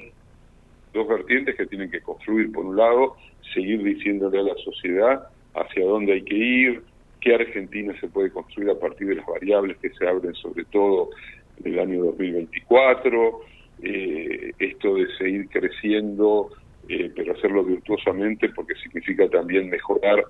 dos 0.92 1.09
vertientes 1.09 1.57
que 1.57 1.66
tienen 1.66 1.90
que 1.90 2.01
construir. 2.01 2.53
Por 2.53 2.66
un 2.66 2.76
lado, 2.76 3.16
seguir 3.55 3.82
diciéndole 3.82 4.40
a 4.40 4.42
la 4.42 4.55
sociedad 4.57 5.28
hacia 5.55 5.84
dónde 5.84 6.14
hay 6.14 6.22
que 6.22 6.36
ir, 6.36 6.82
qué 7.20 7.34
Argentina 7.34 7.94
se 8.01 8.09
puede 8.09 8.30
construir 8.30 8.70
a 8.70 8.78
partir 8.78 9.09
de 9.09 9.16
las 9.16 9.26
variables 9.26 9.76
que 9.78 9.90
se 9.90 10.07
abren 10.07 10.34
sobre 10.34 10.64
todo 10.66 11.11
en 11.62 11.74
el 11.74 11.78
año 11.78 12.05
2024, 12.05 13.40
eh, 13.82 14.53
esto 14.59 14.94
de 14.94 15.07
seguir 15.16 15.48
creciendo 15.48 16.51
eh, 16.92 17.09
pero 17.14 17.34
hacerlo 17.34 17.62
virtuosamente 17.62 18.48
porque 18.48 18.74
significa 18.82 19.28
también 19.28 19.70
mejorar 19.70 20.24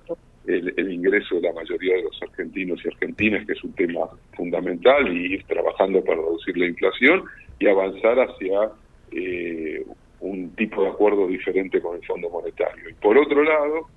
el, 0.47 0.73
el, 0.77 0.91
ingreso 0.91 1.35
de 1.35 1.41
la 1.41 1.53
mayoría 1.53 1.95
de 1.95 2.03
los 2.03 2.21
argentinos 2.21 2.79
y 2.83 2.87
argentinas, 2.87 3.45
que 3.45 3.53
es 3.53 3.63
un 3.63 3.73
tema 3.73 4.07
fundamental, 4.33 5.07
y 5.15 5.33
ir 5.35 5.43
trabajando 5.43 6.03
para 6.03 6.17
reducir 6.17 6.57
la 6.57 6.65
inflación 6.67 7.23
y 7.59 7.67
avanzar 7.67 8.17
hacia 8.19 8.71
eh, 9.11 9.85
un 10.19 10.49
tipo 10.55 10.83
de 10.83 10.89
acuerdo 10.89 11.27
diferente 11.27 11.79
con 11.81 11.95
el 11.95 12.05
Fondo 12.05 12.29
Monetario. 12.29 12.89
Y 12.89 12.93
por 12.93 13.17
otro 13.17 13.43
lado, 13.43 13.87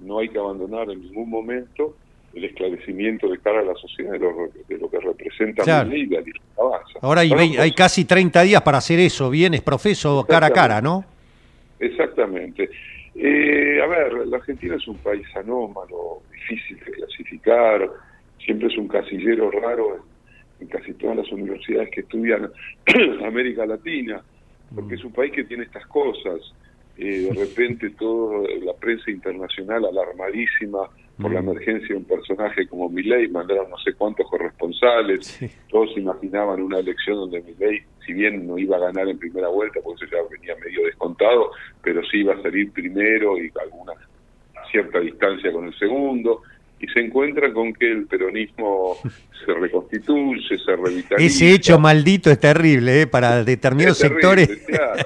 no 0.00 0.18
hay 0.20 0.28
que 0.28 0.38
abandonar 0.38 0.90
en 0.90 1.00
ningún 1.00 1.28
momento 1.30 1.96
el 2.34 2.44
esclarecimiento 2.44 3.28
de 3.28 3.38
cara 3.38 3.60
a 3.60 3.64
la 3.64 3.74
sociedad 3.74 4.12
de 4.12 4.18
lo, 4.20 4.32
de 4.68 4.78
lo 4.78 4.90
que 4.90 5.00
representa 5.00 5.64
Claro. 5.64 5.92
y 5.96 6.06
la 6.06 6.18
avanza. 6.58 6.98
Ahora 7.02 7.22
hay, 7.22 7.30
vei- 7.30 7.58
hay 7.58 7.70
cosas- 7.70 7.74
casi 7.76 8.04
30 8.04 8.42
días 8.42 8.62
para 8.62 8.78
hacer 8.78 9.00
eso, 9.00 9.30
bien, 9.30 9.54
es 9.54 9.62
profeso 9.62 10.24
cara 10.28 10.48
a 10.48 10.50
cara, 10.50 10.80
¿no? 10.80 11.04
Exactamente. 11.80 12.68
Eh, 13.20 13.80
a 13.82 13.86
ver, 13.88 14.28
la 14.28 14.36
Argentina 14.36 14.76
es 14.76 14.86
un 14.86 14.96
país 14.98 15.26
anómalo, 15.34 16.22
difícil 16.30 16.78
de 16.78 16.92
clasificar, 16.92 17.90
siempre 18.38 18.68
es 18.68 18.78
un 18.78 18.86
casillero 18.86 19.50
raro 19.50 20.04
en, 20.60 20.68
casi 20.68 20.94
todas 20.94 21.16
las 21.16 21.32
universidades 21.32 21.90
que 21.90 22.02
estudian 22.02 22.48
América 23.24 23.66
Latina, 23.66 24.22
porque 24.72 24.94
es 24.94 25.04
un 25.04 25.12
país 25.12 25.32
que 25.32 25.44
tiene 25.44 25.64
estas 25.64 25.84
cosas. 25.88 26.54
Eh, 26.96 27.28
de 27.28 27.34
repente 27.34 27.90
toda 27.90 28.48
la 28.62 28.74
prensa 28.74 29.10
internacional 29.10 29.84
alarmadísima 29.84 30.88
por 31.20 31.32
la 31.32 31.40
emergencia 31.40 31.88
de 31.88 31.96
un 31.96 32.04
personaje 32.04 32.66
como 32.68 32.88
Milei, 32.88 33.28
mandaron 33.28 33.70
no 33.70 33.78
sé 33.78 33.92
cuántos 33.94 34.28
corresponsales, 34.28 35.38
todos 35.70 35.90
imaginaban 35.96 36.62
una 36.62 36.78
elección 36.78 37.16
donde 37.16 37.42
Milei, 37.42 37.82
si 38.06 38.12
bien 38.12 38.46
no 38.46 38.56
iba 38.56 38.76
a 38.76 38.80
ganar 38.80 39.08
en 39.08 39.18
primera 39.18 39.48
vuelta, 39.48 39.80
porque 39.82 40.04
eso 40.04 40.14
ya 40.14 40.22
venía 40.30 40.54
medio 40.64 40.84
descontado, 40.84 41.50
pero 41.82 42.02
sí 42.04 42.18
iba 42.18 42.34
a 42.34 42.42
salir 42.42 42.70
primero 42.72 43.36
y 43.36 43.50
alguna 43.60 43.94
cierta 44.70 45.00
distancia 45.00 45.52
con 45.52 45.66
el 45.66 45.78
segundo, 45.78 46.42
y 46.80 46.86
se 46.88 47.00
encuentra 47.00 47.52
con 47.52 47.72
que 47.72 47.90
el 47.90 48.06
peronismo 48.06 48.96
se 49.44 49.54
reconstituye, 49.54 50.58
se 50.58 50.76
revitaliza. 50.76 51.16
Ese 51.16 51.52
hecho 51.52 51.78
maldito 51.78 52.30
es 52.30 52.38
terrible, 52.38 53.02
¿eh? 53.02 53.06
Para 53.06 53.42
determinados 53.42 53.98
terrible, 53.98 54.46
sectores. 54.46 54.66
claro. 54.66 55.02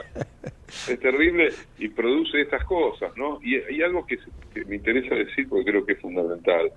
Es 0.88 0.98
terrible 1.00 1.48
y 1.78 1.88
produce 1.88 2.40
estas 2.40 2.64
cosas, 2.64 3.16
¿no? 3.16 3.38
Y 3.42 3.56
hay 3.56 3.82
algo 3.82 4.06
que, 4.06 4.18
que 4.54 4.64
me 4.64 4.76
interesa 4.76 5.14
decir 5.14 5.48
porque 5.48 5.70
creo 5.70 5.84
que 5.86 5.92
es 5.92 6.00
fundamental. 6.00 6.70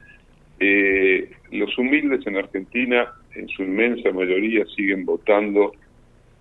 Eh, 0.60 1.32
los 1.52 1.78
humildes 1.78 2.26
en 2.28 2.38
Argentina, 2.38 3.12
en 3.34 3.48
su 3.50 3.64
inmensa 3.64 4.12
mayoría, 4.12 4.66
siguen 4.76 5.06
votando 5.06 5.74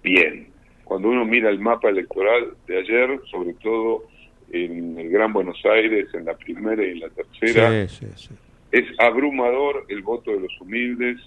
bien. 0.02 0.48
Cuando 0.84 1.08
uno 1.08 1.24
mira 1.24 1.50
el 1.50 1.58
mapa 1.58 1.88
electoral 1.88 2.50
de 2.66 2.78
ayer, 2.78 3.20
sobre 3.30 3.54
todo 3.54 4.04
en 4.52 4.98
el 4.98 5.08
Gran 5.10 5.32
Buenos 5.32 5.60
Aires, 5.64 6.06
en 6.14 6.26
la 6.26 6.34
primera 6.36 6.84
y 6.86 6.90
en 6.90 7.00
la 7.00 7.08
tercera, 7.08 7.88
Sí, 7.88 8.06
sí, 8.06 8.12
sí. 8.28 8.34
es 8.70 8.84
abrumador 9.00 9.86
el 9.88 10.02
voto 10.02 10.30
de 10.32 10.40
los 10.40 10.60
humildes, 10.60 11.18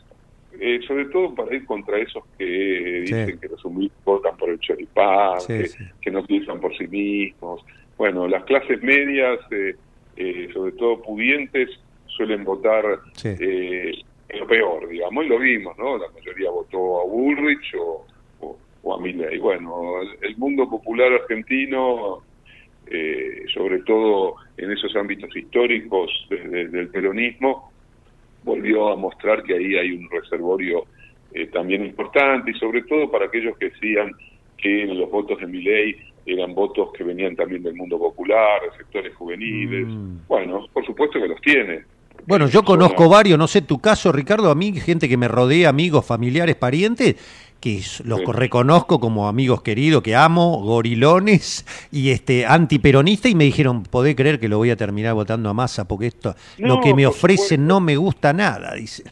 eh, 0.59 0.79
sobre 0.87 1.05
todo 1.05 1.33
para 1.35 1.55
ir 1.55 1.65
contra 1.65 1.97
esos 1.99 2.23
que 2.37 3.03
Sí. 3.05 3.13
dicen 3.15 3.39
que 3.39 3.47
los 3.47 3.63
humildes 3.65 3.97
votan 4.03 4.35
por 4.37 4.49
el 4.49 4.59
choripán, 4.59 5.39
Sí, 5.41 5.53
que, 5.57 5.65
sí. 5.67 5.83
que 6.01 6.11
no 6.11 6.23
piensan 6.25 6.59
por 6.59 6.75
sí 6.77 6.87
mismos. 6.87 7.61
Bueno, 7.97 8.27
las 8.27 8.43
clases 8.45 8.81
medias, 8.83 9.39
eh, 9.51 9.75
eh, 10.15 10.49
sobre 10.53 10.71
todo 10.73 11.01
pudientes, 11.01 11.69
suelen 12.07 12.43
votar 12.43 12.83
Sí. 13.13 13.29
eh, 13.39 13.91
en 14.29 14.39
lo 14.39 14.47
peor, 14.47 14.87
digamos, 14.89 15.25
y 15.25 15.29
lo 15.29 15.39
vimos, 15.39 15.77
¿no? 15.77 15.97
La 15.97 16.09
mayoría 16.11 16.49
votó 16.51 17.01
a 17.01 17.05
Bullrich 17.05 17.73
o, 17.79 18.05
o, 18.41 18.57
o 18.83 18.95
a 18.95 18.99
Milei. 19.01 19.37
Bueno, 19.39 20.01
el, 20.01 20.17
el 20.29 20.37
mundo 20.37 20.69
popular 20.69 21.11
argentino 21.13 22.23
eh, 22.89 23.43
sobre 23.53 23.79
todo 23.79 24.35
en 24.55 24.71
esos 24.71 24.95
ámbitos 24.95 25.35
históricos 25.35 26.09
de- 26.29 26.47
de- 26.47 26.67
del 26.69 26.87
peronismo, 26.89 27.66
volvió 28.47 28.91
a 28.91 28.95
mostrar 28.95 29.43
que 29.43 29.53
ahí 29.53 29.75
hay 29.75 29.91
un 29.91 30.09
reservorio 30.09 30.85
eh, 31.33 31.45
también 31.47 31.85
importante 31.85 32.49
y 32.49 32.53
sobre 32.55 32.81
todo 32.83 33.11
para 33.11 33.25
aquellos 33.25 33.55
que 33.57 33.69
decían 33.69 34.11
que 34.57 34.85
los 34.87 35.11
votos 35.11 35.39
de 35.39 35.45
Milei 35.45 35.95
eran 36.25 36.55
votos 36.55 36.89
que 36.97 37.03
venían 37.03 37.35
también 37.35 37.61
del 37.61 37.75
mundo 37.75 37.99
popular, 37.99 38.61
de 38.61 38.77
sectores 38.77 39.15
juveniles. 39.15 39.87
Bueno, 40.27 40.65
por 40.73 40.85
supuesto 40.85 41.19
que 41.19 41.27
los 41.27 41.39
tiene. 41.41 41.83
Bueno, 42.25 42.47
yo 42.47 42.63
conozco 42.63 43.07
varios, 43.07 43.37
no 43.37 43.47
sé 43.47 43.61
tu 43.61 43.79
caso, 43.79 44.11
Ricardo, 44.11 44.51
a 44.51 44.55
mí, 44.55 44.73
gente 44.73 45.07
que 45.07 45.15
me 45.15 45.29
rodea, 45.29 45.69
amigos, 45.69 46.05
familiares, 46.05 46.55
parientes, 46.55 47.15
que 47.59 47.81
los 48.03 48.19
Sí. 48.19 48.25
reconozco 48.31 48.99
como 48.99 49.27
amigos 49.27 49.61
queridos, 49.61 50.03
que 50.03 50.15
amo, 50.15 50.61
gorilones 50.63 51.65
y 51.91 52.11
este 52.11 52.45
antiperonista, 52.45 53.29
y 53.29 53.35
me 53.35 53.43
dijeron, 53.45 53.83
podés 53.83 54.15
creer 54.15 54.39
que 54.39 54.47
lo 54.47 54.57
voy 54.57 54.69
a 54.69 54.75
terminar 54.75 55.13
votando 55.13 55.49
a 55.49 55.53
masa, 55.53 55.87
porque 55.87 56.07
esto, 56.07 56.35
lo 56.57 56.79
que 56.81 56.93
me 56.93 57.03
por 57.03 57.13
ofrecen 57.13 57.65
no 57.67 57.79
me 57.79 57.95
gusta 57.95 58.33
nada, 58.33 58.75
dice. 58.75 59.03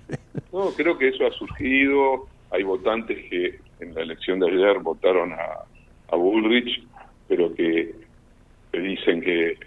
No, 0.53 0.69
creo 0.75 0.97
que 0.97 1.09
eso 1.09 1.25
ha 1.25 1.31
surgido. 1.31 2.27
Hay 2.51 2.63
votantes 2.63 3.17
que 3.29 3.59
en 3.79 3.93
la 3.93 4.01
elección 4.01 4.39
de 4.39 4.47
ayer 4.49 4.79
votaron 4.79 5.33
a, 5.33 5.65
a 6.11 6.15
Bullrich, 6.15 6.83
pero 7.27 7.53
que, 7.53 7.93
que 8.71 8.79
dicen 8.79 9.21
que 9.21 9.57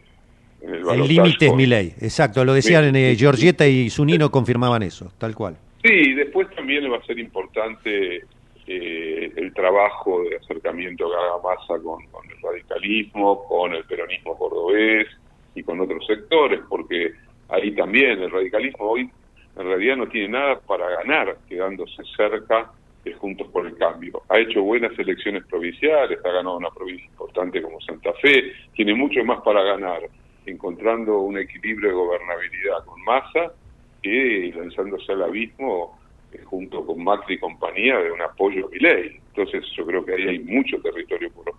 en 0.60 0.74
el 0.74 1.06
límite 1.08 1.46
es 1.46 1.54
mi 1.54 1.66
ley, 1.66 1.94
exacto, 2.00 2.44
lo 2.44 2.52
decían 2.52 2.94
eh. 2.96 3.14
Giorgietta 3.16 3.66
y 3.66 3.90
Zunino 3.90 4.30
confirmaban 4.30 4.82
eso, 4.82 5.12
tal 5.18 5.34
cual. 5.34 5.56
Sí, 5.84 6.14
después 6.14 6.48
también 6.56 6.90
va 6.90 6.96
a 6.96 7.06
ser 7.06 7.18
importante 7.18 8.24
eh, 8.70 9.32
el 9.34 9.54
trabajo 9.54 10.22
de 10.24 10.36
acercamiento 10.36 11.08
que 11.08 11.16
haga 11.16 11.42
Massa 11.42 11.82
con, 11.82 12.04
con 12.08 12.30
el 12.30 12.36
radicalismo, 12.42 13.44
con 13.48 13.72
el 13.72 13.82
peronismo 13.84 14.36
cordobés 14.36 15.06
y 15.54 15.62
con 15.62 15.80
otros 15.80 16.06
sectores, 16.06 16.60
porque 16.68 17.12
ahí 17.48 17.74
también 17.74 18.20
el 18.20 18.30
radicalismo 18.30 18.90
hoy 18.90 19.10
en 19.56 19.66
realidad 19.66 19.96
no 19.96 20.06
tiene 20.08 20.28
nada 20.28 20.60
para 20.60 20.86
ganar 20.90 21.38
quedándose 21.48 22.02
cerca 22.14 22.70
de 23.04 23.14
Juntos 23.14 23.48
por 23.48 23.66
el 23.66 23.74
Cambio. 23.76 24.20
Ha 24.28 24.38
hecho 24.38 24.62
buenas 24.62 24.96
elecciones 24.98 25.44
provinciales, 25.46 26.18
ha 26.22 26.30
ganado 26.30 26.58
una 26.58 26.70
provincia 26.70 27.06
importante 27.06 27.62
como 27.62 27.80
Santa 27.80 28.12
Fe, 28.20 28.52
tiene 28.74 28.94
mucho 28.94 29.24
más 29.24 29.40
para 29.40 29.62
ganar 29.62 30.02
encontrando 30.44 31.20
un 31.20 31.38
equilibrio 31.38 31.88
de 31.88 31.94
gobernabilidad 31.94 32.84
con 32.84 33.02
Massa 33.04 33.52
que 34.02 34.52
lanzándose 34.54 35.10
al 35.12 35.22
abismo 35.22 35.97
junto 36.44 36.84
con 36.84 37.02
Macri 37.02 37.34
y 37.34 37.38
compañía 37.38 37.98
de 37.98 38.12
un 38.12 38.20
apoyo 38.20 38.66
a 38.66 38.70
Milei. 38.70 39.20
Entonces 39.28 39.64
yo 39.76 39.86
creo 39.86 40.04
que 40.04 40.14
ahí 40.14 40.28
hay 40.28 40.38
mucho 40.40 40.80
territorio 40.80 41.30
por, 41.32 41.52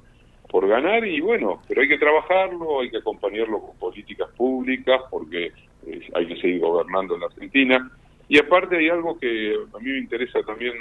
por 0.50 0.68
ganar 0.68 1.06
y 1.06 1.20
bueno, 1.22 1.62
pero 1.68 1.82
hay 1.82 1.88
que 1.88 1.98
trabajarlo, 1.98 2.82
hay 2.82 2.90
que 2.90 2.98
acompañarlo 2.98 3.60
con 3.62 3.78
políticas 3.78 4.30
públicas 4.36 5.02
porque 5.10 5.52
eh, 5.88 6.10
hay 6.14 6.28
que 6.28 6.42
seguir 6.42 6.60
gobernando 6.60 7.16
en 7.16 7.22
la 7.22 7.28
Argentina. 7.28 7.92
Y 8.28 8.38
aparte 8.38 8.78
hay 8.78 8.90
algo 8.90 9.18
que 9.18 9.56
a 9.74 9.80
mí 9.80 9.90
me 9.90 10.00
interesa 10.00 10.42
también 10.44 10.74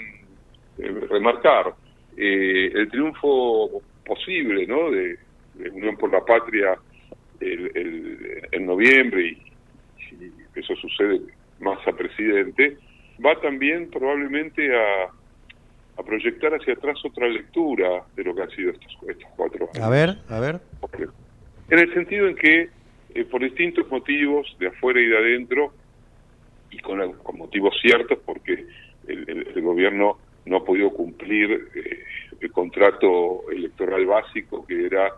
eh, 0.79 1.07
remarcar, 1.09 1.75
eh, 2.17 2.71
el 2.75 2.91
triunfo 2.91 3.83
posible 4.05 4.67
¿no? 4.67 4.91
de, 4.91 5.19
Unión 5.73 5.97
por 5.97 6.13
la 6.13 6.25
Patria 6.25 6.79
en 7.41 8.65
noviembre 8.65 9.27
y, 9.27 10.25
y 10.25 10.33
eso 10.55 10.77
sucede 10.77 11.21
más 11.59 11.79
a 11.87 11.93
presidente, 11.93 12.77
va 13.25 13.41
también 13.41 13.91
probablemente 13.91 14.75
a, 14.75 15.05
a 15.99 16.03
proyectar 16.05 16.53
hacia 16.55 16.75
atrás 16.75 16.97
otra 17.05 17.29
lectura 17.29 18.05
de 18.17 18.25
lo 18.25 18.35
que 18.35 18.43
han 18.43 18.51
sido 18.51 18.71
estos, 18.71 18.97
estos 19.09 19.29
cuatro 19.37 19.69
años. 19.75 19.85
A 19.85 19.89
ver, 19.91 20.17
a 20.29 20.41
ver. 20.41 20.61
En 21.71 21.79
el 21.79 21.93
sentido 21.93 22.29
en 22.29 22.37
que, 22.37 22.69
eh, 23.15 23.25
por 23.25 23.43
distintos 23.43 23.91
motivos, 23.91 24.47
de 24.59 24.69
afuera 24.69 25.01
y 25.01 25.07
de 25.07 25.17
adentro, 25.19 25.73
y 26.71 26.79
con, 26.79 27.13
con 27.15 27.39
motivos 27.39 27.75
ciertos, 27.81 28.19
porque 28.25 28.67
el, 29.07 29.29
el- 29.29 29.49
el 29.55 29.61
gobierno 29.63 30.19
no 30.47 30.59
ha 30.59 30.65
podido 30.65 30.91
cumplir 30.91 31.69
eh, 31.75 32.05
el 32.41 32.53
contrato 32.53 33.51
electoral 33.51 34.07
básico, 34.07 34.65
que 34.67 34.87
era, 34.87 35.11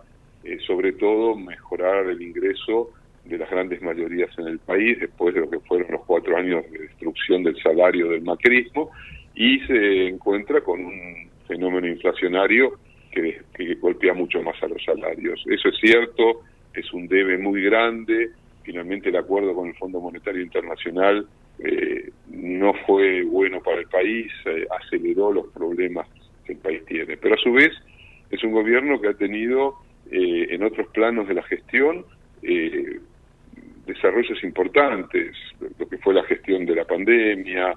eh, 0.43 0.59
sobre 0.67 0.93
todo, 0.95 1.37
mejorar 1.37 2.07
el 2.07 2.21
ingreso 2.23 2.91
de 3.31 3.39
las 3.39 3.51
grandes 3.51 3.81
mayorías 3.81 4.31
en 4.39 4.49
el 4.49 4.59
país, 4.59 4.99
después 4.99 5.35
de 5.35 5.41
lo 5.41 5.51
que 5.51 5.61
fueron 5.61 5.91
los 5.91 6.05
cuatro 6.05 6.37
años 6.37 6.65
de 6.71 6.79
destrucción 6.81 7.43
del 7.43 7.57
salario 7.63 8.11
del 8.11 8.23
macrismo, 8.23 8.91
y 9.35 9.61
se 9.61 10.09
encuentra 10.09 10.61
con 10.61 10.85
un 10.85 11.31
fenómeno 11.47 11.87
inflacionario 11.87 12.79
que, 13.11 13.41
que 13.55 13.75
golpea 13.77 14.15
mucho 14.15 14.43
más 14.43 14.61
a 14.63 14.69
los 14.69 14.83
salarios. 14.85 15.43
Eso 15.47 15.69
es 15.69 15.77
cierto, 15.81 16.43
es 16.75 16.93
un 16.93 17.09
debe 17.09 17.39
muy 17.39 17.63
grande. 17.63 18.31
Finalmente 18.63 19.09
el 19.09 19.17
acuerdo 19.17 19.55
con 19.55 19.69
el 19.69 19.75
Fondo 19.75 20.01
Monetario 20.01 20.43
Internacional 20.43 21.27
eh, 21.59 22.11
no 22.29 22.75
fue 22.87 23.23
bueno 23.23 23.61
para 23.63 23.81
el 23.81 23.87
país, 23.87 24.31
eh, 24.47 24.67
aceleró 24.79 25.33
los 25.33 25.49
problemas 25.49 26.07
que 26.45 26.53
el 26.53 26.59
país 26.59 26.85
tiene. 26.87 27.17
Pero 27.17 27.35
a 27.35 27.39
su 27.39 27.53
vez 27.53 27.73
es 28.31 28.43
un 28.45 28.53
gobierno 28.53 29.01
que 29.01 29.09
ha 29.09 29.15
tenido 29.15 29.75
eh, 30.11 30.49
en 30.51 30.63
otros 30.63 30.89
planos 30.89 31.29
de 31.29 31.35
la 31.35 31.43
gestión 31.43 32.05
eh, 32.43 33.01
desarrollos 33.87 34.43
importantes, 34.45 35.37
lo 35.79 35.89
que 35.89 35.99
fue 35.99 36.15
la 36.15 36.23
gestión 36.25 36.67
de 36.67 36.75
la 36.75 36.85
pandemia, 36.85 37.75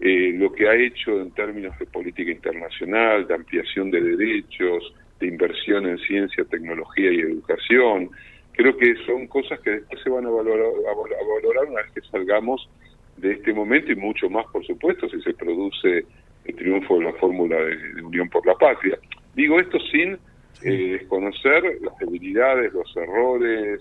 eh, 0.00 0.32
lo 0.34 0.52
que 0.52 0.68
ha 0.68 0.74
hecho 0.74 1.20
en 1.20 1.30
términos 1.30 1.78
de 1.78 1.86
política 1.86 2.30
internacional, 2.30 3.26
de 3.26 3.34
ampliación 3.34 3.90
de 3.90 4.00
derechos, 4.00 4.92
de 5.20 5.26
inversión 5.26 5.86
en 5.86 5.98
ciencia, 5.98 6.44
tecnología 6.44 7.10
y 7.12 7.20
educación. 7.20 8.10
Creo 8.52 8.76
que 8.76 8.94
son 9.06 9.26
cosas 9.26 9.60
que 9.60 9.70
después 9.70 10.02
se 10.02 10.10
van 10.10 10.26
a 10.26 10.30
valorar, 10.30 10.66
a 10.66 10.94
valorar 10.94 11.64
una 11.66 11.82
vez 11.82 11.92
que 11.92 12.00
salgamos 12.10 12.68
de 13.16 13.32
este 13.32 13.52
momento 13.52 13.92
y 13.92 13.96
mucho 13.96 14.28
más, 14.28 14.46
por 14.52 14.64
supuesto, 14.66 15.08
si 15.08 15.20
se 15.22 15.32
produce 15.32 16.04
el 16.44 16.56
triunfo 16.56 16.98
de 16.98 17.04
la 17.04 17.12
fórmula 17.14 17.56
de, 17.56 18.02
Unión 18.02 18.28
por 18.28 18.46
la 18.46 18.54
Patria. 18.54 18.98
Digo 19.34 19.58
esto 19.58 19.78
sin 19.90 20.18
eh, 20.62 20.98
desconocer 21.00 21.78
las 21.80 21.96
debilidades, 21.98 22.72
los 22.72 22.96
errores, 22.96 23.80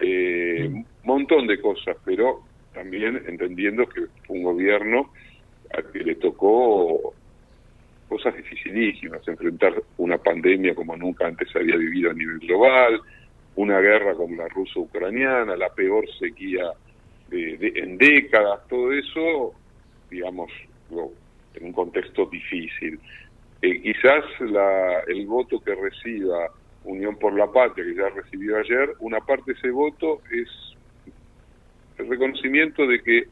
eh, 0.00 0.68
un 0.68 0.86
montón 1.04 1.46
de 1.46 1.60
cosas, 1.60 1.96
pero 2.04 2.40
también 2.72 3.22
entendiendo 3.26 3.86
que 3.88 4.06
fue 4.26 4.36
un 4.36 4.42
gobierno 4.44 5.12
al 5.72 5.90
que 5.90 6.00
le 6.00 6.14
tocó 6.16 7.14
cosas 8.08 8.36
dificilísimas, 8.36 9.26
enfrentar 9.26 9.74
una 9.96 10.18
pandemia 10.18 10.74
como 10.74 10.96
nunca 10.96 11.26
antes 11.26 11.48
había 11.56 11.76
vivido 11.76 12.10
a 12.10 12.14
nivel 12.14 12.38
global, 12.40 13.00
una 13.56 13.80
guerra 13.80 14.14
como 14.14 14.36
la 14.36 14.48
ruso-ucraniana, 14.48 15.56
la 15.56 15.70
peor 15.70 16.04
sequía 16.18 16.72
de, 17.28 17.72
en 17.76 17.96
décadas, 17.96 18.66
todo 18.68 18.92
eso, 18.92 19.54
digamos, 20.10 20.50
en 21.54 21.64
un 21.64 21.72
contexto 21.72 22.26
difícil. 22.26 22.98
Eh, 23.62 23.80
quizás 23.80 24.24
la, 24.40 25.00
el 25.06 25.26
voto 25.26 25.60
que 25.60 25.74
reciba 25.74 26.50
Unión 26.84 27.16
por 27.18 27.34
la 27.34 27.50
Patria, 27.50 27.84
que 27.84 27.94
ya 27.94 28.08
recibió 28.08 28.58
ayer, 28.58 28.90
una 29.00 29.20
parte 29.20 29.52
de 29.52 29.58
ese 29.58 29.70
voto 29.70 30.20
es 30.30 30.48
el 31.98 32.08
reconocimiento 32.08 32.86
de 32.86 33.02
que 33.02 33.24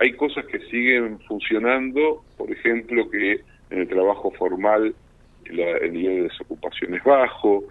hay 0.00 0.12
cosas 0.14 0.46
que 0.46 0.58
siguen 0.70 1.20
funcionando, 1.20 2.24
por 2.36 2.50
ejemplo, 2.50 3.08
que 3.10 3.40
en 3.70 3.80
el 3.80 3.88
trabajo 3.88 4.30
formal 4.32 4.94
el 5.44 5.92
nivel 5.92 6.16
de 6.16 6.22
desocupación 6.22 6.94
es 6.94 7.04
bajo, 7.04 7.64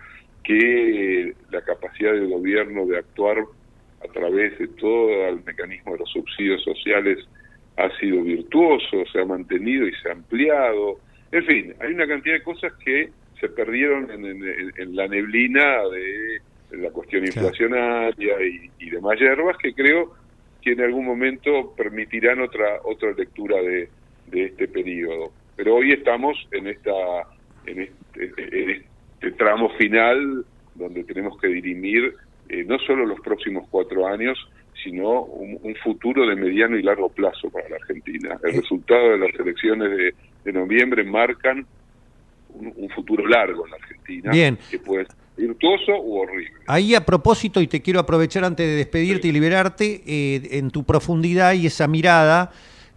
que 0.44 1.34
la 1.52 1.62
capacidad 1.62 2.14
del 2.14 2.30
gobierno 2.30 2.86
de 2.86 2.98
actuar 2.98 3.38
a 4.04 4.08
través 4.14 4.58
de 4.60 4.68
todo 4.68 5.28
el 5.28 5.44
mecanismo 5.44 5.94
de 5.94 6.00
los 6.00 6.10
subsidios 6.12 6.64
sociales 6.64 7.20
ha 7.78 7.90
sido 7.98 8.24
virtuoso, 8.24 9.06
se 9.12 9.22
ha 9.22 9.26
mantenido 9.26 9.88
y 9.88 9.94
se 9.96 10.10
ha 10.10 10.14
ampliado. 10.14 11.00
En 11.32 11.46
fin, 11.46 11.74
hay 11.80 11.94
una 11.94 12.08
cantidad 12.08 12.36
de 12.36 12.44
cosas 12.44 12.74
que 12.84 13.10
se 13.40 13.50
perdieron 13.50 14.10
en, 14.12 14.96
la 14.96 15.08
neblina 15.08 15.84
de, 15.90 16.42
la 16.78 16.92
cuestión 16.92 17.26
inflacionaria 17.26 18.36
y, 18.46 18.70
y 18.80 18.90
demás 18.90 19.20
hierbas 19.20 19.58
que 19.58 19.74
creo 19.74 20.14
que 20.62 20.74
en 20.74 20.82
algún 20.82 21.06
momento 21.06 21.74
permitirán 21.76 22.42
otra 22.42 22.80
otra 22.84 23.12
lectura 23.12 23.62
de, 23.62 23.90
de 24.28 24.46
este 24.46 24.68
periodo. 24.68 25.32
Pero 25.56 25.76
hoy 25.76 25.94
estamos 25.94 26.38
en 26.52 26.68
esta 26.68 26.92
en 27.66 27.82
este, 27.82 28.62
en 28.62 28.86
este 29.14 29.32
tramo 29.32 29.70
final 29.78 30.46
donde 30.76 31.04
tenemos 31.04 31.40
que 31.40 31.48
dirimir 31.48 32.16
eh, 32.50 32.64
no 32.66 32.80
solo 32.80 33.06
los 33.06 33.20
próximos 33.22 33.68
cuatro 33.70 34.08
años, 34.08 34.38
sino 34.84 35.24
un, 35.24 35.76
futuro 35.84 36.26
de 36.26 36.36
mediano 36.36 36.78
y 36.78 36.84
largo 36.84 37.10
plazo 37.10 37.50
para 37.50 37.70
la 37.70 37.76
Argentina. 37.76 38.40
El 38.44 38.56
resultado 38.56 39.12
de 39.12 39.18
las 39.20 39.40
elecciones 39.40 40.14
de, 40.44 40.54
noviembre 40.54 41.04
marcan 41.04 41.68
un, 42.54 42.90
futuro 42.90 43.26
largo 43.28 43.66
en 43.66 43.72
la 43.72 43.78
Argentina, 43.78 44.32
Bien. 44.32 44.58
que 44.70 44.80
puede 44.80 45.06
ser 45.06 45.16
virtuoso 45.38 45.94
u 46.02 46.18
horrible. 46.18 46.52
Ahí 46.68 46.96
a 46.96 47.06
propósito, 47.06 47.62
y 47.62 47.68
te 47.68 47.82
quiero 47.82 48.00
aprovechar 48.00 48.44
antes 48.44 48.68
de 48.68 48.76
despedirte 48.76 49.28
y 49.28 49.32
liberarte, 49.32 50.02
eh, 50.06 50.58
en 50.58 50.70
tu 50.70 50.84
profundidad 50.84 51.54
y 51.54 51.68
esa 51.68 51.88
mirada, 51.88 52.52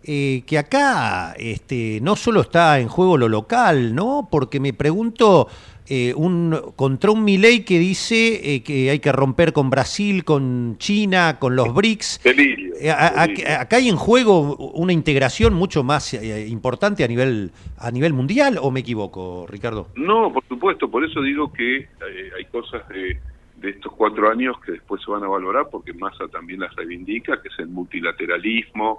eh, 0.04 0.42
que 0.46 0.58
acá 0.58 1.34
este, 1.38 2.00
no 2.02 2.16
solo 2.16 2.40
está 2.40 2.80
en 2.80 2.88
juego 2.88 3.16
lo 3.16 3.28
local, 3.28 3.94
¿no? 3.94 4.28
Porque 4.30 4.58
me 4.58 4.72
pregunto 4.72 5.46
eh, 5.88 6.14
un, 6.16 6.56
contra 6.76 7.10
un 7.10 7.24
Milei 7.24 7.64
que 7.64 7.78
dice 7.78 8.54
eh, 8.54 8.62
que 8.62 8.90
hay 8.90 9.00
que 9.00 9.10
romper 9.10 9.52
con 9.52 9.68
Brasil, 9.68 10.24
con 10.24 10.76
China, 10.78 11.38
con 11.38 11.56
los 11.56 11.74
BRICS. 11.74 12.20
Eh, 12.24 12.90
acá 12.90 13.76
hay 13.76 13.88
en 13.88 13.96
juego 13.96 14.56
una 14.74 14.92
integración 14.92 15.54
mucho 15.54 15.82
más 15.82 16.14
importante 16.14 17.04
a 17.04 17.08
nivel 17.08 17.50
a 17.78 17.90
nivel 17.90 18.12
mundial, 18.12 18.58
¿o 18.60 18.70
me 18.70 18.80
equivoco, 18.80 19.46
Ricardo? 19.48 19.88
No, 19.96 20.32
por 20.32 20.44
supuesto, 20.48 20.90
por 20.90 21.04
eso 21.04 21.20
digo 21.20 21.52
que 21.52 21.88
hay 22.36 22.44
cosas 22.46 22.86
de, 22.88 23.18
de 23.56 23.70
estos 23.70 23.92
cuatro 23.92 24.30
años 24.30 24.56
que 24.64 24.72
después 24.72 25.02
se 25.04 25.10
van 25.10 25.22
a 25.24 25.28
valorar, 25.28 25.66
porque 25.70 25.92
Massa 25.92 26.28
también 26.28 26.60
las 26.60 26.74
reivindica, 26.74 27.40
que 27.40 27.48
es 27.48 27.58
el 27.58 27.68
multilateralismo, 27.68 28.98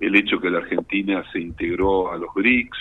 el 0.00 0.14
hecho 0.16 0.40
que 0.40 0.50
la 0.50 0.58
Argentina 0.58 1.24
se 1.32 1.40
integró 1.40 2.12
a 2.12 2.16
los 2.16 2.32
BRICS, 2.34 2.78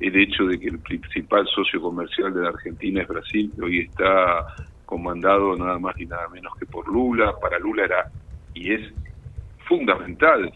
el 0.00 0.16
hecho 0.16 0.44
de 0.44 0.58
que 0.58 0.68
el 0.68 0.80
principal 0.80 1.46
socio 1.46 1.80
comercial 1.80 2.34
de 2.34 2.42
la 2.42 2.48
Argentina 2.48 3.02
es 3.02 3.08
Brasil, 3.08 3.52
que 3.54 3.62
hoy 3.62 3.78
está 3.80 4.44
comandado 4.84 5.56
nada 5.56 5.78
más 5.78 5.98
y 5.98 6.06
nada 6.06 6.28
menos 6.28 6.52
que 6.58 6.66
por 6.66 6.86
Lula. 6.88 7.34
Para 7.40 7.58
Lula 7.58 7.84
era 7.84 8.08
y 8.54 8.72
es 8.72 8.92
fundamental 9.66 10.52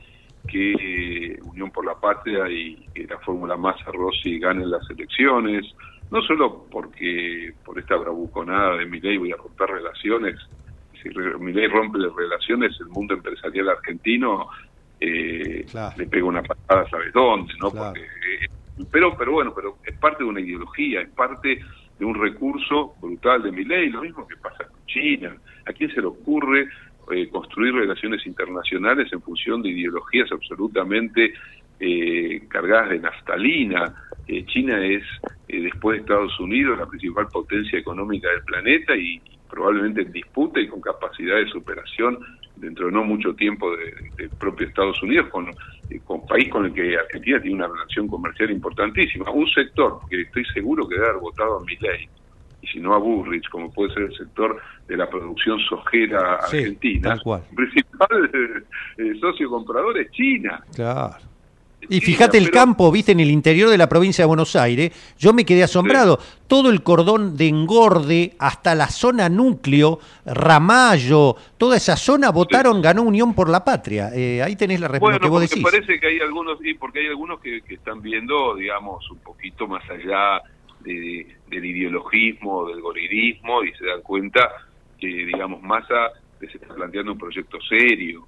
que 0.46 1.38
Unión 1.44 1.70
por 1.70 1.84
la 1.84 1.94
Patria 1.94 2.48
y 2.48 2.88
que 2.94 3.06
la 3.06 3.18
fórmula 3.18 3.56
Massa 3.56 3.90
Rossi 3.92 4.38
ganen 4.38 4.70
las 4.70 4.88
elecciones, 4.90 5.64
no 6.10 6.22
solo 6.22 6.66
porque 6.70 7.52
por 7.64 7.78
esta 7.78 7.96
bravuconada 7.96 8.76
de 8.76 8.86
Milei 8.86 9.18
voy 9.18 9.32
a 9.32 9.36
romper 9.36 9.68
relaciones, 9.68 10.36
si 11.02 11.10
Milei 11.10 11.68
rompe 11.68 11.98
las 11.98 12.14
relaciones, 12.14 12.76
el 12.80 12.88
mundo 12.88 13.14
empresarial 13.14 13.68
argentino 13.68 14.48
eh, 15.00 15.64
le 15.96 16.06
pega 16.06 16.24
una 16.24 16.42
patada, 16.42 16.88
¿sabes 16.90 17.12
dónde? 17.12 17.52
no 17.60 17.70
Porque 17.70 18.06
pero, 18.90 19.16
pero 19.16 19.32
bueno, 19.32 19.52
pero 19.54 19.78
es 19.84 19.96
parte 19.98 20.24
de 20.24 20.30
una 20.30 20.40
ideología, 20.40 21.00
es 21.00 21.10
parte 21.10 21.60
de 21.98 22.04
un 22.04 22.14
recurso 22.14 22.94
brutal 23.00 23.42
de 23.42 23.52
mi 23.52 23.64
ley, 23.64 23.90
lo 23.90 24.02
mismo 24.02 24.26
que 24.26 24.36
pasa 24.36 24.64
con 24.64 24.84
China. 24.86 25.36
¿A 25.66 25.72
quién 25.72 25.90
se 25.92 26.00
le 26.00 26.06
ocurre 26.06 26.68
eh, 27.10 27.28
construir 27.28 27.74
relaciones 27.74 28.24
internacionales 28.26 29.12
en 29.12 29.20
función 29.20 29.62
de 29.62 29.70
ideologías 29.70 30.30
absolutamente 30.30 31.34
eh, 31.80 32.42
cargadas 32.48 32.90
de 32.90 33.00
naftalina? 33.00 33.94
Eh, 34.26 34.44
China 34.46 34.84
es, 34.84 35.02
después 35.48 35.96
de 35.96 36.00
Estados 36.02 36.38
Unidos, 36.38 36.78
la 36.78 36.86
principal 36.86 37.26
potencia 37.28 37.78
económica 37.78 38.28
del 38.30 38.44
planeta 38.44 38.96
y, 38.96 39.20
probablemente 39.48 40.02
en 40.02 40.12
disputa 40.12 40.60
y 40.60 40.68
con 40.68 40.80
capacidad 40.80 41.36
de 41.36 41.48
superación 41.48 42.18
dentro 42.56 42.86
de 42.86 42.92
no 42.92 43.04
mucho 43.04 43.34
tiempo 43.34 43.70
del 44.16 44.30
propio 44.38 44.66
Estados 44.66 45.02
Unidos, 45.02 45.28
con, 45.28 45.48
eh, 45.48 46.00
con 46.04 46.26
país 46.26 46.48
con 46.48 46.66
el 46.66 46.74
que 46.74 46.96
Argentina 46.96 47.40
tiene 47.40 47.56
una 47.56 47.68
relación 47.68 48.08
comercial 48.08 48.50
importantísima. 48.50 49.30
Un 49.30 49.48
sector 49.48 50.00
que 50.08 50.22
estoy 50.22 50.44
seguro 50.46 50.88
que 50.88 50.96
debe 50.96 51.08
haber 51.08 51.20
votado 51.20 51.58
a 51.58 51.64
ley 51.64 52.08
y 52.60 52.66
si 52.66 52.80
no 52.80 52.94
a 52.94 52.98
Burrich, 52.98 53.48
como 53.50 53.72
puede 53.72 53.94
ser 53.94 54.04
el 54.04 54.16
sector 54.16 54.60
de 54.88 54.96
la 54.96 55.08
producción 55.08 55.60
sojera 55.60 56.34
argentina, 56.34 57.14
el 57.14 57.56
principal 57.56 58.30
eh, 58.98 59.14
socio 59.20 59.48
comprador 59.48 59.98
es 59.98 60.10
China. 60.10 60.62
Claro. 60.74 61.27
Y 61.88 62.00
fíjate 62.00 62.38
el 62.38 62.50
campo, 62.50 62.90
viste, 62.90 63.12
en 63.12 63.20
el 63.20 63.30
interior 63.30 63.70
de 63.70 63.78
la 63.78 63.88
provincia 63.88 64.22
de 64.22 64.26
Buenos 64.26 64.56
Aires, 64.56 64.90
yo 65.18 65.32
me 65.32 65.44
quedé 65.44 65.62
asombrado. 65.62 66.18
Todo 66.46 66.70
el 66.70 66.82
cordón 66.82 67.36
de 67.36 67.48
engorde 67.48 68.34
hasta 68.38 68.74
la 68.74 68.88
zona 68.88 69.28
núcleo, 69.28 70.00
Ramallo, 70.26 71.36
toda 71.56 71.76
esa 71.76 71.96
zona 71.96 72.30
votaron, 72.30 72.82
ganó 72.82 73.02
Unión 73.02 73.34
por 73.34 73.48
la 73.48 73.64
Patria. 73.64 74.10
Eh, 74.14 74.42
ahí 74.42 74.56
tenés 74.56 74.80
la 74.80 74.88
respuesta 74.88 75.20
que 75.20 75.28
vos 75.28 75.40
decís. 75.40 75.62
parece 75.62 76.00
que 76.00 76.08
hay 76.08 76.20
algunos, 76.20 76.58
y 76.64 76.74
porque 76.74 77.00
hay 77.00 77.06
algunos 77.06 77.40
que, 77.40 77.62
están 77.68 78.02
viendo, 78.02 78.56
digamos, 78.56 79.08
un 79.10 79.18
poquito 79.18 79.68
más 79.68 79.88
allá 79.88 80.42
del 80.80 81.64
ideologismo, 81.64 82.68
del 82.68 82.80
gorirismo, 82.80 83.62
y 83.62 83.72
se 83.74 83.86
dan 83.86 84.02
cuenta 84.02 84.40
que, 84.98 85.06
digamos, 85.06 85.62
Massa 85.62 86.12
se 86.40 86.46
está 86.46 86.74
planteando 86.74 87.12
un 87.12 87.18
proyecto 87.18 87.58
serio. 87.62 88.26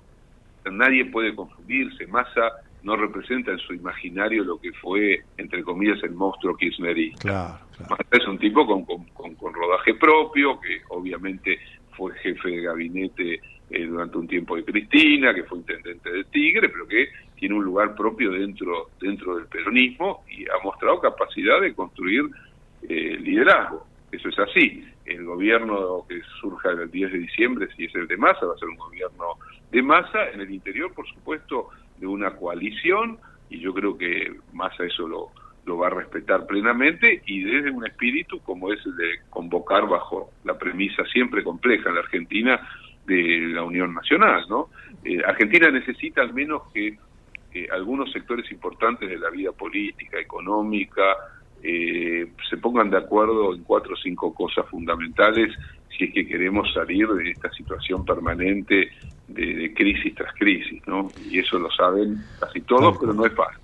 Nadie 0.71 1.07
puede 1.07 1.35
confundirse, 1.35 2.07
Massa 2.07 2.53
no 2.83 2.97
representa 2.97 3.53
en 3.53 3.59
su 3.59 3.75
imaginario 3.75 4.45
lo 4.45 4.59
que 4.59 4.73
fue, 4.73 5.23
entre 5.37 5.63
comillas, 5.63 6.03
el 6.03 6.13
monstruo 6.13 6.57
kirchnerista. 6.57 7.21
Claro, 7.21 7.97
Es 8.11 8.27
un 8.27 8.39
tipo 8.39 8.67
con, 8.67 8.85
con, 8.85 9.55
rodaje 9.55 9.95
propio, 9.95 10.61
que 10.61 10.81
obviamente 10.89 11.59
fue 11.97 12.15
jefe 12.15 12.49
de 12.49 12.63
gabinete 12.63 13.41
eh, 13.71 13.87
durante 13.87 14.19
un 14.19 14.27
tiempo 14.27 14.57
de 14.57 14.65
Cristina, 14.65 15.35
que 15.35 15.45
fue 15.45 15.59
intendente 15.59 16.11
de 16.11 16.25
Tigre, 16.25 16.69
pero 16.69 16.87
que 16.87 17.09
tiene 17.37 17.55
un 17.55 17.65
lugar 17.65 17.95
propio 17.95 18.33
dentro, 18.33 18.91
dentro 19.01 19.37
del 19.37 19.47
peronismo 19.47 20.25
y 20.29 20.45
ha 20.45 20.63
mostrado 20.63 21.01
capacidad 21.01 21.61
de 21.61 21.75
construir 21.75 22.25
eh, 22.89 23.17
liderazgo. 23.21 23.87
Eso 24.11 24.29
es 24.29 24.39
así. 24.39 24.85
El 25.05 25.25
gobierno 25.25 26.05
que 26.09 26.21
surja 26.41 26.71
el 26.71 26.91
10 26.91 27.13
de 27.13 27.19
diciembre, 27.19 27.69
si 27.77 27.85
es 27.85 27.95
el 27.95 28.07
de 28.09 28.17
masa, 28.17 28.47
va 28.47 28.55
a 28.55 28.59
ser 28.59 28.69
un 28.69 28.77
gobierno 28.77 29.25
de 29.71 29.83
masa. 29.83 30.31
En 30.31 30.41
el 30.41 30.51
interior, 30.51 30.93
por 30.93 31.07
supuesto, 31.09 31.69
de 32.01 32.07
una 32.07 32.33
coalición 32.37 33.19
y 33.49 33.61
yo 33.61 33.73
creo 33.75 33.97
que 33.97 34.33
Massa 34.53 34.85
eso 34.85 35.07
lo, 35.07 35.29
lo 35.67 35.79
va 35.79 35.89
a 35.89 35.91
respetar 35.91 36.47
plenamente 36.47 37.23
y 37.27 37.43
desde 37.43 37.71
un 37.71 37.87
espíritu 37.87 38.41
como 38.41 38.73
es 38.73 38.85
el 38.87 38.97
de 38.97 39.21
convocar 39.29 39.87
bajo 39.87 40.31
la 40.45 40.59
premisa 40.59 41.05
siempre 41.13 41.45
compleja 41.45 41.89
en 41.89 41.97
la 41.97 42.01
Argentina 42.01 42.61
de 43.07 43.41
la 43.53 43.63
Unión 43.65 43.95
Nacional, 43.95 44.45
¿no? 44.49 44.69
Eh, 45.05 45.21
Argentina 45.27 45.71
necesita 45.71 46.23
al 46.23 46.33
menos 46.33 46.63
que 46.73 46.99
algunos 47.73 48.13
sectores 48.13 48.51
importantes 48.53 49.09
de 49.09 49.19
la 49.19 49.29
vida 49.29 49.51
política, 49.51 50.21
económica, 50.21 51.03
eh, 51.63 52.33
se 52.49 52.57
pongan 52.57 52.91
de 52.91 52.97
acuerdo 52.97 53.55
en 53.55 53.65
cuatro 53.65 53.95
o 53.95 53.97
cinco 53.97 54.33
cosas 54.33 54.67
fundamentales 54.69 55.53
si 55.97 56.05
es 56.05 56.15
que 56.15 56.27
queremos 56.27 56.73
salir 56.73 57.07
de 57.09 57.31
esta 57.31 57.51
situación 57.51 58.05
permanente 58.05 58.91
de, 59.35 59.55
de 59.55 59.75
crisis 59.75 60.15
tras 60.15 60.33
crisis, 60.35 60.81
¿no? 60.87 61.11
Y 61.31 61.39
eso 61.39 61.59
lo 61.59 61.71
saben 61.71 62.23
casi 62.39 62.61
todos, 62.63 62.97
pero 62.99 63.13
no 63.15 63.25
es 63.27 63.33
fácil. 63.35 63.59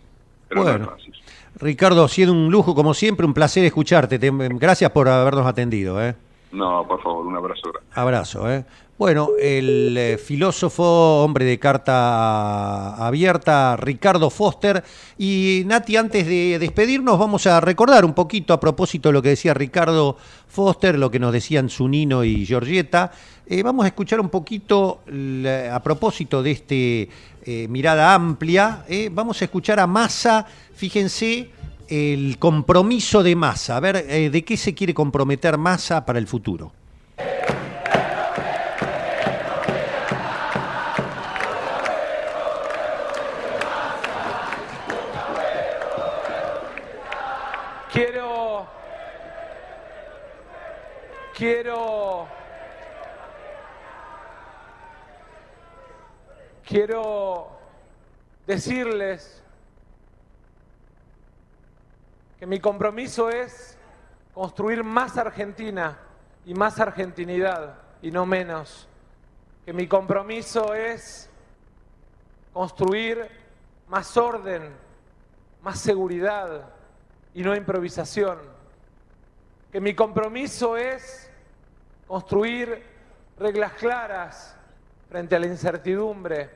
Pero 0.48 0.62
no 0.64 0.70
es 0.70 0.76
Bueno, 0.78 0.90
fácil. 0.92 1.14
Ricardo, 1.58 2.04
ha 2.04 2.08
sido 2.08 2.32
un 2.32 2.50
lujo, 2.50 2.74
como 2.74 2.92
siempre, 2.94 3.24
un 3.26 3.32
placer 3.34 3.64
escucharte. 3.64 4.18
Te- 4.18 4.30
gracias 4.30 4.90
por 4.90 5.08
habernos 5.08 5.46
atendido. 5.46 6.02
¿eh? 6.04 6.14
No, 6.52 6.86
por 6.86 7.02
favor, 7.02 7.26
un 7.26 7.36
abrazo. 7.36 7.72
Abrazo. 7.94 8.50
¿eh? 8.50 8.64
Bueno, 8.98 9.30
el 9.38 9.94
eh, 9.98 10.16
filósofo, 10.16 11.22
hombre 11.22 11.44
de 11.44 11.58
carta 11.58 12.94
abierta, 12.96 13.76
Ricardo 13.76 14.30
Foster. 14.30 14.82
Y 15.18 15.64
Nati, 15.66 15.98
antes 15.98 16.26
de 16.26 16.58
despedirnos, 16.58 17.18
vamos 17.18 17.46
a 17.46 17.60
recordar 17.60 18.06
un 18.06 18.14
poquito 18.14 18.54
a 18.54 18.60
propósito 18.60 19.10
de 19.10 19.12
lo 19.12 19.20
que 19.20 19.28
decía 19.30 19.52
Ricardo 19.52 20.16
Foster, 20.48 20.98
lo 20.98 21.10
que 21.10 21.18
nos 21.18 21.34
decían 21.34 21.68
Zunino 21.68 22.24
y 22.24 22.46
Georgieta. 22.46 23.12
Eh, 23.46 23.62
vamos 23.62 23.84
a 23.84 23.88
escuchar 23.88 24.18
un 24.18 24.30
poquito 24.30 25.00
a 25.70 25.82
propósito 25.82 26.42
de 26.42 26.50
este 26.52 27.08
eh, 27.44 27.68
mirada 27.68 28.14
amplia. 28.14 28.86
vamos 29.10 29.42
a 29.42 29.44
escuchar 29.44 29.78
a 29.78 29.86
Massa, 29.86 30.46
fíjense 30.74 31.50
el 31.88 32.38
compromiso 32.38 33.22
de 33.22 33.36
Massa. 33.36 33.76
A 33.76 33.80
ver, 33.80 34.04
eh, 34.08 34.30
¿de 34.30 34.44
qué 34.44 34.56
se 34.56 34.74
quiere 34.74 34.94
comprometer 34.94 35.58
Massa 35.58 36.04
para 36.04 36.18
el 36.18 36.26
futuro? 36.26 36.72
Quiero. 47.92 48.66
Quiero. 51.34 52.28
Quiero 56.66 57.48
decirles 58.46 59.42
que 62.38 62.46
mi 62.46 62.60
compromiso 62.60 63.30
es 63.30 63.78
construir 64.34 64.84
más 64.84 65.16
Argentina 65.16 65.98
y 66.44 66.54
más 66.54 66.78
argentinidad 66.78 67.76
y 68.02 68.10
no 68.10 68.26
menos. 68.26 68.88
Que 69.64 69.72
mi 69.72 69.88
compromiso 69.88 70.74
es 70.74 71.30
construir 72.52 73.28
más 73.88 74.16
orden, 74.16 74.70
más 75.62 75.78
seguridad 75.80 76.70
y 77.34 77.42
no 77.42 77.56
improvisación. 77.56 78.38
Que 79.72 79.80
mi 79.80 79.94
compromiso 79.94 80.76
es 80.76 81.30
construir 82.06 82.82
reglas 83.38 83.72
claras 83.72 84.56
frente 85.08 85.34
a 85.36 85.38
la 85.38 85.46
incertidumbre. 85.46 86.50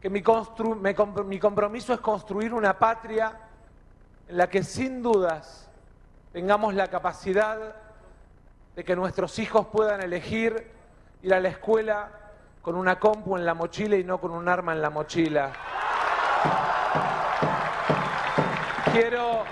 Que 0.00 0.10
mi, 0.10 0.20
me 0.20 0.96
compro- 0.96 1.24
mi 1.24 1.38
compromiso 1.38 1.94
es 1.94 2.00
construir 2.00 2.52
una 2.52 2.78
patria 2.78 3.38
en 4.30 4.36
la 4.36 4.48
que 4.48 4.62
sin 4.62 5.02
dudas 5.02 5.68
tengamos 6.32 6.72
la 6.74 6.86
capacidad 6.86 7.74
de 8.76 8.84
que 8.84 8.94
nuestros 8.94 9.40
hijos 9.40 9.66
puedan 9.66 10.00
elegir 10.00 10.70
ir 11.20 11.34
a 11.34 11.40
la 11.40 11.48
escuela 11.48 12.10
con 12.62 12.76
una 12.76 13.00
compu 13.00 13.36
en 13.36 13.44
la 13.44 13.54
mochila 13.54 13.96
y 13.96 14.04
no 14.04 14.20
con 14.20 14.30
un 14.30 14.48
arma 14.48 14.72
en 14.72 14.82
la 14.82 14.90
mochila. 14.90 15.52
Quiero 18.92 19.44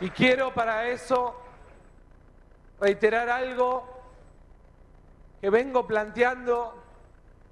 Y 0.00 0.10
quiero 0.10 0.52
para 0.52 0.88
eso 0.88 1.34
reiterar 2.80 3.28
algo 3.28 3.93
que 5.44 5.50
vengo 5.50 5.86
planteando 5.86 6.72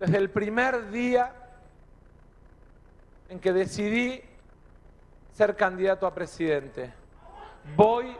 desde 0.00 0.16
el 0.16 0.30
primer 0.30 0.90
día 0.90 1.30
en 3.28 3.38
que 3.38 3.52
decidí 3.52 4.18
ser 5.34 5.54
candidato 5.56 6.06
a 6.06 6.14
presidente. 6.14 6.90
Voy 7.76 8.16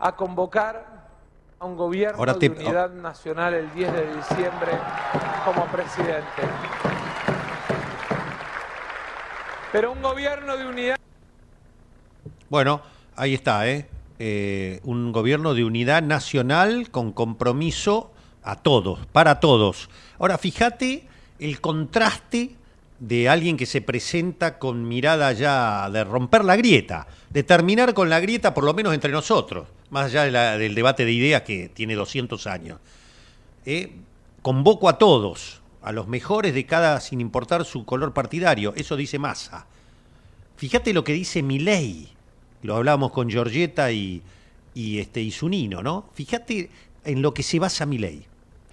a 0.00 0.16
convocar 0.16 1.06
a 1.60 1.64
un 1.64 1.76
gobierno 1.76 2.18
Ahora 2.18 2.34
de 2.34 2.50
unidad 2.50 2.90
nacional 2.90 3.54
el 3.54 3.72
10 3.72 3.92
de 3.92 4.16
diciembre 4.16 4.72
como 5.44 5.66
presidente. 5.66 6.42
Pero 9.70 9.92
un 9.92 10.02
gobierno 10.02 10.56
de 10.56 10.66
unidad... 10.66 10.96
Bueno, 12.50 12.82
ahí 13.14 13.34
está, 13.34 13.68
¿eh? 13.68 13.88
Eh, 14.18 14.80
un 14.82 15.12
gobierno 15.12 15.54
de 15.54 15.62
unidad 15.62 16.02
nacional 16.02 16.90
con 16.90 17.12
compromiso 17.12 18.11
a 18.42 18.56
todos, 18.56 19.06
para 19.06 19.40
todos. 19.40 19.88
Ahora, 20.18 20.38
fíjate 20.38 21.04
el 21.38 21.60
contraste 21.60 22.56
de 22.98 23.28
alguien 23.28 23.56
que 23.56 23.66
se 23.66 23.80
presenta 23.80 24.58
con 24.58 24.86
mirada 24.86 25.32
ya 25.32 25.90
de 25.90 26.04
romper 26.04 26.44
la 26.44 26.56
grieta, 26.56 27.06
de 27.30 27.42
terminar 27.42 27.94
con 27.94 28.08
la 28.08 28.20
grieta 28.20 28.54
por 28.54 28.62
lo 28.64 28.74
menos 28.74 28.94
entre 28.94 29.10
nosotros, 29.10 29.66
más 29.90 30.06
allá 30.06 30.26
la- 30.26 30.58
del 30.58 30.74
debate 30.74 31.04
de 31.04 31.12
ideas 31.12 31.42
que 31.42 31.68
tiene 31.68 31.94
200 31.94 32.46
años. 32.46 32.78
Eh, 33.66 33.92
convoco 34.40 34.88
a 34.88 34.98
todos, 34.98 35.60
a 35.82 35.90
los 35.90 36.06
mejores 36.06 36.54
de 36.54 36.64
cada, 36.64 37.00
sin 37.00 37.20
importar 37.20 37.64
su 37.64 37.84
color 37.84 38.12
partidario, 38.12 38.72
eso 38.76 38.96
dice 38.96 39.18
Massa. 39.18 39.66
Fíjate 40.56 40.92
lo 40.92 41.02
que 41.02 41.12
dice 41.12 41.42
Milei, 41.42 42.08
lo 42.62 42.76
hablábamos 42.76 43.10
con 43.10 43.28
Giorgietta 43.28 43.90
y, 43.90 44.22
y, 44.74 44.98
este, 45.00 45.20
y 45.20 45.32
Zunino, 45.32 45.82
¿no? 45.82 46.08
Fíjate 46.14 46.70
en 47.04 47.20
lo 47.20 47.34
que 47.34 47.42
se 47.42 47.58
basa 47.58 47.84
Milei. 47.84 48.26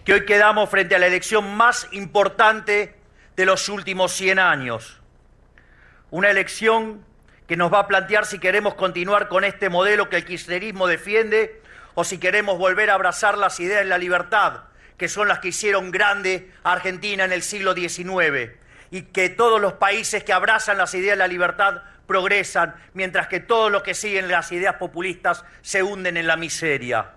Que 0.10 0.16
hoy 0.16 0.26
quedamos 0.26 0.72
frente 0.72 0.96
a 0.96 0.98
la 0.98 1.06
elección 1.06 1.56
más 1.56 1.88
importante 1.92 2.96
de 3.36 3.46
los 3.46 3.70
últimos 3.70 4.12
100 4.14 4.40
años. 4.40 5.00
Una 6.10 6.32
elección 6.32 7.06
que 7.48 7.56
nos 7.56 7.72
va 7.72 7.82
a 7.82 7.88
plantear 7.88 8.26
si 8.26 8.40
queremos 8.40 8.74
continuar 8.74 9.28
con 9.28 9.44
este 9.44 9.70
modelo 9.70 10.10
que 10.10 10.16
el 10.16 10.26
kirchnerismo 10.26 10.88
defiende 10.88 11.62
o 11.94 12.04
si 12.04 12.18
queremos 12.18 12.58
volver 12.58 12.90
a 12.90 12.96
abrazar 12.96 13.38
las 13.38 13.60
ideas 13.60 13.84
de 13.84 13.86
la 13.86 14.00
libertad, 14.00 14.62
que 14.98 15.08
son 15.08 15.28
las 15.28 15.38
que 15.38 15.50
hicieron 15.50 15.92
grande 15.92 16.50
a 16.64 16.72
Argentina 16.72 17.24
en 17.24 17.32
el 17.32 17.44
siglo 17.44 17.76
XIX, 17.76 18.54
y 18.90 19.04
que 19.04 19.30
todos 19.30 19.62
los 19.62 19.74
países 19.74 20.24
que 20.24 20.34
abrazan 20.34 20.80
las 20.80 20.92
ideas 20.96 21.18
de 21.18 21.20
la 21.20 21.28
libertad 21.28 21.84
progresan, 22.08 22.74
mientras 22.96 23.28
que 23.28 23.42
todos 23.42 23.72
los 23.72 23.84
que 23.84 23.94
siguen 23.94 24.28
las 24.28 24.52
ideas 24.52 24.78
populistas 24.78 25.46
se 25.62 25.84
hunden 25.84 26.18
en 26.18 26.26
la 26.26 26.36
miseria. 26.36 27.12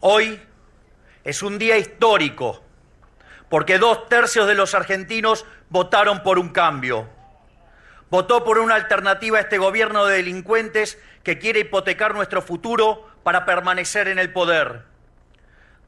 Hoy 0.00 0.40
es 1.24 1.42
un 1.42 1.58
día 1.58 1.76
histórico 1.76 2.62
porque 3.48 3.78
dos 3.78 4.08
tercios 4.08 4.46
de 4.46 4.54
los 4.54 4.74
argentinos 4.74 5.44
votaron 5.70 6.22
por 6.22 6.38
un 6.38 6.50
cambio. 6.50 7.08
Votó 8.10 8.44
por 8.44 8.58
una 8.58 8.74
alternativa 8.74 9.38
a 9.38 9.42
este 9.42 9.58
gobierno 9.58 10.06
de 10.06 10.16
delincuentes 10.16 10.98
que 11.22 11.38
quiere 11.38 11.60
hipotecar 11.60 12.14
nuestro 12.14 12.42
futuro 12.42 13.06
para 13.22 13.44
permanecer 13.44 14.08
en 14.08 14.18
el 14.18 14.32
poder. 14.32 14.84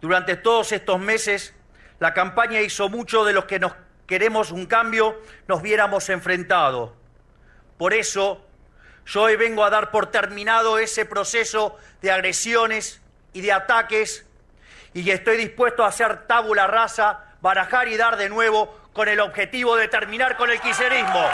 Durante 0.01 0.37
todos 0.37 0.73
estos 0.73 0.99
meses, 0.99 1.55
la 1.99 2.13
campaña 2.13 2.61
hizo 2.61 2.89
mucho 2.89 3.25
de 3.25 3.33
los 3.33 3.45
que 3.45 3.59
nos 3.59 3.73
queremos 4.07 4.51
un 4.51 4.67
cambio 4.67 5.23
nos 5.47 5.63
viéramos 5.63 6.09
enfrentados. 6.09 6.91
Por 7.81 7.95
eso, 7.95 8.45
yo 9.07 9.23
hoy 9.23 9.37
vengo 9.37 9.65
a 9.65 9.71
dar 9.71 9.91
por 9.91 10.11
terminado 10.11 10.79
ese 10.79 11.07
proceso 11.07 11.79
de 12.03 12.11
agresiones 12.11 13.01
y 13.33 13.41
de 13.41 13.53
ataques 13.53 14.27
y 14.93 15.11
estoy 15.11 15.39
dispuesto 15.39 15.83
a 15.83 15.87
hacer 15.87 16.27
tabula 16.27 16.67
rasa, 16.67 17.25
barajar 17.41 17.89
y 17.89 17.97
dar 17.97 18.19
de 18.19 18.29
nuevo 18.29 18.79
con 18.93 19.09
el 19.09 19.19
objetivo 19.19 19.77
de 19.77 19.89
terminar 19.89 20.37
con 20.37 20.51
el 20.51 20.61
kirchnerismo. 20.61 21.25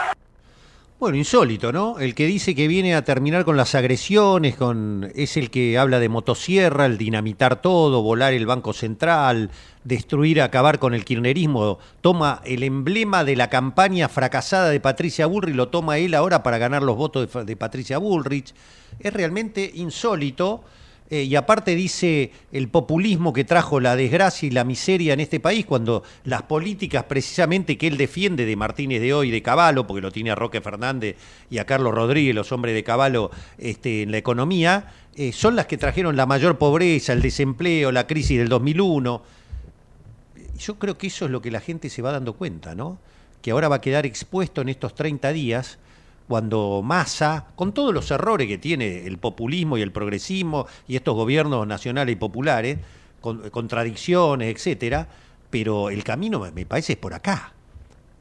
Bueno, 0.99 1.19
insólito, 1.19 1.73
¿no? 1.73 1.99
El 1.99 2.15
que 2.15 2.25
dice 2.25 2.55
que 2.55 2.69
viene 2.69 2.95
a 2.95 3.05
terminar 3.05 3.45
con 3.45 3.59
las 3.59 3.75
agresiones, 3.75 4.57
con 4.57 5.13
es 5.15 5.37
el 5.37 5.51
que 5.51 5.77
habla 5.77 5.99
de 5.99 6.09
motosierra, 6.09 6.87
el 6.87 6.97
dinamitar 6.97 7.61
todo, 7.61 8.01
volar 8.01 8.33
el 8.33 8.47
Banco 8.47 8.73
Central, 8.73 9.51
destruir, 9.85 10.41
acabar 10.41 10.79
con 10.79 10.95
el 10.95 11.05
kirchnerismo. 11.05 11.79
Toma 12.01 12.41
el 12.47 12.63
emblema 12.63 13.25
de 13.25 13.37
la 13.37 13.51
campaña 13.51 14.09
fracasada 14.09 14.71
de 14.71 14.81
Patricia 14.81 15.27
Bullrich, 15.27 15.55
lo 15.55 15.69
toma 15.69 15.99
él 15.99 16.15
ahora 16.15 16.43
para 16.43 16.57
ganar 16.57 16.83
los 16.83 16.97
votos 16.97 17.31
de, 17.31 17.45
de 17.45 17.57
Patricia 17.57 17.99
Bullrich. 17.99 18.55
Es 18.99 19.13
realmente 19.13 19.71
insólito. 19.75 20.65
Eh, 21.09 21.23
y 21.23 21.37
aparte 21.37 21.77
dice 21.77 22.33
el 22.51 22.69
populismo 22.69 23.33
que 23.33 23.45
trajo 23.45 23.79
la 23.79 23.95
desgracia 23.95 24.47
y 24.47 24.51
la 24.51 24.65
miseria 24.65 25.13
en 25.13 25.21
este 25.21 25.39
país, 25.39 25.65
cuando 25.65 26.03
las 26.25 26.43
políticas 26.43 27.05
precisamente 27.05 27.79
que 27.79 27.87
él 27.87 27.97
defiende 27.97 28.45
de 28.45 28.57
Martínez 28.57 29.01
de 29.01 29.15
hoy, 29.15 29.31
de 29.31 29.41
Caballo, 29.43 29.87
porque 29.87 30.01
lo 30.01 30.11
tiene 30.11 30.33
a 30.33 30.35
Roque 30.35 30.61
Fernández 30.61 31.17
y 31.49 31.59
a 31.59 31.65
Carlos 31.65 31.95
Rodríguez, 31.95 32.35
los 32.35 32.51
hombres 32.51 32.75
de 32.75 32.83
Caballo 32.83 33.31
este, 33.59 34.03
en 34.03 34.11
la 34.11 34.19
economía, 34.19 34.93
eh, 35.15 35.33
son 35.33 35.55
las 35.55 35.67
que 35.67 35.79
trajeron 35.79 36.17
la 36.17 36.27
mayor 36.27 36.59
pobreza, 36.59 37.13
el 37.13 37.23
desempleo, 37.23 37.93
la 37.93 38.07
crisis 38.07 38.39
del 38.39 38.49
2001. 38.49 39.23
Yo 40.59 40.79
creo 40.79 40.99
que 40.99 41.07
eso 41.07 41.27
es 41.27 41.31
lo 41.31 41.41
que 41.41 41.51
la 41.53 41.61
gente 41.61 41.89
se 41.89 42.03
va 42.03 42.11
dando 42.11 42.33
cuenta, 42.33 42.75
¿no? 42.75 42.99
Que 43.43 43.53
ahora 43.53 43.69
va 43.69 43.77
a 43.77 43.81
quedar 43.81 44.07
expuesto 44.07 44.61
en 44.61 44.71
estos 44.71 44.95
30 44.95 45.33
días 45.33 45.79
cuando 46.29 46.83
Massa, 46.85 47.47
con 47.55 47.73
todos 47.73 47.95
los 47.95 48.11
errores 48.11 48.49
que 48.49 48.59
tiene 48.59 49.07
el 49.07 49.19
populismo 49.19 49.79
y 49.79 49.83
el 49.83 49.93
progresismo 49.93 50.67
y 50.89 50.97
estos 50.97 51.15
gobiernos 51.15 51.67
nacionales 51.67 52.15
y 52.15 52.17
populares, 52.17 52.79
con, 53.21 53.49
contradicciones, 53.51 54.55
etcétera, 54.55 55.09
pero 55.51 55.91
el 55.91 56.03
camino 56.05 56.41
me 56.53 56.67
parece 56.67 56.95
es 56.95 56.99
por 56.99 57.15
acá. 57.15 57.53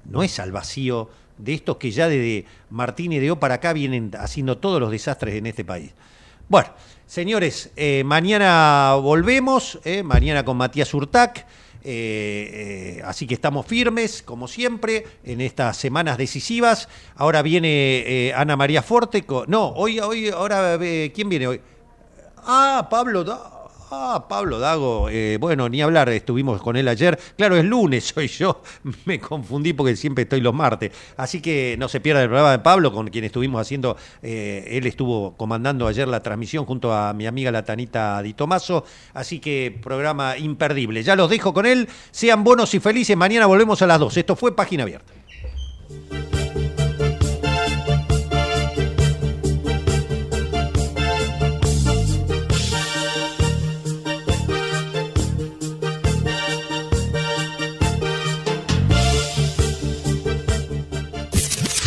No 0.06 0.24
es 0.24 0.40
al 0.40 0.52
vacío 0.52 1.10
de 1.38 1.54
estos 1.54 1.78
que 1.78 1.92
ya 1.92 2.08
desde 2.08 2.46
Martínez 2.70 3.22
de 3.22 3.32
O 3.32 3.40
para 3.40 3.56
acá 3.56 3.74
vienen 3.74 4.12
haciendo 4.18 4.58
todos 4.58 4.80
los 4.80 4.92
desastres 4.92 5.36
en 5.36 5.48
este 5.48 5.66
país. 5.66 5.92
Bueno, 6.48 6.70
señores, 7.08 7.72
eh, 7.76 8.04
mañana 8.06 8.96
volvemos, 9.02 9.80
eh, 9.84 10.04
mañana 10.04 10.46
con 10.46 10.58
Matías 10.58 10.94
Urtac. 10.94 11.46
Eh, 11.86 13.02
así 13.06 13.28
que 13.28 13.36
estamos 13.36 13.66
firmes, 13.66 14.24
como 14.24 14.48
siempre, 14.48 15.06
en 15.24 15.40
estas 15.42 15.78
semanas 15.78 16.18
decisivas. 16.18 16.90
Ahora 17.16 17.42
viene 17.42 18.34
Ana 18.36 18.58
María 18.58 18.82
Forte. 18.82 19.24
no, 19.48 19.70
hoy, 19.70 20.00
hoy, 20.00 20.30
ahora, 20.30 20.80
¿quién 21.14 21.30
viene 21.30 21.48
hoy? 21.48 21.62
Ah, 22.38 22.88
Pablo. 22.90 23.24
Ah, 23.92 24.26
Pablo 24.28 24.58
Dago, 24.58 25.10
eh, 25.10 25.38
bueno, 25.40 25.70
ni 25.70 25.80
hablar, 25.80 26.10
estuvimos 26.10 26.60
con 26.60 26.76
él 26.76 26.88
ayer. 26.88 27.20
Claro, 27.38 27.56
es 27.56 27.64
lunes, 27.64 28.06
soy 28.16 28.28
yo, 28.28 28.64
me 29.06 29.20
confundí 29.20 29.74
porque 29.74 29.96
siempre 29.96 30.24
estoy 30.24 30.42
los 30.42 30.56
martes. 30.56 30.92
Así 31.18 31.40
que 31.40 31.76
no 31.78 31.88
se 31.88 32.00
pierda 32.00 32.24
el 32.24 32.28
programa 32.28 32.52
de 32.52 32.60
Pablo, 32.60 32.92
con 32.92 33.08
quien 33.10 33.26
estuvimos 33.26 33.62
haciendo, 33.62 33.96
eh, 34.24 34.68
él 34.72 34.88
estuvo 34.88 35.38
comandando 35.38 35.88
ayer 35.88 36.08
la 36.08 36.24
transmisión 36.24 36.66
junto 36.66 36.92
a 36.94 37.14
mi 37.14 37.28
amiga 37.28 37.52
la 37.52 37.64
Tanita 37.64 38.22
Di 38.24 38.34
Tomaso. 38.34 38.86
Así 39.14 39.40
que 39.40 39.78
programa 39.84 40.36
imperdible. 40.36 41.04
Ya 41.04 41.16
los 41.16 41.30
dejo 41.30 41.54
con 41.54 41.68
él, 41.68 41.88
sean 42.10 42.44
buenos 42.44 42.74
y 42.74 42.80
felices, 42.80 43.16
mañana 43.16 43.46
volvemos 43.46 43.84
a 43.84 43.88
las 43.88 44.00
2. 44.00 44.18
Esto 44.18 44.36
fue 44.36 44.56
Página 44.56 44.84
Abierta. 44.84 45.14